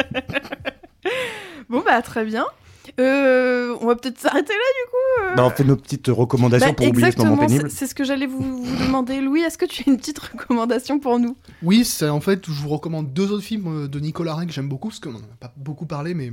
Bon, 1.69 1.81
bah, 1.83 2.01
très 2.03 2.23
bien. 2.23 2.45
Euh, 2.99 3.75
on 3.81 3.87
va 3.87 3.95
peut-être 3.95 4.19
s'arrêter 4.19 4.53
là. 4.53 5.33
Bah, 5.35 5.45
on 5.45 5.49
fait 5.49 5.63
nos 5.63 5.75
petites 5.75 6.07
recommandations 6.07 6.67
Bah, 6.67 6.73
pour 6.75 6.87
oublier 6.87 7.11
ce 7.11 7.17
moment 7.17 7.33
exactement, 7.33 7.47
pénible. 7.47 7.71
c'est 7.71 7.87
ce 7.87 7.95
que 7.95 8.03
j'allais 8.03 8.27
vous, 8.27 8.63
vous 8.63 8.85
demander. 8.85 9.21
Louis, 9.21 9.41
est-ce 9.41 9.57
que 9.57 9.65
tu 9.65 9.83
as 9.87 9.89
une 9.91 9.97
petite 9.97 10.19
recommandation 10.19 10.99
pour 10.99 11.17
nous? 11.17 11.35
Oui, 11.63 11.85
c'est 11.85 12.09
en 12.09 12.19
fait, 12.21 12.45
je 12.45 12.51
vous 12.51 12.69
recommande 12.69 13.11
deux 13.13 13.31
autres 13.31 13.43
films 13.43 13.85
euh, 13.85 13.87
de 13.87 13.99
Nicolas 13.99 14.35
Ray 14.35 14.45
que 14.45 14.53
j'aime 14.53 14.69
beaucoup, 14.69 14.89
parce 14.89 14.99
qu'on 14.99 15.11
n'en 15.13 15.19
a 15.19 15.37
pas 15.39 15.51
beaucoup 15.57 15.85
parlé, 15.87 16.13
mais 16.13 16.31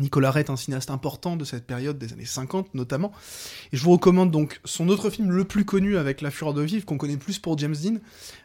Nicolas 0.00 0.30
Ray 0.30 0.44
est 0.44 0.50
un 0.50 0.56
cinéaste 0.56 0.90
important 0.90 1.36
de 1.36 1.44
cette 1.44 1.66
période 1.66 1.98
des 1.98 2.12
années 2.12 2.24
50 2.24 2.74
notamment. 2.74 3.12
Et 3.72 3.76
je 3.76 3.82
vous 3.82 3.90
recommande 3.92 4.30
donc 4.30 4.60
son 4.64 4.88
autre 4.88 5.10
film 5.10 5.30
le 5.30 5.44
plus 5.44 5.64
connu 5.64 5.96
avec 5.98 6.20
La 6.22 6.30
Fureur 6.30 6.54
de 6.54 6.62
Vivre, 6.62 6.84
qu'on 6.86 6.96
connaît 6.98 7.16
plus 7.18 7.38
pour 7.38 7.58
James 7.58 7.74
Dean. 7.74 7.96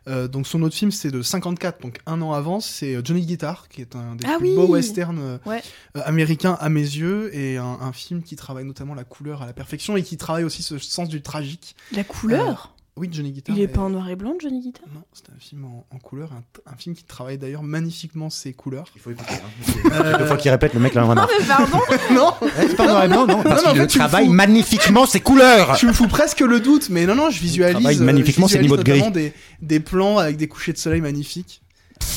Euh, 0.08 0.28
donc 0.28 0.46
son 0.48 0.62
autre 0.62 0.76
film, 0.76 0.92
c'est 0.92 1.12
de 1.12 1.22
54, 1.22 1.82
donc 1.82 2.00
un 2.06 2.22
an 2.22 2.34
avant, 2.34 2.60
c'est 2.60 2.96
euh, 2.96 3.02
Johnny 3.04 3.26
Guitar, 3.26 3.70
qui 3.70 3.82
est 3.82 3.96
un 3.96 4.16
des 4.16 4.26
Ah 4.28 4.38
plus 4.40 4.50
oui 4.50 4.56
beaux 4.56 4.68
westerns 4.68 5.20
euh, 5.20 5.38
Ouais. 5.46 5.62
euh, 5.96 6.02
américains 6.06 6.58
à 6.60 6.70
mes 6.70 6.82
yeux, 6.82 7.34
et 7.36 7.58
un, 7.58 7.78
un 7.82 7.94
film 7.94 8.24
qui 8.24 8.36
travaille 8.36 8.66
notamment 8.66 8.94
la 8.94 9.04
couleur 9.06 9.42
à 9.42 9.46
la 9.46 9.54
perfection, 9.54 9.96
et 9.96 10.04
qui 10.04 10.18
travaille 10.18 10.44
aussi 10.44 10.64
ce 10.64 10.78
sens 10.78 11.08
du 11.08 11.22
tragique. 11.22 11.76
La 11.94 12.04
couleur? 12.04 12.74
Oui, 12.98 13.10
Johnny 13.12 13.32
Guitar. 13.32 13.56
Il 13.56 13.62
est 13.62 13.66
est- 13.66 13.68
pas 13.68 13.82
en 13.82 13.90
noir 13.92 14.10
et 14.10 14.16
blanc, 14.16 14.34
Johnny 14.42 14.60
Guitar 14.60 14.84
non, 14.94 15.02
c'est 15.14 15.30
un 15.30 15.40
film 15.40 15.66
en, 15.66 15.86
en 15.94 16.00
couleur, 16.00 16.32
un, 16.34 16.72
un 16.72 16.76
film 16.76 16.96
qui 16.96 17.04
travaille 17.04 17.38
d'ailleurs 17.38 17.64
magnifiquement 17.64 18.30
ses 18.30 18.54
couleurs. 18.54 18.88
Il 18.96 19.02
faut 19.02 19.12
écouter. 19.12 19.36
Deux 20.18 20.26
fois 20.26 20.38
qu'il 20.38 20.50
répète, 20.52 20.74
le 20.74 20.80
mec, 20.80 20.94
là, 20.96 21.06
en 21.06 21.12
a 21.12 21.16
Non, 21.16 21.22
marre. 21.22 21.30
mais 21.40 21.46
pardon 21.46 21.80
non, 22.14 22.34
Ouais, 22.42 22.52
c'est 22.68 22.76
pas 22.76 22.88
noir 22.88 23.04
et 23.04 23.08
blanc, 23.08 23.28
non, 23.28 23.44
parce 23.44 23.64
non, 23.64 23.72
en 23.72 23.74
qu'il 23.74 24.00
travaille 24.00 24.26
fous. 24.26 24.34
magnifiquement 24.34 25.06
ses 25.06 25.20
couleurs. 25.22 25.78
tu 25.78 25.86
me 25.86 25.94
fous 25.94 26.08
presque 26.08 26.40
le 26.42 26.60
doute, 26.60 26.90
mais 26.90 27.06
non, 27.06 27.16
non, 27.16 27.30
je 27.30 27.40
visualise. 27.40 27.76
travaille 27.76 28.00
euh, 28.00 28.04
magnifiquement 28.04 28.48
ses 28.48 28.60
niveaux 28.60 28.78
de 28.78 28.84
gris. 28.84 29.12
Des, 29.12 29.34
des 29.62 29.80
plans 29.80 30.18
avec 30.18 30.38
des 30.38 30.48
couchers 30.48 30.74
de 30.74 30.78
soleil 30.78 31.02
magnifiques. 31.02 31.62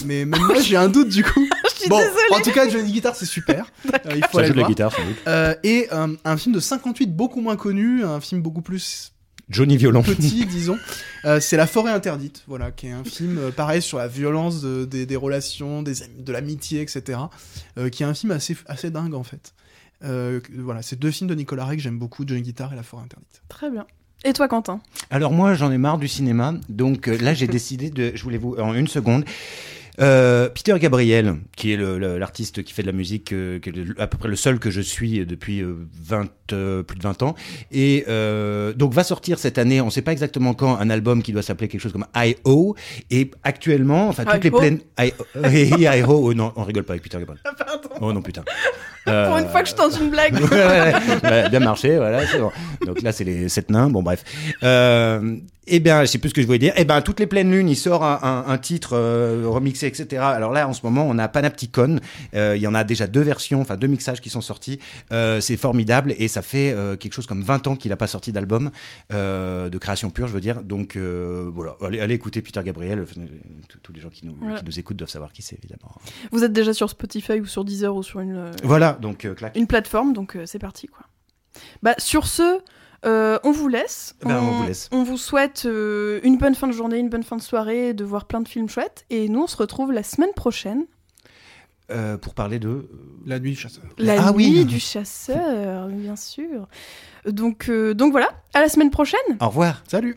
Mais 0.04 0.24
même 0.24 0.40
moi, 0.42 0.60
j'ai 0.60 0.76
un 0.76 0.88
doute 0.88 1.08
du 1.08 1.24
coup. 1.24 1.46
Je 1.80 1.84
suis 1.84 1.88
bon, 1.88 1.98
désolée. 1.98 2.14
en 2.32 2.40
tout 2.40 2.50
cas, 2.52 2.68
Johnny 2.68 2.92
Guitar, 2.92 3.16
c'est 3.16 3.24
super. 3.26 3.70
Euh, 4.06 4.12
il 4.14 4.22
faut 4.26 4.38
Ça 4.38 4.38
aller 4.40 4.48
joue 4.48 4.52
le 4.52 4.54
de 4.54 4.54
la 4.54 4.54
voir. 4.62 4.68
guitare, 4.68 4.92
sans 4.94 5.04
doute. 5.04 5.16
Euh, 5.26 5.54
et 5.64 5.88
euh, 5.92 6.14
un 6.24 6.36
film 6.36 6.54
de 6.54 6.60
58 6.60 7.06
beaucoup 7.16 7.40
moins 7.40 7.56
connu, 7.56 8.04
un 8.04 8.20
film 8.20 8.42
beaucoup 8.42 8.60
plus 8.60 9.12
Johnny 9.50 9.76
Violon. 9.76 10.02
petit, 10.02 10.46
disons. 10.50 10.78
Euh, 11.26 11.38
c'est 11.40 11.56
La 11.58 11.66
forêt 11.66 11.92
interdite, 11.92 12.44
voilà, 12.46 12.70
qui 12.70 12.86
est 12.86 12.92
un 12.92 13.04
film 13.04 13.36
euh, 13.38 13.50
pareil 13.50 13.82
sur 13.82 13.98
la 13.98 14.08
violence 14.08 14.62
de- 14.62 14.84
des, 14.86 15.04
des 15.04 15.16
relations, 15.16 15.82
des, 15.82 15.92
de 16.18 16.32
l'amitié, 16.32 16.80
etc. 16.80 17.18
euh, 17.76 17.88
qui 17.90 18.02
est 18.02 18.06
un 18.06 18.14
film 18.14 18.32
assez, 18.32 18.56
assez 18.66 18.90
dingue 18.90 19.12
en 19.14 19.22
fait. 19.24 19.52
Euh, 20.02 20.40
voilà, 20.56 20.80
c'est 20.80 20.98
deux 20.98 21.10
films 21.10 21.28
de 21.28 21.34
Nicolas 21.34 21.66
Ray 21.66 21.76
que 21.76 21.82
j'aime 21.82 21.98
beaucoup, 21.98 22.24
Johnny 22.26 22.40
Guitar 22.42 22.72
et 22.72 22.76
La 22.76 22.82
forêt 22.82 23.02
interdite. 23.04 23.42
Très 23.48 23.70
bien. 23.70 23.84
Et 24.24 24.32
toi, 24.32 24.48
Quentin? 24.48 24.80
Alors 25.10 25.32
moi, 25.32 25.54
j'en 25.54 25.70
ai 25.70 25.78
marre 25.78 25.98
du 25.98 26.08
cinéma, 26.08 26.54
donc 26.70 27.08
euh, 27.08 27.18
là, 27.18 27.34
j'ai 27.34 27.46
décidé 27.48 27.90
de, 27.90 28.12
je 28.14 28.22
voulais 28.22 28.38
vous, 28.38 28.54
en 28.56 28.72
une 28.74 28.88
seconde, 28.88 29.24
Euh, 30.00 30.48
Peter 30.48 30.78
Gabriel, 30.78 31.36
qui 31.56 31.72
est 31.72 31.76
l'artiste 31.76 32.62
qui 32.62 32.72
fait 32.72 32.82
de 32.82 32.86
la 32.86 32.92
musique, 32.92 33.32
euh, 33.32 33.58
qui 33.58 33.70
est 33.70 34.00
à 34.00 34.06
peu 34.06 34.16
près 34.16 34.28
le 34.28 34.36
seul 34.36 34.58
que 34.58 34.70
je 34.70 34.80
suis 34.80 35.24
depuis 35.26 35.60
euh, 35.60 35.86
20, 36.02 36.28
euh, 36.52 36.82
plus 36.82 36.96
de 36.96 37.02
20 37.02 37.22
ans, 37.22 37.34
et 37.70 38.04
donc 38.76 38.92
va 38.94 39.04
sortir 39.04 39.38
cette 39.38 39.58
année, 39.58 39.80
on 39.80 39.86
ne 39.86 39.90
sait 39.90 40.02
pas 40.02 40.12
exactement 40.12 40.54
quand, 40.54 40.76
un 40.76 40.90
album 40.90 41.22
qui 41.22 41.32
doit 41.32 41.42
s'appeler 41.42 41.68
quelque 41.68 41.80
chose 41.80 41.92
comme 41.92 42.06
I.O. 42.16 42.74
Et 43.10 43.30
actuellement, 43.42 44.08
enfin 44.08 44.24
toutes 44.24 44.44
les 44.44 44.50
plaines, 44.50 44.80
I.O. 44.98 45.24
Oh, 46.22 46.34
non, 46.34 46.52
on 46.56 46.64
rigole 46.64 46.82
pas 46.82 46.94
avec 46.94 47.02
Peter 47.02 47.18
Gabriel. 47.18 47.40
Pardon. 47.56 47.88
Oh 48.00 48.12
non 48.12 48.20
putain. 48.20 48.42
Pour 49.04 49.38
une 49.38 49.48
fois 49.48 49.62
que 49.62 49.68
je 49.68 49.74
tente 49.74 49.98
une 50.00 50.10
blague. 50.10 50.34
ouais, 50.50 50.50
ouais, 50.50 50.94
ouais. 51.22 51.48
bien 51.48 51.60
marché, 51.60 51.96
voilà. 51.96 52.22
bon. 52.38 52.50
Donc 52.86 53.02
là, 53.02 53.12
c'est 53.12 53.24
les 53.24 53.48
sept 53.48 53.70
nains. 53.70 53.88
Bon, 53.88 54.02
bref. 54.02 54.24
Eh 55.72 55.80
bien, 55.80 56.00
je 56.02 56.06
sais 56.06 56.18
plus 56.18 56.30
ce 56.30 56.34
que 56.34 56.42
je 56.42 56.46
voulais 56.46 56.58
dire. 56.58 56.72
Eh 56.76 56.84
ben, 56.84 57.00
toutes 57.00 57.20
les 57.20 57.26
pleines 57.26 57.50
lunes, 57.50 57.68
il 57.68 57.76
sort 57.76 58.04
un, 58.04 58.18
un- 58.22 58.52
un 58.52 58.58
titre 58.58 58.90
euh, 58.94 59.44
remixé, 59.46 59.86
etc. 59.86 60.20
Alors 60.22 60.52
là, 60.52 60.68
en 60.68 60.72
ce 60.72 60.80
moment, 60.84 61.06
on 61.08 61.16
a 61.18 61.28
Panopticon. 61.28 62.00
Euh, 62.34 62.54
Il 62.56 62.62
y 62.62 62.66
en 62.66 62.74
a 62.74 62.84
déjà 62.84 63.06
deux 63.06 63.20
versions, 63.22 63.60
enfin 63.60 63.76
deux 63.76 63.86
mixages 63.86 64.20
qui 64.20 64.30
sont 64.30 64.40
sortis. 64.40 64.78
Euh, 65.12 65.40
c'est 65.40 65.56
formidable 65.56 66.14
et 66.18 66.28
ça 66.28 66.42
fait 66.42 66.72
euh, 66.72 66.96
quelque 66.96 67.12
chose 67.14 67.26
comme 67.26 67.42
20 67.42 67.66
ans 67.68 67.76
qu'il 67.76 67.90
n'a 67.90 67.96
pas 67.96 68.06
sorti 68.06 68.32
d'album 68.32 68.70
de 69.10 69.78
création 69.78 70.10
pure, 70.10 70.26
je 70.28 70.32
veux 70.32 70.40
dire. 70.40 70.62
Donc 70.62 70.96
voilà, 70.96 71.76
allez, 71.82 72.00
allez 72.00 72.14
écouter 72.14 72.42
Peter 72.42 72.60
Gabriel. 72.64 73.04
Tous 73.82 73.92
les 73.92 74.00
gens 74.00 74.10
qui 74.10 74.26
nous, 74.26 74.36
Voilà. 74.40 74.58
qui 74.58 74.64
nous 74.64 74.78
écoutent 74.78 74.96
doivent 74.96 75.08
savoir 75.10 75.32
qui 75.32 75.42
c'est, 75.42 75.56
évidemment. 75.56 75.94
Vous 76.32 76.44
êtes 76.44 76.52
déjà 76.52 76.72
sur 76.74 76.90
Spotify 76.90 77.40
ou 77.40 77.46
sur 77.46 77.64
Deezer 77.64 77.94
ou 77.94 78.02
sur 78.02 78.20
une, 78.20 78.50
Voilà, 78.64 78.98
donc 79.00 79.26
clac. 79.36 79.56
une 79.56 79.66
plateforme, 79.66 80.12
donc 80.12 80.36
c'est 80.46 80.58
parti 80.58 80.86
quoi. 80.88 81.04
Bah 81.82 81.94
sur 81.98 82.26
ce, 82.26 82.60
euh, 83.06 83.38
on 83.44 83.50
vous 83.52 83.68
laisse. 83.68 84.14
Ben, 84.22 84.38
on 84.42 84.50
vous 84.60 84.66
laisse. 84.66 84.88
On 84.92 85.02
vous 85.02 85.16
souhaite 85.16 85.64
euh, 85.66 86.20
une 86.22 86.36
bonne 86.36 86.54
fin 86.54 86.66
de 86.68 86.72
journée, 86.72 86.98
une 86.98 87.08
bonne 87.08 87.22
fin 87.22 87.36
de 87.36 87.42
soirée, 87.42 87.94
de 87.94 88.04
voir 88.04 88.26
plein 88.26 88.40
de 88.40 88.48
films 88.48 88.68
chouettes. 88.68 89.04
Et 89.10 89.28
nous, 89.28 89.42
on 89.42 89.46
se 89.46 89.56
retrouve 89.56 89.92
la 89.92 90.02
semaine 90.02 90.32
prochaine, 90.34 90.84
Euh, 91.90 92.16
pour 92.18 92.34
parler 92.34 92.58
de. 92.58 92.88
La 93.26 93.38
nuit 93.40 93.50
du 93.52 93.56
chasseur. 93.56 93.84
la 93.98 94.26
Ah 94.28 94.32
oui. 94.32 94.50
nuit 94.50 94.64
du 94.64 94.78
chasseur, 94.78 95.88
bien 95.88 96.14
sûr. 96.16 96.68
Donc, 97.26 97.68
euh, 97.68 97.94
donc 97.94 98.12
voilà, 98.12 98.28
à 98.54 98.60
la 98.60 98.68
semaine 98.68 98.90
prochaine. 98.90 99.20
Au 99.40 99.48
revoir. 99.48 99.82
Salut 99.88 100.16